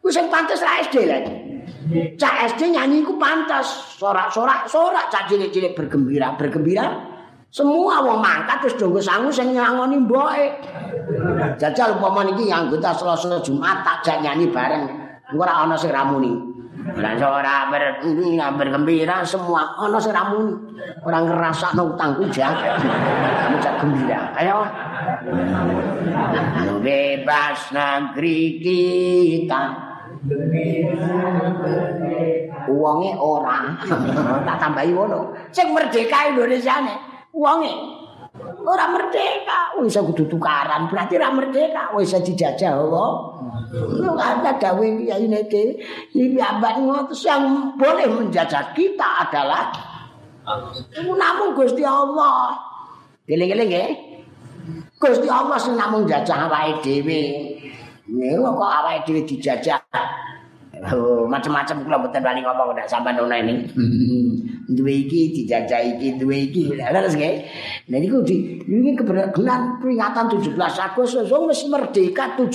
ku 0.00 0.08
sing 0.08 0.28
pantes 0.28 0.60
ra 0.64 0.80
SD 0.84 0.96
lagi. 1.08 1.34
Cak 2.16 2.56
SD 2.56 2.76
nyanyi 2.76 3.04
ku 3.04 3.16
pantes, 3.20 3.96
sorak-sorak, 4.00 4.68
sorak 4.68 5.08
cak 5.08 5.28
cilik-cilik 5.28 5.72
bergembira, 5.76 6.36
bergembira. 6.36 7.12
Semua 7.54 8.02
wong 8.02 8.18
mangkat 8.18 8.66
terus 8.66 8.74
donggo 8.74 8.98
sangu 8.98 9.30
sing 9.30 9.54
nyangoni 9.54 10.02
mboke. 10.02 10.46
Jajal 11.54 11.94
umpama 11.94 12.26
niki 12.26 12.50
anggota 12.50 12.90
Selasa 12.90 13.38
Jumat 13.38 13.86
tak 13.86 14.02
jak 14.02 14.18
nyanyi 14.26 14.50
bareng. 14.50 14.84
Ora 15.38 15.62
ana 15.62 15.78
sing 15.78 15.94
ramuni. 15.94 16.34
Lan 16.74 17.16
ora 17.22 17.70
ber, 17.70 18.02
bergembira 18.58 19.22
semua 19.24 19.78
ana 19.78 19.98
sing 19.98 20.12
ramuni. 20.12 20.54
Ora 21.06 21.22
ngrasakno 21.22 21.94
utangku 21.94 22.26
jaga. 22.30 22.76
Kamu 22.76 23.56
cak 23.62 23.74
gembira. 23.80 24.34
Ayo. 24.36 24.66
bebas 26.84 27.72
negeri 27.72 28.60
kita 28.60 29.62
uangnya 32.68 33.12
orang 33.16 33.76
tak 34.44 34.56
tambahi 34.60 34.92
wono 34.92 35.32
sing 35.48 35.72
merdeka 35.72 36.28
Indonesia 36.28 36.84
nih 36.84 36.98
uangnya 37.32 38.03
orang 38.64 38.90
merdeka. 38.96 39.76
Bisa 39.78 40.00
kudu 40.00 40.24
tukaran 40.26 40.88
berarti 40.88 41.20
orang 41.20 41.44
merdeka. 41.44 41.92
Bisa 41.92 42.18
dijajah 42.18 42.72
Allah 42.80 43.10
lu 43.74 44.14
ada 44.14 44.54
gawe 44.54 44.88
ya 45.02 45.18
ini 45.18 45.40
ke 45.50 45.82
ini 46.14 46.38
abad 46.38 46.78
ngotos 46.78 47.26
yang 47.26 47.74
boleh 47.74 48.06
menjajah 48.06 48.70
kita 48.70 49.26
adalah 49.26 49.74
namun 50.94 51.56
Gusti 51.56 51.82
Allah. 51.82 52.54
Giling-giling 53.24 53.70
ya 53.72 53.86
Gusti 55.00 55.28
Allah 55.28 55.56
sing 55.56 55.74
namung 55.74 56.04
jajah 56.04 56.48
awake 56.48 56.84
dhewe. 56.84 57.22
Niku 58.08 58.44
kok 58.44 58.72
awake 58.84 59.02
dhewe 59.08 59.20
dijajah. 59.24 59.80
Oh, 60.92 61.24
macam-macam 61.24 61.80
kula 61.80 61.96
mboten 61.96 62.20
wani 62.20 62.44
ngomong 62.44 62.76
ndak 62.76 62.84
sampean 62.92 63.16
ono 63.16 63.32
ini. 63.32 63.54
duwe 64.76 65.08
iki 65.08 65.32
dijajah 65.32 65.80
iki, 65.96 66.20
duwe 66.20 66.52
iki. 66.52 66.76
Leres 66.76 67.16
nggih. 67.16 67.40
Nah 67.88 67.98
niku 68.00 68.20
di 68.20 68.60
iki 68.60 68.92
kebenaran 68.92 69.80
peringatan 69.80 70.28
17 70.28 70.52
Agustus 70.58 71.32
wis 71.32 71.64
merdeka 71.72 72.36
70. 72.36 72.52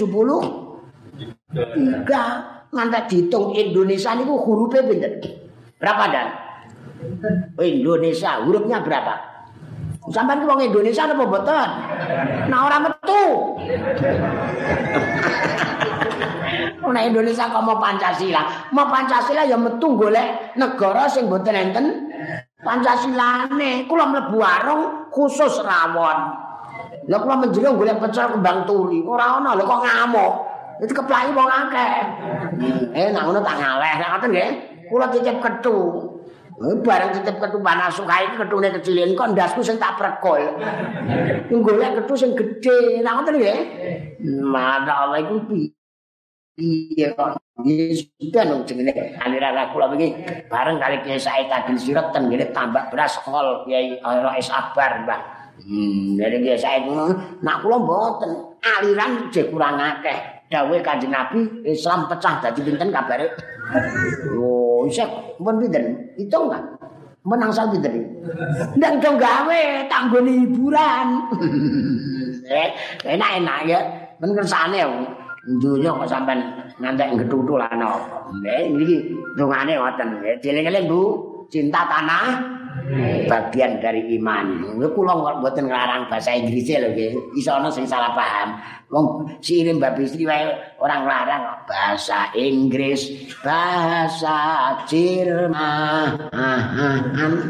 Tiga 1.50 2.24
ngantek 2.70 3.04
dihitung 3.10 3.58
Indonesia 3.58 4.14
niku 4.14 4.38
hurufnya 4.46 4.86
pinten? 4.86 5.14
Berapa 5.82 6.04
dan? 6.14 6.28
Indonesia 7.58 8.46
hurufnya 8.46 8.78
berapa? 8.86 9.16
Sampai 10.14 10.42
wong 10.46 10.62
Indonesia 10.62 11.10
apa 11.10 11.18
mboten? 11.18 11.70
Nah 12.46 12.60
ora 12.66 12.78
metu. 12.78 13.24
Nah 16.90 17.06
Indonesia 17.06 17.46
kok 17.50 17.64
mau 17.64 17.78
Pancasila? 17.78 18.70
Mau 18.74 18.90
Pancasila 18.90 19.46
ya 19.46 19.58
metu 19.58 19.94
golek 19.94 20.58
negara 20.58 21.06
sing 21.06 21.30
mboten 21.30 21.56
enten 21.56 21.86
Pancasilane. 22.60 23.88
Kula 23.88 24.06
mlebu 24.10 24.36
warung 24.36 24.84
khusus 25.14 25.64
rawon. 25.64 26.18
Lah 27.08 27.20
kula 27.22 27.36
menjero 27.40 27.78
golek 27.78 28.02
pecel 28.02 28.36
kembang 28.36 28.68
turi. 28.68 29.00
Ora 29.06 29.40
ana 29.40 29.56
lho 29.56 29.64
kok 29.64 29.82
ngamuk. 29.86 30.34
Itu 30.80 30.94
keplai 30.96 31.32
wong 31.32 31.50
akeh. 31.50 31.92
Eh 32.96 33.08
nak 33.16 33.24
ngono 33.28 33.40
tak 33.40 33.58
ngaleh. 33.60 33.94
Nek 34.00 34.10
ngoten 34.16 34.30
nggih. 34.34 34.50
Kula 34.90 35.06
titip 35.14 35.38
ketu. 35.40 35.80
barang 36.60 37.16
titip 37.16 37.40
ketu 37.40 37.64
panas 37.64 37.96
suka 37.96 38.20
iki 38.20 38.36
ketune 38.36 38.68
kecilin 38.68 39.16
kok 39.16 39.32
ndasku 39.32 39.64
sing 39.64 39.80
tak 39.80 39.96
prekol. 39.96 40.60
Golek 41.48 42.04
ketu 42.04 42.14
sing 42.20 42.36
gedhe. 42.36 43.00
Lah 43.00 43.16
ngoten 43.16 43.40
nggih. 43.40 43.60
Mana 44.44 45.08
Allah 45.08 45.24
iku 45.24 45.48
piye 45.48 45.79
kok 47.16 47.40
sudah 47.60 48.44
nang 48.48 48.64
jenenge 48.64 49.20
aliran 49.20 49.56
aku 49.60 49.84
lha 49.84 49.88
iki 50.00 50.08
bareng 50.48 50.80
kali 50.80 50.98
Kiai 51.04 51.20
Said 51.20 51.52
Agil 51.52 51.76
Sirat 51.76 52.16
ten 52.16 52.32
ngene 52.32 52.56
tambah 52.56 52.88
beras 52.88 53.20
kol 53.24 53.68
Kiai 53.68 54.00
Rais 54.00 54.48
Akbar 54.48 55.04
Mbah. 55.04 55.22
Hmm, 55.60 56.16
dari 56.16 56.40
Kiai 56.40 56.60
Said 56.60 56.88
nak 57.44 57.60
kula 57.60 57.84
mboten 57.84 58.32
aliran 58.64 59.28
jek 59.32 59.52
kurang 59.52 59.80
akeh. 59.80 60.40
Dawe 60.50 60.74
Kanjeng 60.82 61.14
Nabi 61.14 61.62
Islam 61.62 62.10
pecah 62.10 62.42
dadi 62.42 62.66
pinten 62.66 62.90
kabare? 62.90 63.38
Oh, 64.34 64.82
isek 64.90 65.38
pun 65.38 65.62
pinten? 65.62 66.10
Hitung 66.18 66.50
kan? 66.50 66.74
Menang 67.22 67.54
sal 67.54 67.70
pinten? 67.70 68.26
Ndang 68.74 68.98
dong 68.98 69.22
gawe 69.22 69.62
tanggone 69.86 70.42
hiburan. 70.42 71.08
eh, 72.50 72.70
enak-enak 73.06 73.60
ya. 73.70 73.80
Men 74.18 74.34
kersane 74.34 74.82
dunya 75.46 75.90
kok 75.96 76.10
sampean 76.10 76.40
ngantek 76.80 77.26
gedhutu 77.26 77.56
lan 77.56 77.80
apa. 77.80 78.30
Niki 78.44 79.16
dongane 79.40 79.80
ngoten. 79.80 80.20
Dieling-eling 80.44 80.86
Bu, 80.88 81.02
cinta 81.48 81.88
tanah 81.88 82.58
bagian 83.28 83.78
dari 83.84 84.16
iman. 84.18 84.64
Kula 84.96 85.40
mboten 85.40 85.70
nglarang 85.70 86.10
bahasa 86.10 86.34
Inggris 86.36 86.70
lho 86.70 86.90
nggih. 86.92 87.12
Iso 87.40 87.54
ana 87.56 87.70
sing 87.70 87.86
salah 87.88 88.12
paham. 88.18 88.50
Wong 88.90 89.38
sirim 89.38 89.78
Mbak 89.78 90.02
Bisri 90.02 90.26
wae 90.26 90.50
orang 90.82 91.06
larang 91.06 91.62
bahasa 91.70 92.34
Inggris, 92.34 93.30
bahasa 93.46 94.74
Jerman. 94.90 96.34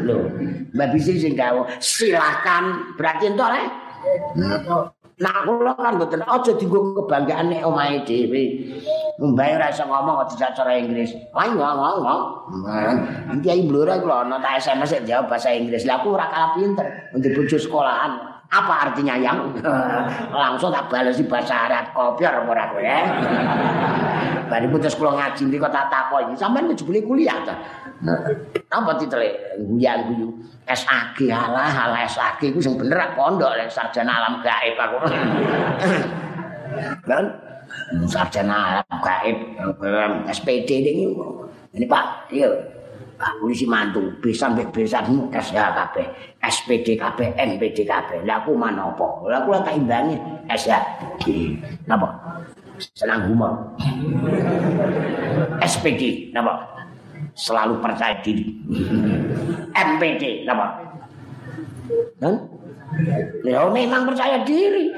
Lho, 0.04 0.28
Mbak 0.76 0.88
Bisri 0.92 1.16
sing 1.16 1.32
dawuh, 1.32 1.64
silakan 1.80 2.92
berarti 3.00 3.32
entuk 3.32 3.48
le. 3.48 3.64
Nak 5.20 5.44
kula 5.44 5.76
kan 5.76 6.00
mboten 6.00 6.24
aja 6.24 6.52
dienggo 6.56 6.96
kebanggaan 6.96 7.52
nek 7.52 7.68
omahe 7.68 8.00
dhewe. 8.08 8.72
Mbah 9.20 9.48
ora 9.60 9.68
iso 9.68 9.84
ngomong 9.84 10.24
dijak 10.32 10.56
cara 10.56 10.80
Inggris. 10.80 11.12
Ayo 11.36 11.60
ngomong 11.60 12.00
ngomong. 12.00 12.22
Iki 13.36 13.48
ae 13.52 13.62
blora 13.68 14.00
kula 14.00 14.24
ana 14.24 14.40
tak 14.40 14.64
SMS 14.64 15.04
jawab 15.04 15.28
bahasa 15.28 15.52
Inggris. 15.52 15.84
Lah 15.84 16.00
aku 16.00 16.16
ora 16.16 16.24
kalah 16.32 16.56
pinter 16.56 16.88
bojo 17.36 17.56
sekolahan. 17.60 18.29
Apa 18.50 18.90
artinya 18.90 19.14
yang? 19.14 19.54
Langsung 20.42 20.74
tak 20.74 20.90
balesi 20.90 21.22
bahasa 21.22 21.70
Arab 21.70 21.94
kopior 21.94 22.34
ora 22.42 22.66
kowe 22.66 22.82
ya. 22.86 23.06
Bari 24.50 24.66
putus 24.66 24.98
kula 24.98 25.14
ngaji 25.14 25.46
iki 25.46 25.62
kok 25.62 25.70
tak 25.70 25.86
takoki. 25.86 26.34
Sampeyan 26.34 26.74
kejebule 26.74 26.98
kuliah 27.06 27.38
ta? 27.46 27.54
Apa 28.74 28.98
titele? 28.98 29.54
Guyan-guyu. 29.62 30.34
SAG 30.66 31.30
alah, 31.30 31.70
alah 31.70 32.02
SAG 32.10 32.42
iku 32.42 32.58
sing 32.58 32.74
bener 32.74 33.14
pondok 33.14 33.54
lek 33.54 33.70
sarjana 33.70 34.18
alam 34.18 34.42
gaib 34.42 34.74
aku. 34.74 34.96
Kan 37.06 37.24
sarjana 38.10 38.82
alam 38.82 38.86
gaib 38.98 39.38
SPD 40.26 40.70
ini. 40.82 41.06
Ini 41.70 41.86
Pak, 41.86 42.34
iya. 42.34 42.50
Pak 43.20 43.36
polisi 43.36 43.68
mantu, 43.68 44.00
bisa 44.24 44.48
sampai 44.48 44.64
bisa 44.72 45.04
tes 45.04 45.52
ya 45.52 45.68
kabeh. 45.76 46.08
SPD 46.40 46.96
kabeh, 46.96 47.36
NPD 47.36 47.84
kabeh. 47.84 48.24
Lah 48.24 48.40
aku 48.40 48.56
mana 48.56 48.88
apa? 48.88 49.28
Lah 49.28 49.44
aku 49.44 49.60
tak 49.60 49.76
imbangi 49.76 50.16
S 50.48 50.64
ya. 50.64 50.80
Napa? 51.84 52.08
Senang 52.96 53.28
humor. 53.28 53.76
SPD, 55.60 56.32
napa? 56.32 56.64
Selalu 57.36 57.76
percaya 57.84 58.16
diri. 58.24 58.56
MPD, 59.76 60.48
napa? 60.48 60.80
Kan? 62.24 62.40
Ya 63.44 63.68
memang 63.68 64.08
percaya 64.08 64.40
diri. 64.48 64.96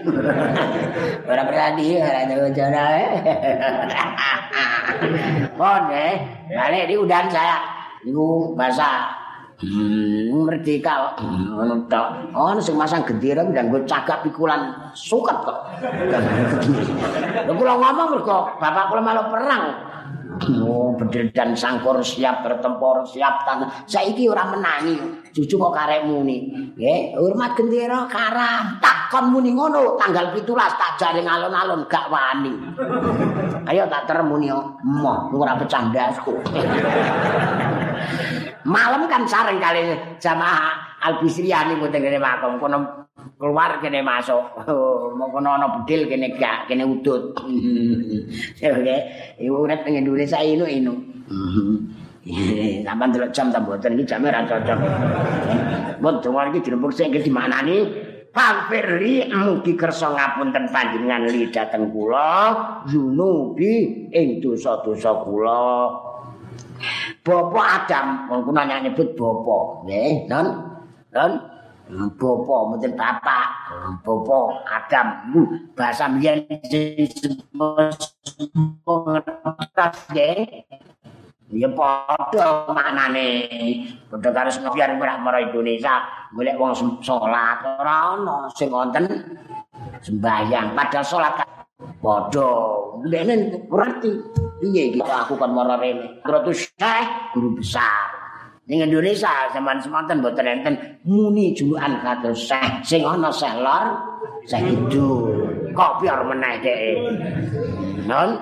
Ora 1.27 1.43
percaya 1.43 1.75
diri, 1.75 1.99
ora 1.99 2.23
ada 2.23 2.55
cara. 2.55 2.87
Bon, 5.59 5.91
eh, 5.91 6.23
balik 6.55 6.87
di 6.87 6.95
udan 6.95 7.27
saya. 7.27 7.82
Iku 8.03 8.59
bahasa 8.59 9.23
Hmm, 9.63 10.43
merdeka 10.43 11.15
ngono 11.23 11.87
tok. 11.87 12.35
Ono 12.35 12.59
sing 12.59 12.75
masang 12.75 13.07
gendera 13.07 13.47
nganggo 13.47 13.87
cagak 13.87 14.27
pikulan 14.27 14.75
suket 14.91 15.39
kok. 15.39 15.59
Lha 17.47 17.53
kula 17.55 17.79
ngomong 17.79 18.09
mergo 18.11 18.59
bapak 18.59 18.91
kula 18.91 19.03
malu 19.07 19.23
perang. 19.31 19.65
Oh, 20.43 20.97
bedil 20.99 21.31
dan 21.31 21.55
sangkur 21.55 22.03
siap 22.03 22.43
bertempur, 22.43 23.07
siap 23.07 23.47
tanah. 23.47 23.87
Saiki 23.87 24.27
ora 24.27 24.51
menangi. 24.51 24.99
Cucu 25.31 25.55
kok 25.55 25.71
karek 25.71 26.11
muni. 26.11 26.51
Nggih, 26.75 27.15
hormat 27.15 27.55
gendera 27.55 28.11
karam. 28.11 28.83
Takon 28.83 29.31
muni 29.31 29.55
ngono, 29.55 29.95
tanggal 29.95 30.35
17 30.35 30.43
tak 30.51 30.93
jaring 30.99 31.29
alon-alon 31.29 31.87
gak 31.87 32.11
wani. 32.11 32.59
Ayo 33.71 33.87
tak 33.87 34.11
terem 34.11 34.27
muni, 34.27 34.51
moh 34.83 35.31
ora 35.31 35.55
becandasku. 35.55 36.35
Malam 38.63 39.11
kan 39.11 39.27
sareng 39.27 39.59
kali 39.59 39.93
jamaah 40.23 41.01
Al-Bisriyani 41.03 41.83
ku 41.83 41.91
tengene 41.91 42.19
makom 42.23 42.63
kono 42.63 43.09
keluar 43.39 43.83
kene 43.83 44.03
masuk. 44.07 44.63
Mau 45.19 45.29
kono 45.35 45.59
ana 45.59 45.67
bedil 45.83 46.07
kene 46.07 46.39
gak 46.39 46.71
kene 46.71 46.87
udut. 46.87 47.35
Oke, 48.63 48.97
iku 49.43 49.55
urip 49.67 49.83
ning 49.83 50.07
Indonesia 50.07 50.39
inu 50.39 50.65
inu. 50.67 50.95
Sampai 52.87 53.11
delok 53.11 53.35
jam 53.35 53.51
tak 53.51 53.67
mboten 53.67 53.99
iki 53.99 54.07
jame 54.07 54.31
ra 54.31 54.47
cocok. 54.47 54.79
Mun 55.99 56.23
donga 56.23 56.55
iki 56.55 56.63
dirembuk 56.63 56.95
sing 56.95 57.11
di 57.11 57.31
manani 57.31 57.79
Pampirli 58.33 59.29
mugi 59.29 59.77
kersa 59.77 60.09
ngapunten 60.09 60.65
panjenengan 60.73 61.29
li 61.29 61.53
dateng 61.53 61.93
kula 61.93 62.57
yunubi 62.89 64.09
ing 64.09 64.41
dosa-dosa 64.41 65.21
kula. 65.21 65.93
Bapak 67.23 67.67
Adam, 67.87 68.07
wong 68.31 68.41
kuna 68.47 68.67
nyebut 68.67 69.15
bapak, 69.15 69.65
nggih, 69.87 70.27
non. 70.27 70.47
Non. 71.13 71.33
Bapak 71.93 72.61
mboten 72.73 72.93
bapak, 72.97 73.47
bapak 74.01 74.47
Adam. 74.71 75.07
Bahasa 75.77 76.09
mbiyen 76.09 76.49
Ya 81.53 81.69
padha 81.69 82.65
maknane. 82.73 83.29
Padha 84.09 84.29
karo 84.33 84.73
biar 84.73 84.97
ora 84.97 85.21
mara 85.21 85.45
Indonesia 85.45 86.01
golek 86.33 86.57
wong 86.57 86.73
salat 87.05 87.61
ora 87.61 88.17
ana 88.17 88.49
sing 88.57 88.73
wonten 88.73 89.05
sembahyang 90.01 90.73
padahal 90.73 91.05
salat 91.05 91.45
padha. 92.03 92.51
Ndekne 93.03 93.35
ngerti 93.67 94.11
piye 94.63 94.95
iki 94.95 95.01
aku 95.03 95.35
kan 95.35 95.51
mara 95.51 95.75
rene. 95.79 96.23
Terus 96.23 96.71
Syekh 96.79 97.07
guru 97.35 97.59
besar. 97.59 98.15
Ning 98.71 98.79
Indonesia 98.87 99.51
sampean 99.51 99.83
semanten 99.83 100.23
mboten 100.23 100.47
enten 100.47 100.75
muni 101.03 101.51
julukan 101.51 101.99
kados 101.99 102.47
Syekh 102.47 102.87
sing 102.87 103.03
ana 103.03 103.27
Syekh 103.35 103.59
lor, 103.59 103.99
Syekh 104.47 104.71
kidul. 104.71 105.51
Kok 105.75 105.99
biar 105.99 106.23
meneh 106.23 106.63
dhek. 106.63 106.95
Non 108.07 108.39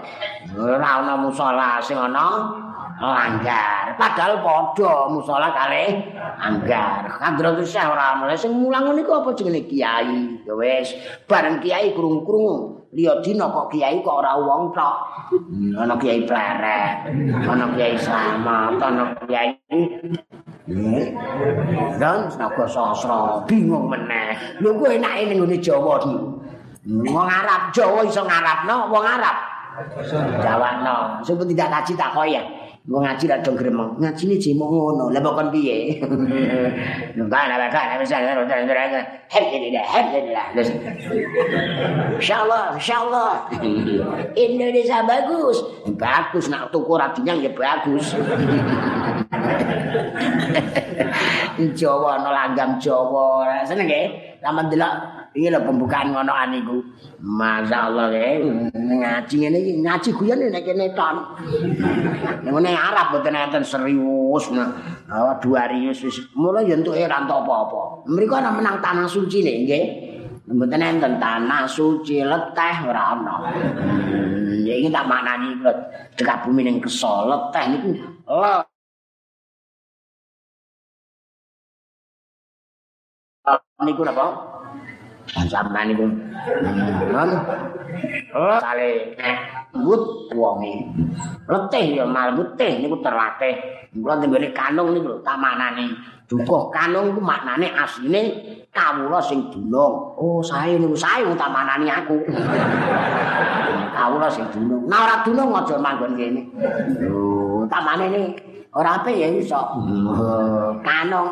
ora 0.60 1.00
ana 1.00 1.16
musala 1.16 1.80
sing 1.80 1.96
ana 1.96 2.52
langgar. 3.00 3.96
Padahal 3.96 4.44
padha 4.44 5.08
musala 5.08 5.56
kali 5.56 6.04
anggar. 6.36 7.16
Hadratus 7.16 7.72
Syekh 7.72 7.88
ora 7.88 8.20
ana 8.20 8.36
sing 8.36 8.52
mulang 8.52 8.92
niku 8.92 9.24
apa 9.24 9.32
jenenge 9.32 9.72
kiai. 9.72 10.44
Ya 10.44 10.52
wis, 10.52 10.92
bareng 11.24 11.64
kiai 11.64 11.96
krung-krung. 11.96 12.79
Liya 12.90 13.22
dina 13.22 13.46
kok 13.46 13.70
kiai 13.70 14.02
kok 14.02 14.18
ora 14.18 14.34
wong 14.34 14.74
tok. 14.74 14.96
Ana 15.78 15.94
kiai 15.94 16.26
pleret, 16.26 17.06
ana 17.46 17.70
kiai 17.78 17.94
sama, 17.94 18.74
ana 18.74 19.14
kiai 19.30 19.54
Dan 21.98 22.18
naga 22.34 22.64
sastra 22.66 23.46
bingung 23.46 23.86
meneh. 23.86 24.58
Lho 24.58 24.74
kuwi 24.74 24.98
enake 24.98 25.30
ning 25.30 25.38
ngene 25.38 25.56
Jawa 25.62 26.02
iki. 26.02 26.14
Wong 27.14 27.28
Arab 27.30 27.70
Jawa 27.70 28.02
iso 28.02 28.26
ngarapno 28.26 28.90
wong 28.90 29.04
Arab. 29.06 29.36
Jawa 30.42 30.82
no. 30.82 30.96
Sing 31.22 31.38
tidak 31.38 31.70
kaji 31.70 31.92
tak 31.94 32.10
koyo. 32.10 32.42
Wong 32.88 33.04
ngaji 33.04 33.24
ra 33.28 33.36
dong 33.44 33.60
gremeng. 33.60 33.92
Ngajine 34.00 34.40
jemo 34.40 34.64
ngono. 34.64 35.12
Lah 35.12 35.20
kok 35.20 35.52
piye? 35.52 36.00
Enggak 37.12 37.40
ana 37.44 37.60
bakal 37.60 37.76
ana 37.76 38.00
bisa 38.00 38.16
ini 39.36 39.68
dah, 39.70 39.84
hep 39.84 40.06
ini 40.16 40.32
dah. 40.32 40.46
Insyaallah, 42.16 42.80
insyaallah. 42.80 43.32
Indonesia 44.48 45.04
bagus. 45.04 45.60
Bagus 46.00 46.48
nak 46.48 46.72
tuku 46.72 46.92
radinya 46.96 47.36
ya 47.36 47.52
bagus. 47.52 48.16
Jawa 51.76 52.16
ana 52.20 52.30
langgam 52.32 52.80
Jawa. 52.80 53.60
Seneng 53.68 53.86
nggih? 53.86 54.06
Sampe 54.40 54.72
delok 54.72 54.92
iki 55.36 55.52
lho 55.52 55.60
pembukaan 55.60 56.16
ngono 56.16 56.32
aniku. 56.32 56.80
Masyaallah 57.20 58.08
nggih. 58.10 58.34
Ngaji 58.72 59.34
ngene 59.36 59.58
iki 59.60 59.72
ngaji 59.84 60.10
guyon 60.16 60.40
nek 60.48 60.64
kene 60.64 60.86
ton. 60.96 61.16
Ngene 62.42 62.70
Arab 62.72 63.12
mboten 63.12 63.36
enten 63.36 63.64
serius. 63.64 64.48
Awak 65.10 65.42
duarius 65.44 66.00
wis 66.06 66.16
mulai 66.38 66.70
yo 66.70 66.78
entuk 66.78 66.96
ora 66.96 67.20
entuk 67.20 67.44
apa-apa. 67.44 68.08
Mriku 68.08 68.34
ana 68.38 68.50
menang 68.54 68.78
tanah 68.80 69.06
suci 69.10 69.44
nih 69.44 69.56
nggih. 69.66 69.84
Mboten 70.50 70.80
enten 70.80 71.20
tanah 71.20 71.68
suci 71.68 72.24
leteh 72.24 72.76
ora 72.88 73.14
ana. 73.18 73.36
Ya 74.64 74.74
iki 74.80 74.88
tak 74.88 75.04
maknani 75.04 75.60
kula 75.60 75.72
dekak 76.16 76.46
bumi 76.46 76.64
ning 76.64 76.76
kesol 76.80 77.28
leteh 77.28 77.64
niku. 77.68 77.90
Niku 83.84 84.02
napa? 84.04 84.26
Sampeyan 85.30 85.94
niku. 85.94 86.06
Nun. 87.12 87.30
Oh, 88.30 88.58
sale 88.62 89.14
but 89.74 90.02
wonge. 90.34 90.86
Letih 91.46 91.98
ya 91.98 92.04
mal 92.06 92.34
putih 92.34 92.82
niku 92.82 92.98
terlatih. 93.02 93.54
Kula 93.90 94.18
tenggene 94.18 94.50
kanung 94.54 94.94
niku 94.94 95.18
tak 95.22 95.38
manani. 95.38 95.90
Dukuh 96.30 96.70
kanung 96.70 97.10
iku 97.10 97.20
maknane 97.22 97.74
asline 97.74 98.22
kawula 98.70 99.18
sing 99.18 99.50
dunung. 99.50 100.14
Oh, 100.14 100.38
sae 100.42 100.78
niku 100.78 100.94
sae 100.94 101.26
tak 101.34 101.50
aku. 101.50 102.16
kawula 103.94 104.28
sing 104.30 104.46
dunung. 104.54 104.86
Nah 104.86 104.98
ora 105.06 105.16
dunung 105.26 105.50
aja 105.54 105.74
manggon 105.78 106.14
kene. 106.14 106.42
Lho, 107.02 107.66
tak 107.66 107.82
ora 108.70 109.02
apik 109.02 109.18
ya 109.18 109.28
iso. 109.34 109.58
Kanung. 110.86 111.30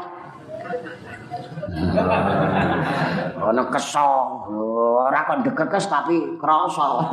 Ana 3.49 3.65
kesong, 3.71 4.51
ora 4.77 5.25
kok 5.25 5.41
dekekes 5.47 5.89
tapi 5.89 6.37
krasa. 6.37 7.09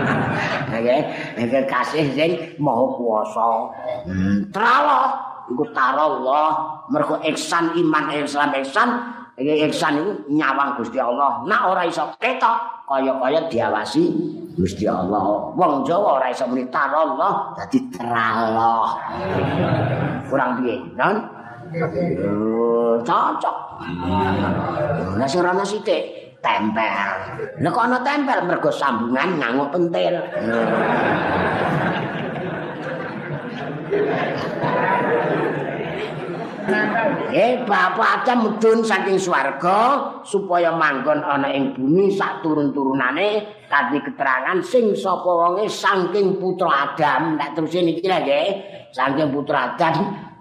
Nggih, 0.70 1.00
nek 1.36 1.68
kasih 1.68 2.08
sing 2.14 2.30
maha 2.56 2.84
kuwasa. 2.94 3.68
Hmm, 4.08 4.48
Tralo 4.48 5.02
iku 5.52 5.64
tarallah, 5.76 6.48
mergo 6.88 7.20
ihsan 7.28 7.76
iman 7.76 8.08
Islam 8.16 8.56
ihsan 8.64 8.88
iki 9.36 9.68
ihsan 9.68 10.00
iku 10.00 10.12
nyawang 10.32 10.80
Gusti 10.80 10.96
Allah. 10.96 11.44
Nak 11.44 11.62
ora 11.68 11.82
iso 11.84 12.08
ketok 12.16 12.88
kaya-kaya 12.88 13.44
diawasi 13.52 14.04
Gusti 14.56 14.88
Allah. 14.88 15.52
Wong 15.52 15.84
Jawa 15.84 16.22
ora 16.22 16.32
iso 16.32 16.48
muni 16.48 16.64
Allah 16.72 17.52
dadi 17.58 17.78
teraloh. 17.92 18.88
Kurang 20.32 20.62
piye, 20.62 20.80
non? 20.96 21.43
Cocok. 23.04 23.56
Nah, 25.18 25.26
sing 25.28 25.40
ana 25.44 25.64
sithik 25.64 26.34
tempel. 26.44 27.08
Nek 27.60 27.70
kok 27.72 27.84
ana 27.88 27.98
tempel 28.04 28.38
mergo 28.44 28.70
sambungan 28.70 29.40
nganggo 29.40 29.64
pentil. 29.72 30.14
Eh 37.34 37.60
bapak 37.66 38.24
Adam 38.24 38.46
mudun 38.46 38.80
saking 38.80 39.20
swarga 39.20 40.00
supaya 40.24 40.72
manggon 40.72 41.20
ana 41.20 41.50
ing 41.52 41.76
bumi 41.76 42.08
sak 42.08 42.40
turun-turunane 42.40 43.44
kanthi 43.68 44.00
keterangan 44.00 44.62
sing 44.64 44.94
sapa 44.96 45.28
wonge 45.28 45.68
saking 45.68 46.40
putra 46.40 46.94
Adam 46.94 47.36
tak 47.36 47.52
terus 47.58 47.74
niki 47.84 48.06
lho 48.06 48.16
nggih 48.22 48.48
saking 48.96 49.28
putra 49.34 49.76
Adam 49.76 49.94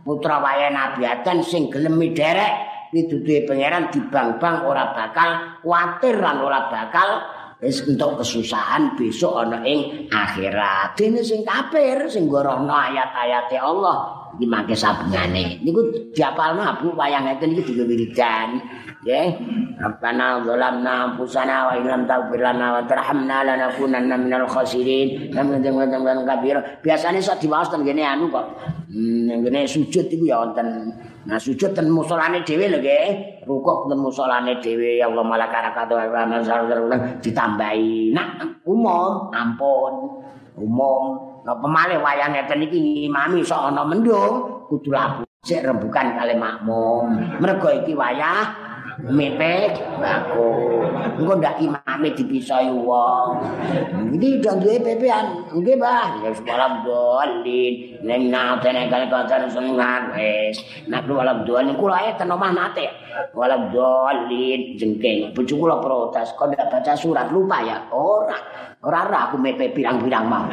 putra 0.04 0.44
wayahe 0.44 0.70
Nabi 0.70 1.08
Adam 1.08 1.40
sing 1.42 1.72
gelem 1.72 1.98
derek 2.12 2.54
pitutuhe 2.94 3.48
pangeran 3.50 3.90
dibang-bang 3.90 4.68
ora 4.70 4.94
bakal 4.94 5.30
kuatir 5.66 6.22
lan 6.22 6.46
ora 6.46 6.70
bakal 6.70 7.10
wis 7.64 7.82
entuk 7.88 8.22
kesusahan 8.22 8.94
besok 9.00 9.48
ana 9.48 9.64
ing 9.64 10.12
akhirat. 10.12 11.00
Dene 11.00 11.24
sing 11.24 11.42
kafir 11.48 12.12
sing 12.12 12.28
gorono 12.28 12.70
ayat-ayate 12.70 13.58
Allah 13.58 14.24
iki 14.36 14.46
mangke 14.50 14.74
sabungane 14.74 15.62
niku 15.62 16.12
diapalno 16.12 16.62
abu 16.66 16.92
wayang 16.98 17.30
ngeten 17.30 17.54
iki 17.54 17.70
digawe 17.70 17.86
wiridan 17.86 18.50
nggih 19.04 19.28
Rabbana 19.84 20.40
zalamna 20.48 21.12
anfusana 21.12 21.68
wa 21.68 21.74
illam 21.76 22.08
taghfir 22.08 22.40
lana 22.40 22.80
wa 22.80 22.82
tarhamna 22.88 23.44
lanakunanna 23.44 24.16
minal 24.16 24.48
khasirin. 24.48 25.34
Lan 25.36 25.52
ngene 25.60 26.24
kabir. 26.24 26.56
Biasane 26.80 27.20
sok 27.20 27.44
diwaos 27.44 27.68
ten 27.68 27.84
ngene 27.84 28.00
anu 28.00 28.32
kok. 28.32 28.46
Hmm, 28.88 29.44
ngene 29.44 29.68
sujud 29.68 30.08
iku 30.08 30.24
ya 30.24 30.40
wonten. 30.40 30.88
Nah 31.28 31.36
sujud 31.36 31.76
ten 31.76 31.92
musolane 31.92 32.48
dhewe 32.48 32.72
lho 32.72 32.80
nggih. 32.80 33.44
Rukuk 33.44 33.92
ten 33.92 34.00
musolane 34.00 34.64
dhewe. 34.64 35.04
Ya 35.04 35.12
Allah 35.12 35.26
malakarakat 35.28 35.88
wa 35.92 36.98
ditambahi. 37.20 38.16
Nak 38.16 38.64
umum. 38.64 39.36
Ampun. 39.36 39.94
Umum. 40.56 41.04
Napa 41.44 41.68
malih 41.68 42.00
wayang 42.00 42.32
ngeten 42.40 42.64
iki 42.64 43.12
imami 43.12 43.44
sok 43.44 43.68
ana 43.68 43.84
mendung 43.84 44.64
kudu 44.72 44.96
labu. 44.96 45.28
Sik 45.44 45.60
rembukan 45.60 46.16
kali 46.16 46.40
makmum. 46.40 47.20
Mergo 47.44 47.68
iki 47.68 47.92
wayah 47.92 48.72
mepet 49.02 49.74
bako. 49.98 50.50
Engko 51.18 51.34
ndak 51.40 51.58
imame 51.58 52.10
dipisoi 52.14 52.70
wong. 52.70 53.42
Iki 54.14 54.42
udah 54.42 54.54
duwe 54.62 54.78
pepean. 54.82 55.26
Nggih, 55.54 55.76
Mbah. 55.80 56.08
Ya 56.22 56.30
sekolah 56.36 56.86
dolin. 56.86 57.74
Ning 58.04 58.22
nate 58.30 58.70
nek 58.70 58.94
kali 58.94 59.06
kancan 59.10 59.50
senengan 59.50 60.14
wis. 60.14 60.62
Nek 60.86 61.10
wala 61.10 61.42
dolin 61.48 61.74
kula 61.78 62.04
ae 62.04 62.12
ten 62.20 62.30
omah 62.30 62.52
nate. 62.54 62.86
Wala 63.34 63.72
dolin 63.74 64.78
jengking. 64.78 65.34
Bojo 65.34 65.54
kula 65.58 65.82
protes 65.82 66.34
kok 66.38 66.54
ndak 66.54 66.70
baca 66.70 66.94
surat 66.94 67.28
lupa 67.34 67.58
ya. 67.66 67.78
Ora. 67.90 68.38
Ora 68.84 69.00
ora 69.08 69.20
aku 69.32 69.40
mepe 69.40 69.72
pirang-pirang 69.72 70.28
mau. 70.28 70.46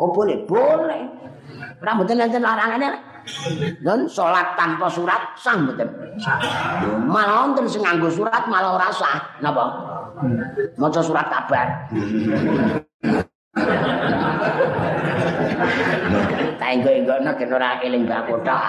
Oh 0.00 0.08
boleh, 0.08 0.40
boleh. 0.48 1.02
Mboten 1.84 2.20
enten 2.24 2.40
larangane. 2.40 3.09
Dan 3.80 4.08
salat 4.10 4.56
tanpa 4.58 4.86
surat 4.90 5.34
sah 5.38 5.56
mboten. 5.56 5.88
Malah 7.08 7.46
wonten 7.46 7.66
sing 7.68 7.82
nganggo 7.84 8.10
surat 8.10 8.46
malah 8.50 8.76
ora 8.76 8.88
sah. 8.92 9.18
Napa? 9.40 9.64
Maca 10.76 11.00
surat 11.00 11.26
kabar. 11.28 11.66
Tenggo-enggono 16.70 17.34
kena 17.34 17.58
ora 17.58 17.82
eling 17.82 18.06
bakotok. 18.06 18.62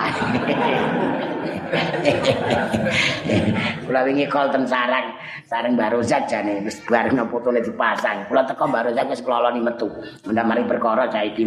Kula 3.86 4.02
wingi 4.02 4.26
kol 4.26 4.50
ten 4.50 4.66
sarang, 4.66 5.14
sarang 5.46 5.78
barozat 5.78 6.26
jane 6.26 6.66
wis 6.66 6.82
bareng 6.90 7.22
fotone 7.30 7.62
dipasang. 7.62 8.26
Kula 8.26 8.42
teko 8.50 8.66
barozat 8.74 9.06
wis 9.06 9.22
keloloni 9.22 9.62
metu. 9.62 9.86
Mendak 10.26 10.50
mari 10.50 10.66
perkara 10.66 11.06
saiki. 11.14 11.46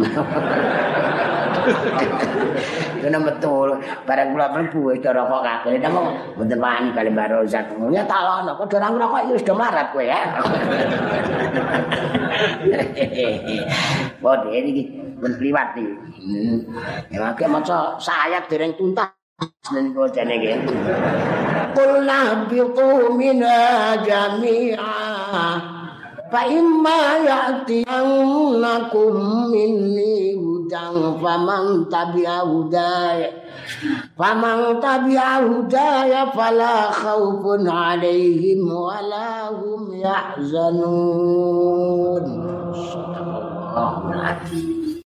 Kena 3.03 3.19
metu 3.19 3.75
bareng 4.07 4.31
kula 4.31 4.47
mlebu 4.55 4.95
wis 4.95 5.03
rokok 5.03 5.43
kabeh. 5.43 5.75
Namo 5.83 6.15
mboten 6.39 6.63
wani 6.63 6.95
kali 6.95 7.11
barozat. 7.11 7.67
Ya 7.91 8.07
talono 8.07 8.55
kok 8.55 8.71
ora 8.79 8.87
ngrokok 8.95 9.27
ya 9.27 9.31
wis 9.35 9.43
do 9.43 9.51
marat 9.59 9.91
kowe 9.91 10.07
ya. 10.07 10.23
Bodhe 14.23 14.55
iki 14.55 14.83
ben 15.19 15.35
privat 15.35 15.75
iki. 15.75 15.93
Ya 17.11 17.17
makake 17.21 17.45
maca 17.47 17.99
sayat 17.99 18.49
dereng 18.49 18.73
tuntas. 18.77 19.11
Seneng 19.67 19.91
kok 19.91 20.15
jane 20.15 20.39
iki. 20.39 20.55
Qulna 21.75 22.47
biqu 22.47 23.11
min 23.19 23.43
jami'a 24.07 24.95
fa 26.31 26.41
imma 26.47 27.19
ya'tiyannakum 27.19 29.13
minni 29.51 30.39
hudan 30.39 31.19
faman 31.19 31.91
tabi'a 31.91 32.47
hudaya 32.47 33.27
faman 34.15 34.79
tabi'a 34.79 35.43
hudaya 35.43 36.31
fala 36.31 36.87
khaufun 36.95 37.67
'alaihim 37.67 38.63
wala 38.63 39.51
hum 39.51 39.91
yahzanun. 39.99 40.85
Allahu 43.75 44.15
akbar. 44.15 44.74